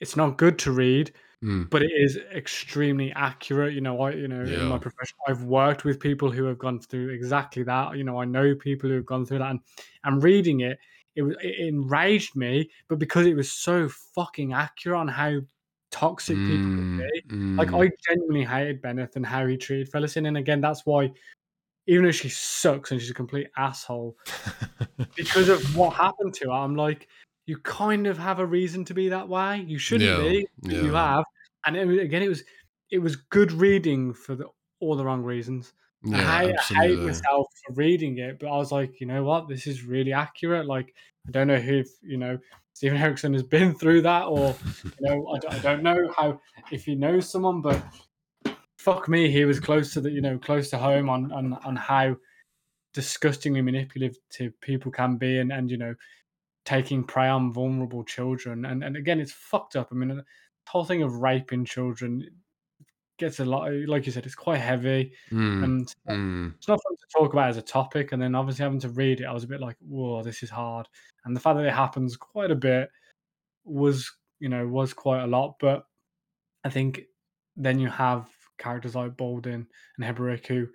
It's 0.00 0.16
not 0.16 0.38
good 0.38 0.58
to 0.60 0.72
read, 0.72 1.12
Mm, 1.44 1.68
but 1.68 1.82
it 1.82 1.90
is 1.92 2.16
extremely 2.34 3.12
accurate. 3.12 3.74
You 3.74 3.82
know, 3.82 4.00
I 4.00 4.12
you 4.12 4.28
know 4.28 4.40
in 4.40 4.66
my 4.68 4.78
profession, 4.78 5.16
I've 5.28 5.42
worked 5.44 5.84
with 5.84 6.00
people 6.00 6.30
who 6.30 6.44
have 6.44 6.58
gone 6.58 6.80
through 6.80 7.10
exactly 7.10 7.62
that. 7.64 7.96
You 7.96 8.04
know, 8.04 8.18
I 8.18 8.24
know 8.24 8.54
people 8.54 8.88
who 8.88 8.96
have 8.96 9.06
gone 9.06 9.26
through 9.26 9.40
that, 9.40 9.50
and 9.50 9.60
and 10.04 10.22
reading 10.22 10.60
it, 10.60 10.78
it 11.16 11.22
was 11.22 11.36
it 11.42 11.68
enraged 11.68 12.34
me, 12.34 12.70
but 12.88 12.98
because 12.98 13.26
it 13.26 13.36
was 13.36 13.52
so 13.52 13.88
fucking 13.88 14.54
accurate 14.54 14.98
on 14.98 15.08
how 15.08 15.40
toxic 15.90 16.36
people 16.36 16.70
can 16.70 16.98
mm, 16.98 17.10
be. 17.12 17.22
mm. 17.28 17.58
Like 17.58 17.74
I 17.74 17.90
genuinely 18.08 18.44
hated 18.44 18.82
Beneth 18.82 19.16
and 19.16 19.26
how 19.26 19.46
he 19.46 19.58
treated 19.58 19.92
Felisin, 19.92 20.26
and 20.26 20.38
again, 20.38 20.62
that's 20.62 20.86
why, 20.86 21.10
even 21.86 22.04
though 22.04 22.10
she 22.12 22.28
sucks 22.28 22.90
and 22.90 23.00
she's 23.00 23.10
a 23.10 23.14
complete 23.14 23.48
asshole, 23.56 24.16
because 25.16 25.48
of 25.48 25.62
what 25.74 25.96
happened 25.96 26.34
to 26.34 26.46
her, 26.46 26.52
I'm 26.52 26.76
like, 26.76 27.08
you 27.46 27.58
kind 27.58 28.06
of 28.06 28.18
have 28.18 28.38
a 28.38 28.46
reason 28.46 28.84
to 28.86 28.94
be 28.94 29.08
that 29.10 29.28
way. 29.28 29.60
You 29.60 29.78
shouldn't 29.78 30.16
Yeah, 30.16 30.16
be, 30.16 30.46
but 30.68 30.78
you 30.78 30.94
have. 30.94 31.24
And 31.66 31.76
it, 31.76 31.88
again, 32.00 32.22
it 32.22 32.28
was 32.28 32.44
it 32.90 32.98
was 32.98 33.16
good 33.16 33.52
reading 33.52 34.12
for 34.14 34.34
the, 34.36 34.46
all 34.80 34.96
the 34.96 35.04
wrong 35.04 35.22
reasons. 35.22 35.72
Yeah, 36.04 36.30
I, 36.30 36.44
I 36.44 36.86
hate 36.86 37.00
myself 37.02 37.46
for 37.66 37.74
reading 37.74 38.18
it, 38.18 38.38
but 38.38 38.48
I 38.48 38.56
was 38.56 38.70
like, 38.72 39.00
you 39.00 39.06
know 39.06 39.24
what, 39.24 39.48
this 39.48 39.66
is 39.66 39.84
really 39.84 40.12
accurate. 40.12 40.66
Like, 40.66 40.94
I 41.28 41.32
don't 41.32 41.48
know 41.48 41.54
if 41.54 41.88
you 42.02 42.16
know 42.18 42.38
Steven 42.74 42.98
Erikson 42.98 43.32
has 43.34 43.42
been 43.42 43.74
through 43.74 44.02
that, 44.02 44.24
or 44.26 44.60
you 44.98 45.08
know, 45.08 45.26
I, 45.34 45.38
don't- 45.38 45.54
I 45.54 45.58
don't 45.58 45.82
know 45.82 46.12
how 46.16 46.40
if 46.70 46.84
he 46.84 46.94
knows 46.94 47.28
someone, 47.30 47.60
but 47.62 47.84
fuck 48.84 49.08
me, 49.08 49.30
he 49.30 49.46
was 49.46 49.58
close 49.58 49.92
to 49.94 50.00
the 50.00 50.10
you 50.10 50.20
know 50.20 50.38
close 50.38 50.68
to 50.70 50.78
home 50.78 51.08
on 51.08 51.32
on 51.32 51.54
on 51.64 51.76
how 51.76 52.16
disgustingly 52.92 53.62
manipulative 53.62 54.60
people 54.60 54.92
can 54.92 55.16
be, 55.16 55.38
and 55.38 55.52
and 55.52 55.70
you 55.70 55.78
know, 55.78 55.94
taking 56.64 57.02
prey 57.02 57.28
on 57.28 57.52
vulnerable 57.52 58.04
children. 58.04 58.66
And 58.66 58.84
and 58.84 58.96
again, 58.96 59.20
it's 59.20 59.32
fucked 59.32 59.76
up. 59.76 59.88
I 59.90 59.94
mean, 59.94 60.08
the 60.08 60.24
whole 60.68 60.84
thing 60.84 61.02
of 61.02 61.16
raping 61.16 61.64
children 61.64 62.28
gets 63.18 63.40
a 63.40 63.44
lot. 63.44 63.72
Like 63.72 64.06
you 64.06 64.12
said, 64.12 64.26
it's 64.26 64.34
quite 64.34 64.60
heavy, 64.60 65.12
Mm, 65.32 65.64
and 65.64 65.94
mm. 66.08 66.54
it's 66.56 66.68
not 66.68 66.82
fun 66.82 66.96
to 66.96 67.18
talk 67.18 67.32
about 67.32 67.50
as 67.50 67.56
a 67.56 67.62
topic. 67.62 68.12
And 68.12 68.20
then 68.20 68.34
obviously 68.34 68.64
having 68.64 68.80
to 68.80 68.90
read 68.90 69.20
it, 69.20 69.26
I 69.26 69.32
was 69.32 69.44
a 69.44 69.48
bit 69.48 69.60
like, 69.60 69.76
whoa, 69.80 70.22
this 70.22 70.42
is 70.42 70.50
hard. 70.50 70.88
And 71.24 71.34
the 71.34 71.40
fact 71.40 71.56
that 71.56 71.66
it 71.66 71.72
happens 71.72 72.16
quite 72.16 72.50
a 72.50 72.56
bit 72.56 72.90
was, 73.64 74.10
you 74.40 74.50
know, 74.50 74.66
was 74.66 74.92
quite 74.92 75.22
a 75.22 75.26
lot. 75.26 75.56
But 75.58 75.86
I 76.64 76.70
think 76.70 77.02
then 77.56 77.78
you 77.78 77.88
have 77.88 78.28
characters 78.58 78.94
like 78.94 79.16
Baudin 79.16 79.66
and 79.98 80.04
Heboric 80.04 80.46
who 80.46 80.66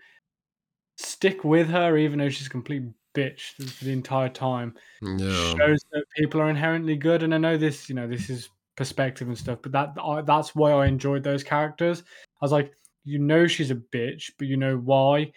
stick 0.97 1.43
with 1.43 1.69
her 1.69 1.97
even 1.97 2.19
though 2.19 2.29
she's 2.29 2.47
a 2.47 2.51
complete 2.51 2.83
bitch 3.15 3.51
for 3.71 3.85
the 3.85 3.91
entire 3.91 4.29
time. 4.29 4.75
Yeah. 5.01 5.55
Shows 5.57 5.83
that 5.91 6.03
people 6.17 6.41
are 6.41 6.49
inherently 6.49 6.95
good. 6.95 7.23
And 7.23 7.33
I 7.33 7.37
know 7.37 7.57
this, 7.57 7.89
you 7.89 7.95
know, 7.95 8.07
this 8.07 8.29
is 8.29 8.49
perspective 8.75 9.27
and 9.27 9.37
stuff, 9.37 9.59
but 9.61 9.71
that 9.71 9.93
I, 10.01 10.21
that's 10.21 10.55
why 10.55 10.71
I 10.71 10.87
enjoyed 10.87 11.23
those 11.23 11.43
characters. 11.43 12.01
I 12.41 12.45
was 12.45 12.51
like, 12.51 12.73
you 13.03 13.19
know, 13.19 13.47
she's 13.47 13.71
a 13.71 13.75
bitch, 13.75 14.31
but 14.37 14.47
you 14.47 14.57
know 14.57 14.77
why. 14.77 15.31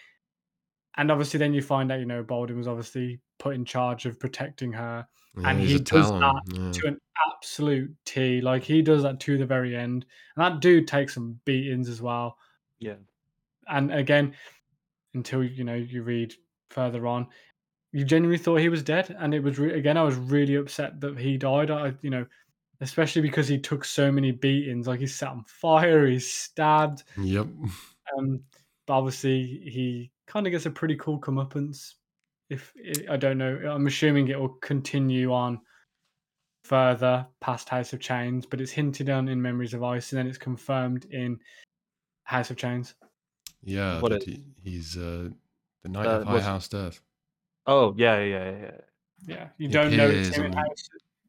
And 0.97 1.11
obviously, 1.11 1.39
then 1.39 1.55
you 1.55 1.63
find 1.63 1.91
out, 1.91 2.01
you 2.01 2.07
know, 2.07 2.23
Baudin 2.23 2.59
was 2.59 2.69
obviously 2.69 3.21
put 3.39 3.55
in 3.55 3.65
charge 3.65 4.05
of 4.05 4.21
protecting 4.21 4.73
her 4.73 5.07
Yeah, 5.39 5.49
and 5.49 5.61
he 5.61 5.79
does 5.79 6.11
Talon. 6.11 6.21
that 6.21 6.43
yeah. 6.55 6.73
to 6.73 6.87
an 6.89 7.01
absolute 7.35 7.95
T. 8.05 8.41
Like 8.41 8.63
he 8.63 8.83
does 8.83 9.03
that 9.03 9.21
to 9.21 9.39
the 9.39 9.47
very 9.47 9.75
end, 9.77 10.05
and 10.37 10.45
that 10.45 10.61
dude 10.61 10.87
takes 10.87 11.15
some 11.15 11.41
beatings 11.45 11.89
as 11.89 12.03
well. 12.03 12.37
Yeah. 12.79 12.97
And 13.69 13.93
again, 13.93 14.35
until 15.15 15.43
you 15.43 15.65
know 15.65 15.75
you 15.75 16.03
read 16.03 16.35
further 16.71 17.07
on, 17.07 17.29
you 17.93 18.05
genuinely 18.05 18.39
thought 18.39 18.61
he 18.61 18.69
was 18.69 18.83
dead, 18.83 19.15
and 19.19 19.33
it 19.33 19.43
was 19.43 19.59
re- 19.59 19.79
again 19.79 19.97
I 19.97 20.03
was 20.03 20.17
really 20.17 20.57
upset 20.57 21.01
that 21.01 21.19
he 21.19 21.39
died. 21.39 21.71
I 21.71 21.95
you 22.03 22.11
know, 22.11 22.27
especially 22.83 23.23
because 23.23 23.49
he 23.49 23.59
took 23.59 23.85
so 23.85 24.13
many 24.13 24.33
beatings. 24.33 24.87
Like 24.87 25.01
he's 25.01 25.15
set 25.15 25.29
on 25.31 25.45
fire, 25.45 26.07
he's 26.07 26.31
stabbed. 26.31 27.05
Yep. 27.17 27.47
Um, 28.19 28.41
but 28.87 28.95
obviously 28.95 29.63
he 29.65 30.11
kind 30.27 30.47
of 30.47 30.51
gets 30.51 30.67
a 30.67 30.71
pretty 30.71 30.97
cool 30.97 31.21
comeuppance. 31.21 31.95
If 32.53 32.73
I 33.09 33.17
don't 33.17 33.39
know, 33.39 33.57
I'm 33.71 33.87
assuming 33.87 34.29
it 34.29 34.39
will 34.39 34.57
continue 34.61 35.33
on 35.33 35.61
further 36.65 37.27
past 37.41 37.69
House 37.71 37.93
of 37.95 38.01
Chains, 38.01 38.45
but 38.45 38.61
it's 38.61 38.71
hinted 38.71 39.09
on 39.09 39.29
in 39.29 39.41
Memories 39.41 39.73
of 39.75 39.83
Ice, 39.83 40.13
and 40.13 40.19
then 40.19 40.27
it's 40.27 40.37
confirmed 40.39 41.07
in 41.07 41.39
House 42.25 42.51
of 42.51 42.57
Chains. 42.59 42.95
Yeah, 43.63 44.01
What 44.01 44.11
that 44.13 44.23
is- 44.29 44.35
he, 44.35 44.45
he's 44.63 44.97
uh, 44.99 45.31
the 45.83 45.89
Knight 45.89 46.07
Uh, 46.07 46.11
of 46.21 46.25
High 46.27 46.33
was- 46.35 46.45
House 46.45 46.69
Death. 46.69 47.01
Oh 47.67 47.95
yeah, 47.97 48.19
yeah, 48.23 48.51
yeah, 48.51 48.59
yeah. 48.61 48.71
Yeah, 49.25 49.49
you 49.57 49.69
He 49.69 49.73
don't 49.73 49.97
know 49.97 50.09
it's 50.11 50.29
appears 50.29 50.37
him 50.37 50.45
in 50.47 50.55
on- 50.59 50.67
House. 50.67 50.89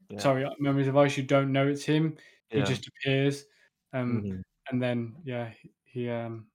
Yeah. 0.10 0.20
Sorry, 0.20 0.56
Memories 0.60 0.88
of 0.88 0.98
Ice. 0.98 1.16
You 1.18 1.24
don't 1.24 1.52
know 1.54 1.68
it's 1.68 1.86
him. 1.86 2.18
He 2.50 2.62
just 2.64 2.88
appears, 2.88 3.46
um, 3.94 4.24
Mhm. 4.24 4.44
and 4.70 4.82
then 4.82 5.16
yeah, 5.24 5.50
he, 5.62 5.72
he 5.86 6.10
um. 6.10 6.48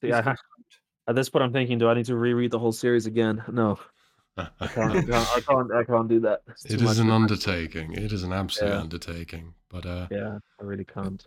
See, 0.00 0.10
I 0.12 0.22
ha- 0.22 0.34
confirmed. 0.34 0.74
At 1.06 1.14
this 1.14 1.28
point, 1.28 1.42
I'm 1.44 1.52
thinking, 1.52 1.78
do 1.78 1.88
I 1.88 1.94
need 1.94 2.06
to 2.06 2.16
reread 2.16 2.50
the 2.50 2.58
whole 2.58 2.72
series 2.72 3.06
again? 3.06 3.42
No, 3.50 3.78
I 4.36 4.66
can't. 4.66 4.92
I 4.96 5.02
can't. 5.02 5.08
I 5.36 5.40
can't, 5.40 5.72
I 5.72 5.84
can't 5.84 6.08
do 6.08 6.20
that. 6.20 6.42
It's 6.48 6.64
It 6.66 6.78
too 6.78 6.84
much 6.84 6.98
an 6.98 7.10
undertaking. 7.10 7.92
It 7.92 8.12
is 8.12 8.22
an 8.22 8.32
absolute 8.32 8.70
Yeah. 8.70 8.80
undertaking. 8.80 9.54
But 9.68 9.86
uh, 9.86 10.06
Yeah, 10.10 10.38
I 10.60 10.64
really 10.64 10.84
can't. 10.84 11.26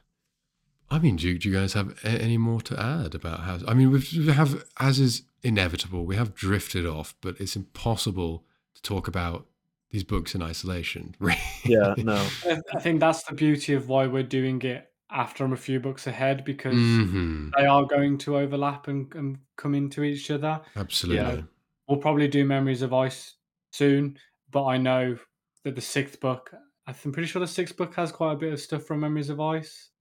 I 0.90 1.00
mean, 1.00 1.18
do, 1.18 1.38
do 1.38 1.50
you 1.50 1.56
guys 1.56 1.74
have 1.74 2.00
a- 2.04 2.08
any 2.22 2.38
more 2.38 2.62
to 2.62 2.80
add 2.80 3.14
about 3.14 3.42
how? 3.42 3.60
I 3.68 3.74
mean, 3.74 3.92
we've, 3.92 4.10
we 4.18 4.32
have, 4.32 4.64
as 4.80 5.00
is 5.00 5.24
inevitable, 5.44 6.06
we 6.06 6.16
have 6.16 6.34
drifted 6.34 6.86
off, 6.86 7.14
but 7.22 7.40
it's 7.42 7.56
impossible 7.58 8.46
to 8.76 8.82
talk 8.82 9.08
about 9.08 9.48
these 9.92 10.04
books 10.06 10.34
in 10.36 10.42
isolation. 10.42 11.16
Yeah, 11.66 11.94
no. 11.98 12.26
I 12.46 12.62
I 12.74 12.80
think 12.80 13.02
that's 13.02 13.24
the 13.24 13.34
beauty 13.36 13.74
of 13.74 13.90
why 13.90 14.08
we're 14.08 14.24
doing 14.24 14.62
it 14.62 14.90
after 15.12 15.43
I'm 15.45 15.53
a 15.53 15.58
few 15.58 15.80
books 15.80 16.08
ahead 16.08 16.43
because 16.43 16.74
hmm 16.76 17.49
they 17.58 17.66
are 17.66 17.86
going 17.86 18.18
to 18.20 18.38
overlap 18.38 18.88
and, 18.88 19.14
and 19.16 19.38
come 19.55 19.74
into 19.76 20.03
each 20.03 20.30
other. 20.32 20.62
Absolutely. 20.76 21.43
We'll 21.88 21.99
probably 21.99 22.28
do 22.28 22.43
Memories 22.45 22.82
of 22.82 22.93
Ice 22.93 23.36
soon, 23.72 24.18
but 24.51 24.66
I 24.66 24.78
know 24.78 25.18
that 25.64 25.76
the 25.76 25.82
sixth 25.82 26.20
book, 26.20 26.51
I'm 26.86 27.12
pretty 27.14 27.28
sure 27.28 27.39
the 27.39 27.47
sixth 27.47 27.78
book 27.78 27.95
has 27.95 28.12
quite 28.12 28.34
a 28.34 28.38
bit 28.38 28.51
of 28.53 28.60
stuff 28.60 28.84
from 28.84 28.99
Memories 28.99 29.30
of 29.30 29.39
Ice, 29.39 29.91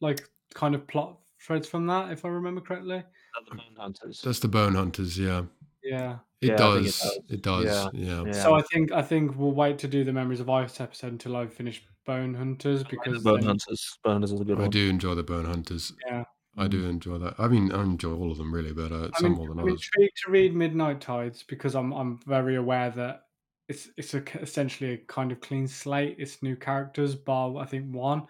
like 0.00 0.28
kind 0.54 0.74
of 0.74 0.86
plot 0.86 1.18
threads 1.40 1.68
from 1.68 1.86
that, 1.86 2.10
if 2.10 2.24
I 2.24 2.28
remember 2.28 2.60
correctly. 2.60 3.04
The 3.50 3.56
Bone 3.56 3.76
Hunters. 3.76 4.22
That's 4.22 4.40
the 4.40 4.48
Bone 4.48 4.74
Hunters. 4.74 5.18
Yeah, 5.18 5.44
Yeah. 5.82 6.18
it 6.40 6.48
Yeah, 6.48 6.54
I 6.54 6.72
think 6.74 6.86
it 6.86 6.86
does. 6.86 6.98
does. 7.00 7.20
It 7.30 7.42
does. 7.42 7.64
Yeah. 7.64 7.90
Yeah. 7.92 8.24
Yeah. 8.26 8.32
So 8.32 8.54
I 8.54 8.62
think 8.72 8.92
I 8.92 9.02
think 9.02 9.36
we'll 9.36 9.52
wait 9.52 9.78
to 9.80 9.88
do 9.88 10.02
the 10.04 10.12
Memories 10.12 10.40
of 10.40 10.50
Ice 10.50 10.80
episode 10.80 11.12
until 11.12 11.36
I 11.36 11.46
finish 11.46 11.84
Bone 12.06 12.34
Hunters 12.34 12.82
The 12.82 12.88
because 12.90 13.22
Bone 13.22 13.40
then- 13.40 13.46
Hunters. 13.48 13.98
Bone 14.02 14.12
Hunters 14.14 14.32
is 14.32 14.40
a 14.40 14.44
good 14.44 14.58
I 14.58 14.62
one. 14.62 14.70
do 14.70 14.88
enjoy 14.88 15.14
the 15.14 15.22
Bone 15.22 15.44
Hunters. 15.46 15.92
yeah. 16.06 16.24
I 16.56 16.68
do 16.68 16.86
enjoy 16.86 17.18
that. 17.18 17.34
I 17.38 17.48
mean, 17.48 17.72
I 17.72 17.82
enjoy 17.82 18.14
all 18.14 18.30
of 18.30 18.38
them 18.38 18.54
really, 18.54 18.72
but 18.72 18.92
uh, 18.92 19.10
some 19.16 19.26
in- 19.26 19.32
more 19.32 19.48
than 19.48 19.58
I'm 19.58 19.64
others. 19.64 19.88
intrigued 19.92 20.16
to 20.24 20.30
read 20.30 20.54
Midnight 20.54 21.00
Tides 21.00 21.42
because 21.42 21.74
I'm 21.74 21.92
I'm 21.92 22.20
very 22.26 22.54
aware 22.56 22.90
that 22.90 23.22
it's 23.68 23.88
it's 23.96 24.14
a, 24.14 24.22
essentially 24.40 24.92
a 24.92 24.98
kind 24.98 25.32
of 25.32 25.40
clean 25.40 25.66
slate. 25.66 26.14
It's 26.18 26.42
new 26.44 26.54
characters, 26.54 27.16
bar 27.16 27.56
I 27.56 27.64
think 27.66 27.92
one. 27.92 28.26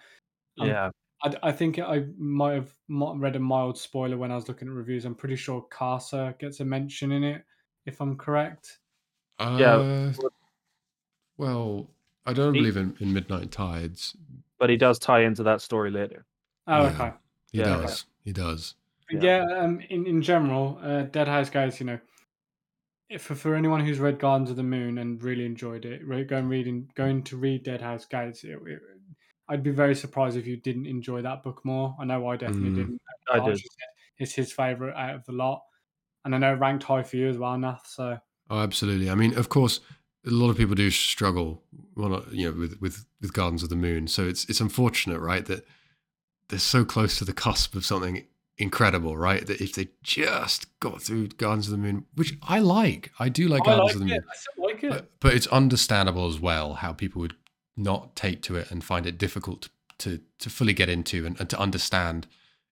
Um, 0.59 0.68
Yeah. 0.68 0.91
I, 1.22 1.35
I 1.43 1.53
think 1.53 1.79
I 1.79 2.05
might 2.16 2.55
have 2.55 2.72
read 2.89 3.37
a 3.37 3.41
mild 3.41 3.77
spoiler 3.79 4.16
when 4.16 4.31
I 4.33 4.37
was 4.37 4.49
looking 4.49 4.68
at 4.68 4.75
reviews. 4.75 5.05
I'm 5.05 5.14
pretty 5.14 5.37
sure 5.37 5.66
Karsa 5.70 6.39
gets 6.39 6.61
a 6.61 6.64
mention 6.64 7.12
in 7.12 7.25
it, 7.25 7.45
if 7.87 8.01
I'm 8.01 8.16
correct. 8.16 8.79
Uh, 9.39 10.12
well, 11.37 11.91
I 12.27 12.33
don't 12.33 12.55
He- 12.55 12.61
believe 12.61 12.77
in, 12.77 12.97
in 13.01 13.12
Midnight 13.12 13.51
Tides. 13.51 14.16
But 14.59 14.70
he 14.70 14.77
does 14.77 14.99
tie 14.99 15.20
into 15.25 15.43
that 15.45 15.61
story 15.61 15.91
later. 15.91 16.25
Oh, 16.66 16.83
Yeah. 16.85 16.89
okay. 16.91 17.12
He 17.53 17.59
Yeah. 17.59 17.64
does. 17.64 18.05
He 18.25 18.33
does. 18.33 18.75
Yeah. 19.11 19.20
yeah, 19.47 19.59
um, 19.59 19.81
in, 19.91 20.07
in 20.07 20.22
general, 20.22 20.79
uh, 20.83 21.03
Dead 21.03 21.29
House 21.29 21.51
Gates, 21.51 21.79
you 21.81 21.87
know, 21.87 21.99
if 23.11 23.22
for, 23.22 23.35
for 23.35 23.55
anyone 23.55 23.85
who's 23.85 23.99
read 23.99 24.18
Gardens 24.18 24.51
of 24.51 24.57
the 24.57 24.62
Moon 24.62 24.97
and 24.99 25.22
really 25.22 25.45
enjoyed 25.45 25.85
it, 25.85 26.03
re- 26.07 26.25
going 26.25 26.49
reading, 26.49 26.89
going 26.95 27.22
to 27.25 27.37
read 27.37 27.62
Dead 27.64 27.83
House 27.83 28.07
Gates, 28.07 28.45
it, 28.45 28.59
it, 28.66 28.81
I'd 29.49 29.62
be 29.62 29.70
very 29.70 29.95
surprised 29.95 30.39
if 30.39 30.47
you 30.47 30.57
didn't 30.57 30.87
enjoy 30.87 31.20
that 31.22 31.43
book 31.43 31.61
more. 31.64 31.95
I 32.01 32.05
know 32.07 32.27
I 32.29 32.37
definitely 32.37 32.70
Mm. 32.70 32.77
didn't. 32.77 33.03
I 33.31 33.39
Archie 33.39 33.57
did. 33.62 33.70
It's 34.18 34.33
his 34.33 34.53
favorite 34.53 34.97
out 34.97 35.16
of 35.16 35.25
the 35.27 35.33
lot, 35.33 35.62
and 36.25 36.35
I 36.35 36.39
know 36.39 36.55
it 36.55 36.59
ranked 36.59 36.85
high 36.85 37.03
for 37.03 37.16
you 37.16 37.29
as 37.29 37.37
well, 37.37 37.59
Nath. 37.59 37.87
So 37.87 38.18
Oh, 38.49 38.61
absolutely. 38.61 39.11
I 39.11 39.14
mean, 39.14 39.37
of 39.37 39.49
course, 39.51 39.81
a 40.27 40.31
lot 40.31 40.51
of 40.51 40.57
people 40.57 40.75
do 40.75 40.91
struggle, 40.91 41.62
well, 41.95 42.09
not, 42.09 42.33
you 42.33 42.51
know, 42.51 42.59
with, 42.59 42.81
with 42.81 43.05
with 43.20 43.33
Gardens 43.33 43.62
of 43.62 43.68
the 43.68 43.77
Moon. 43.77 44.09
So 44.09 44.27
it's 44.27 44.49
it's 44.49 44.61
unfortunate, 44.61 45.20
right, 45.20 45.45
that 45.47 45.66
they're 46.49 46.59
so 46.59 46.85
close 46.85 47.18
to 47.18 47.25
the 47.25 47.33
cusp 47.33 47.75
of 47.75 47.85
something 47.85 48.27
incredible, 48.57 49.16
right? 49.16 49.47
That 49.47 49.61
if 49.61 49.75
they 49.75 49.89
just 50.03 50.66
got 50.81 51.03
through 51.03 51.29
Gardens 51.29 51.66
of 51.66 51.72
the 51.72 51.79
Moon, 51.79 52.07
which 52.14 52.35
I 52.43 52.61
like, 52.61 53.11
I 53.18 53.29
do 53.29 53.49
like 53.49 53.62
I 53.62 53.77
Gardens 53.77 53.87
like 53.87 53.95
of 53.95 54.01
the 54.01 54.07
Moon. 54.07 54.25
I 54.29 54.35
still 54.35 54.64
like 54.64 54.85
it. 54.85 54.91
But, 54.91 55.11
but 55.20 55.35
it's 55.35 55.47
understandable 55.49 56.29
as 56.29 56.41
well 56.41 56.75
how 56.75 56.93
people 56.93 57.20
would 57.20 57.37
not 57.77 58.14
take 58.14 58.41
to 58.43 58.57
it 58.57 58.70
and 58.70 58.85
find 58.85 59.07
it 59.07 59.18
difficult 59.18 59.68
to 59.99 60.20
to 60.39 60.51
fully 60.51 60.72
get 60.72 60.89
into 60.89 61.27
and, 61.27 61.39
and 61.39 61.51
to 61.51 61.59
understand 61.59 62.27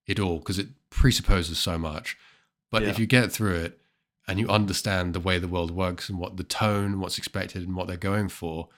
it 0.07 0.19
all 0.19 0.39
because 0.39 0.59
it 0.59 0.69
presupposes 0.91 1.59
so 1.59 1.79
much. 1.79 2.17
But 2.71 2.85
if 2.85 2.99
you 2.99 3.07
get 3.07 3.31
through 3.31 3.57
it 3.57 3.82
and 4.29 4.39
you 4.39 4.49
understand 4.49 5.15
the 5.15 5.21
way 5.21 5.39
the 5.39 5.49
world 5.49 5.71
works 5.71 6.09
and 6.09 6.19
what 6.19 6.37
the 6.37 6.45
tone, 6.45 7.01
what's 7.01 7.19
expected, 7.19 7.63
and 7.63 7.75
what 7.77 7.89
they're 7.89 7.97
going 7.97 8.29
for, 8.29 8.69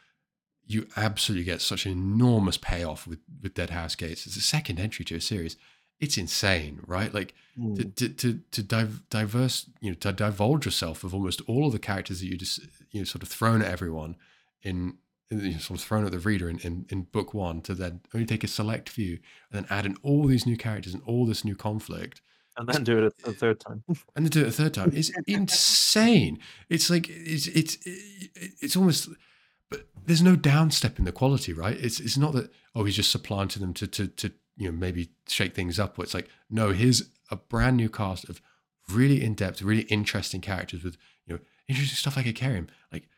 you 0.66 0.86
absolutely 0.96 1.44
get 1.44 1.60
such 1.60 1.84
an 1.86 1.92
enormous 1.92 2.56
payoff 2.56 3.06
with 3.06 3.18
with 3.42 3.54
Dead 3.54 3.70
House 3.70 3.94
Gates. 3.94 4.26
It's 4.26 4.36
a 4.36 4.40
second 4.40 4.80
entry 4.80 5.04
to 5.06 5.16
a 5.16 5.20
series. 5.20 5.56
It's 6.00 6.18
insane, 6.18 6.80
right? 6.86 7.12
Like 7.12 7.34
Hmm. 7.56 7.74
to 7.76 7.84
to 7.84 8.08
to, 8.08 8.40
to 8.50 8.62
div- 8.64 9.08
diverse 9.10 9.70
you 9.80 9.90
know 9.90 9.94
to 10.00 10.12
divulge 10.12 10.64
yourself 10.64 11.04
of 11.04 11.14
almost 11.14 11.40
all 11.46 11.66
of 11.66 11.72
the 11.72 11.78
characters 11.78 12.18
that 12.18 12.26
you 12.26 12.36
just 12.36 12.58
you 12.90 13.00
know 13.00 13.04
sort 13.04 13.22
of 13.22 13.28
thrown 13.28 13.62
at 13.62 13.70
everyone 13.70 14.16
in, 14.62 14.94
in 15.30 15.38
you 15.38 15.52
know, 15.52 15.58
sort 15.58 15.78
of 15.78 15.86
thrown 15.86 16.04
at 16.04 16.10
the 16.10 16.18
reader 16.18 16.48
in, 16.48 16.58
in 16.60 16.84
in 16.88 17.02
book 17.02 17.32
one 17.32 17.60
to 17.62 17.72
then 17.74 18.00
only 18.12 18.26
take 18.26 18.42
a 18.42 18.48
select 18.48 18.88
few 18.88 19.18
and 19.52 19.52
then 19.52 19.66
add 19.70 19.86
in 19.86 19.96
all 20.02 20.26
these 20.26 20.46
new 20.46 20.56
characters 20.56 20.94
and 20.94 21.02
all 21.06 21.26
this 21.26 21.44
new 21.44 21.54
conflict 21.54 22.20
and 22.56 22.68
then 22.68 22.84
do 22.84 22.98
it 23.04 23.14
a, 23.24 23.32
third 23.32 23.60
time. 23.60 23.82
and 23.88 24.24
then 24.24 24.30
do 24.30 24.42
it 24.42 24.48
a 24.48 24.52
third 24.52 24.74
time 24.74 24.92
is 24.92 25.12
insane. 25.26 26.38
It's 26.68 26.88
like 26.90 27.08
it's 27.10 27.46
it's 27.48 27.78
it's 27.84 28.76
almost, 28.76 29.08
but 29.70 29.86
there's 30.06 30.22
no 30.22 30.36
downstep 30.36 30.98
in 30.98 31.04
the 31.04 31.12
quality, 31.12 31.52
right? 31.52 31.76
It's 31.76 32.00
it's 32.00 32.16
not 32.16 32.32
that 32.34 32.52
oh 32.74 32.84
he's 32.84 32.96
just 32.96 33.10
supplanting 33.10 33.60
them 33.60 33.74
to 33.74 33.86
to 33.86 34.06
to 34.08 34.32
you 34.56 34.70
know 34.70 34.76
maybe 34.76 35.10
shake 35.28 35.54
things 35.54 35.78
up. 35.78 35.98
It's 35.98 36.14
like 36.14 36.28
no, 36.50 36.70
here's 36.70 37.10
a 37.30 37.36
brand 37.36 37.76
new 37.76 37.88
cast 37.88 38.28
of 38.28 38.40
really 38.88 39.22
in 39.22 39.34
depth, 39.34 39.62
really 39.62 39.82
interesting 39.82 40.40
characters 40.40 40.84
with 40.84 40.96
you 41.26 41.34
know 41.34 41.40
interesting 41.68 41.96
stuff 41.96 42.16
like 42.16 42.26
Icarium. 42.26 42.68
Like 42.92 43.08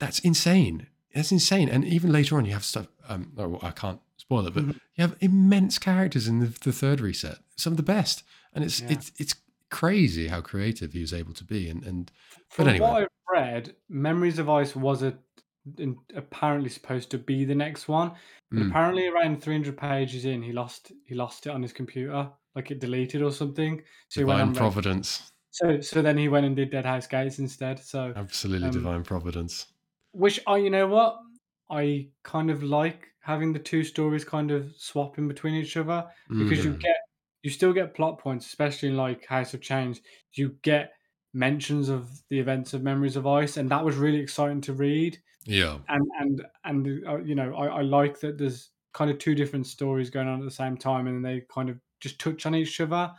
that's 0.00 0.18
insane. 0.20 0.88
That's 1.14 1.30
insane. 1.30 1.68
And 1.68 1.84
even 1.84 2.10
later 2.10 2.36
on, 2.36 2.44
you 2.44 2.52
have 2.52 2.64
stuff. 2.64 2.88
Um, 3.08 3.32
oh, 3.38 3.60
I 3.62 3.70
can't 3.70 4.00
spoil 4.16 4.48
it, 4.48 4.54
but 4.54 4.64
Mhm. 4.64 4.74
you 4.96 5.02
have 5.02 5.16
immense 5.20 5.78
characters 5.78 6.26
in 6.26 6.40
the, 6.40 6.46
the 6.46 6.72
third 6.72 7.00
reset. 7.00 7.38
Some 7.56 7.72
of 7.72 7.76
the 7.76 7.82
best, 7.82 8.24
and 8.52 8.64
it's 8.64 8.80
Yeah. 8.80 8.88
it's 8.88 9.12
it's 9.18 9.34
crazy 9.70 10.28
how 10.28 10.40
creative 10.40 10.92
he 10.92 11.00
was 11.00 11.12
able 11.12 11.34
to 11.34 11.44
be. 11.44 11.68
And 11.68 11.84
and 11.84 12.10
From 12.50 12.66
but 12.66 12.74
anyway, 12.74 12.94
what 12.94 13.02
I've 13.02 13.08
read, 13.32 13.76
Memories 13.88 14.38
of 14.38 14.48
Ice 14.48 14.76
was 14.76 15.02
a, 15.02 15.18
in, 15.78 15.98
apparently 16.14 16.68
supposed 16.70 17.10
to 17.12 17.18
be 17.18 17.44
the 17.44 17.54
next 17.54 17.88
one, 17.88 18.16
but 18.52 18.62
Mm. 18.62 18.70
apparently 18.70 19.06
around 19.08 19.42
300 19.42 19.76
pages 19.76 20.24
in, 20.24 20.42
he 20.42 20.52
lost 20.52 20.92
he 21.06 21.14
lost 21.14 21.46
it 21.46 21.50
on 21.50 21.62
his 21.62 21.72
computer, 21.72 22.32
like 22.54 22.70
it 22.70 22.78
deleted 22.80 23.22
or 23.22 23.32
something. 23.32 23.82
So 24.08 24.20
he 24.20 24.24
went 24.24 24.40
divine. 24.44 24.54
Providence, 24.54 25.32
So 25.50 25.80
so 25.80 26.02
then 26.02 26.18
he 26.18 26.28
went 26.28 26.46
and 26.46 26.56
did 26.56 26.70
Dead 26.70 26.86
House 26.86 27.06
Gates 27.08 27.38
instead. 27.40 27.78
So 27.80 28.16
absolutely 28.16 28.70
Um, 28.70 28.70
divine 28.70 29.04
providence. 29.04 29.66
which 30.12 30.40
I 30.46 30.58
you 30.58 30.70
know 30.70 30.86
what 30.86 31.18
I 31.70 32.10
kind 32.22 32.50
of 32.50 32.62
like 32.62 33.08
having 33.20 33.52
the 33.52 33.58
two 33.58 33.84
stories 33.84 34.24
kind 34.24 34.50
of 34.50 34.74
swap 34.76 35.18
in 35.18 35.28
between 35.28 35.54
each 35.54 35.76
other 35.76 36.08
because 36.36 36.64
you 36.64 36.72
Mm. 36.72 36.80
get 36.80 36.96
you 37.44 37.50
still 37.50 37.74
get 37.74 37.94
plot 37.94 38.18
points, 38.18 38.46
especially 38.46 38.88
in 38.88 38.96
like 38.96 39.26
House 39.26 39.54
of 39.54 39.60
Chains. 39.60 40.00
You 40.32 40.58
get 40.62 40.94
mentions 41.34 41.90
of 41.90 42.22
the 42.30 42.40
events 42.40 42.74
of 42.74 42.82
Memories 42.82 43.16
of 43.16 43.26
Ice, 43.26 43.58
and 43.58 43.70
that 43.70 43.84
was 43.84 43.96
really 43.96 44.18
exciting 44.18 44.62
to 44.62 44.72
read. 44.72 45.22
yeah, 45.46 45.78
And 45.88 46.10
and 46.18 46.46
and 46.64 47.06
uh, 47.06 47.18
you 47.18 47.34
know, 47.34 47.54
I, 47.54 47.66
I 47.66 47.82
like 47.82 48.20
that 48.20 48.38
there's 48.38 48.70
kind 48.94 49.10
of 49.10 49.18
two 49.18 49.34
different 49.34 49.66
stories 49.66 50.10
going 50.10 50.28
on 50.28 50.40
at 50.40 50.44
the 50.44 50.50
same 50.50 50.78
time, 50.78 51.06
and 51.06 51.24
they 51.24 51.42
kind 51.52 51.68
of 51.70 51.78
just 52.00 52.18
touch 52.18 52.46
on 52.46 52.54
each 52.54 52.80
other. 52.80 53.12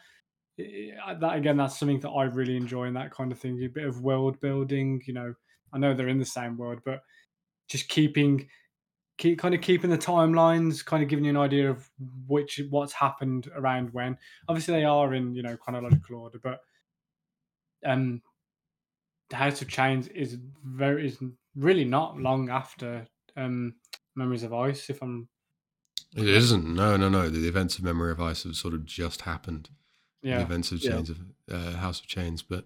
That 0.57 1.35
again, 1.35 1.57
that's 1.57 1.77
something 1.77 1.99
that 1.99 2.09
I 2.09 2.23
really 2.23 2.57
enjoy, 2.57 2.85
and 2.85 2.95
that 2.95 3.11
kind 3.11 3.31
of 3.31 3.39
thing. 3.39 3.61
A 3.63 3.67
bit 3.67 3.85
of 3.85 4.01
world 4.01 4.39
building. 4.39 5.01
You 5.05 5.13
know, 5.13 5.33
I 5.73 5.77
know 5.77 5.93
they're 5.93 6.07
in 6.07 6.19
the 6.19 6.25
same 6.25 6.57
world, 6.57 6.81
but 6.83 7.03
just 7.67 7.89
keeping 7.89 8.49
keep 9.17 9.39
kind 9.39 9.55
of 9.55 9.61
keeping 9.61 9.89
the 9.89 9.97
timelines, 9.97 10.83
kind 10.85 11.03
of 11.03 11.09
giving 11.09 11.25
you 11.25 11.31
an 11.31 11.37
idea 11.37 11.69
of 11.69 11.89
which 12.27 12.61
what's 12.69 12.93
happened 12.93 13.49
around 13.55 13.93
when. 13.93 14.17
Obviously, 14.47 14.73
they 14.75 14.85
are 14.85 15.13
in 15.13 15.33
you 15.33 15.43
know 15.43 15.57
chronological 15.57 16.17
order, 16.17 16.39
but 16.41 16.61
um, 17.85 18.21
the 19.29 19.35
House 19.35 19.61
of 19.61 19.67
Chains 19.67 20.07
is 20.09 20.37
very 20.63 21.07
is 21.07 21.17
really 21.55 21.85
not 21.85 22.17
long 22.17 22.49
after 22.49 23.07
um 23.37 23.75
Memories 24.15 24.43
of 24.43 24.53
Ice. 24.53 24.89
If 24.89 25.01
I'm 25.01 25.27
it 26.15 26.27
isn't. 26.27 26.65
No, 26.73 26.95
no, 26.95 27.09
no. 27.09 27.29
The 27.29 27.47
events 27.47 27.77
of 27.77 27.83
Memory 27.83 28.11
of 28.11 28.21
Ice 28.21 28.43
have 28.43 28.55
sort 28.55 28.73
of 28.73 28.85
just 28.85 29.21
happened. 29.21 29.69
Yeah. 30.21 30.35
the 30.35 30.39
yeah, 30.39 30.45
events 30.45 30.71
of 30.71 30.81
Yeah. 30.81 30.91
Chains 30.91 31.09
of 31.09 31.19
uh, 31.51 31.71
House 31.77 31.99
of 31.99 32.07
Chains. 32.07 32.41
But 32.41 32.65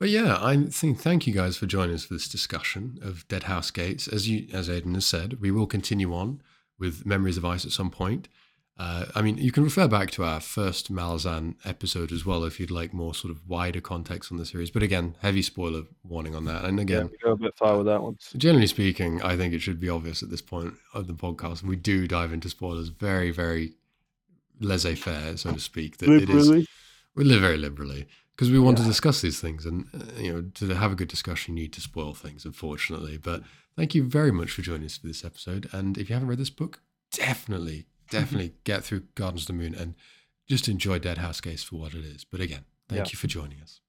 but 0.00 0.08
yeah, 0.08 0.38
I 0.40 0.56
think 0.56 0.98
thank 0.98 1.26
you 1.26 1.32
guys 1.34 1.56
for 1.58 1.66
joining 1.66 1.94
us 1.94 2.06
for 2.06 2.14
this 2.14 2.28
discussion 2.28 2.98
of 3.02 3.28
Dead 3.28 3.44
House 3.44 3.70
Gates. 3.70 4.08
As 4.08 4.28
you 4.28 4.48
as 4.52 4.68
Aidan 4.68 4.94
has 4.94 5.06
said, 5.06 5.40
we 5.40 5.50
will 5.50 5.66
continue 5.66 6.12
on 6.14 6.42
with 6.78 7.04
Memories 7.06 7.36
of 7.36 7.44
Ice 7.44 7.66
at 7.66 7.70
some 7.70 7.90
point. 7.90 8.26
Uh, 8.78 9.04
I 9.14 9.20
mean, 9.20 9.36
you 9.36 9.52
can 9.52 9.62
refer 9.62 9.86
back 9.86 10.10
to 10.12 10.24
our 10.24 10.40
first 10.40 10.90
Malazan 10.90 11.56
episode 11.66 12.12
as 12.12 12.24
well 12.24 12.44
if 12.44 12.58
you'd 12.58 12.70
like 12.70 12.94
more 12.94 13.14
sort 13.14 13.30
of 13.30 13.46
wider 13.46 13.82
context 13.82 14.32
on 14.32 14.38
the 14.38 14.46
series. 14.46 14.70
But 14.70 14.82
again, 14.82 15.16
heavy 15.20 15.42
spoiler 15.42 15.82
warning 16.02 16.34
on 16.34 16.46
that. 16.46 16.64
And 16.64 16.78
Yeah, 16.78 16.82
again, 16.84 17.10
we 17.10 17.18
go 17.18 17.32
a 17.32 17.36
bit 17.36 17.54
far 17.58 17.76
with 17.76 17.84
that 17.88 18.02
one. 18.02 18.16
generally 18.38 18.66
speaking, 18.66 19.20
I 19.20 19.36
think 19.36 19.52
it 19.52 19.58
should 19.60 19.80
be 19.80 19.90
obvious 19.90 20.22
at 20.22 20.30
this 20.30 20.40
point 20.40 20.76
of 20.94 21.08
the 21.08 21.12
podcast. 21.12 21.62
We 21.62 21.76
do 21.76 22.08
dive 22.08 22.32
into 22.32 22.48
spoilers 22.48 22.88
very, 22.88 23.30
very 23.30 23.74
laissez 24.60 24.94
faire, 24.94 25.36
so 25.36 25.52
to 25.52 25.60
speak. 25.60 25.98
That 25.98 26.08
it 26.08 26.30
is 26.30 26.50
we 27.14 27.24
live 27.24 27.42
very 27.42 27.58
liberally 27.58 28.06
because 28.40 28.50
we 28.50 28.58
want 28.58 28.78
to 28.78 28.84
discuss 28.84 29.20
these 29.20 29.38
things 29.38 29.66
and 29.66 29.86
uh, 29.94 30.18
you 30.18 30.32
know 30.32 30.42
to 30.54 30.74
have 30.74 30.92
a 30.92 30.94
good 30.94 31.08
discussion 31.08 31.54
you 31.56 31.62
need 31.64 31.72
to 31.74 31.80
spoil 31.82 32.14
things 32.14 32.46
unfortunately. 32.46 33.18
But 33.18 33.42
thank 33.76 33.94
you 33.94 34.02
very 34.02 34.32
much 34.32 34.50
for 34.50 34.62
joining 34.62 34.86
us 34.86 34.96
for 34.96 35.06
this 35.06 35.26
episode. 35.26 35.68
And 35.72 35.98
if 35.98 36.08
you 36.08 36.14
haven't 36.14 36.28
read 36.30 36.38
this 36.38 36.48
book 36.48 36.80
definitely 37.12 37.84
definitely 38.10 38.54
get 38.64 38.82
through 38.82 39.02
gardens 39.14 39.42
of 39.42 39.48
the 39.48 39.52
moon 39.52 39.74
and 39.74 39.94
just 40.48 40.68
enjoy 40.68 40.98
dead 40.98 41.18
house 41.18 41.40
gates 41.42 41.62
for 41.62 41.76
what 41.76 41.92
it 41.92 42.02
is. 42.04 42.24
But 42.24 42.40
again 42.40 42.64
thank 42.88 43.06
Yeah. 43.06 43.10
you 43.12 43.18
for 43.18 43.26
joining 43.26 43.60
us 43.60 43.80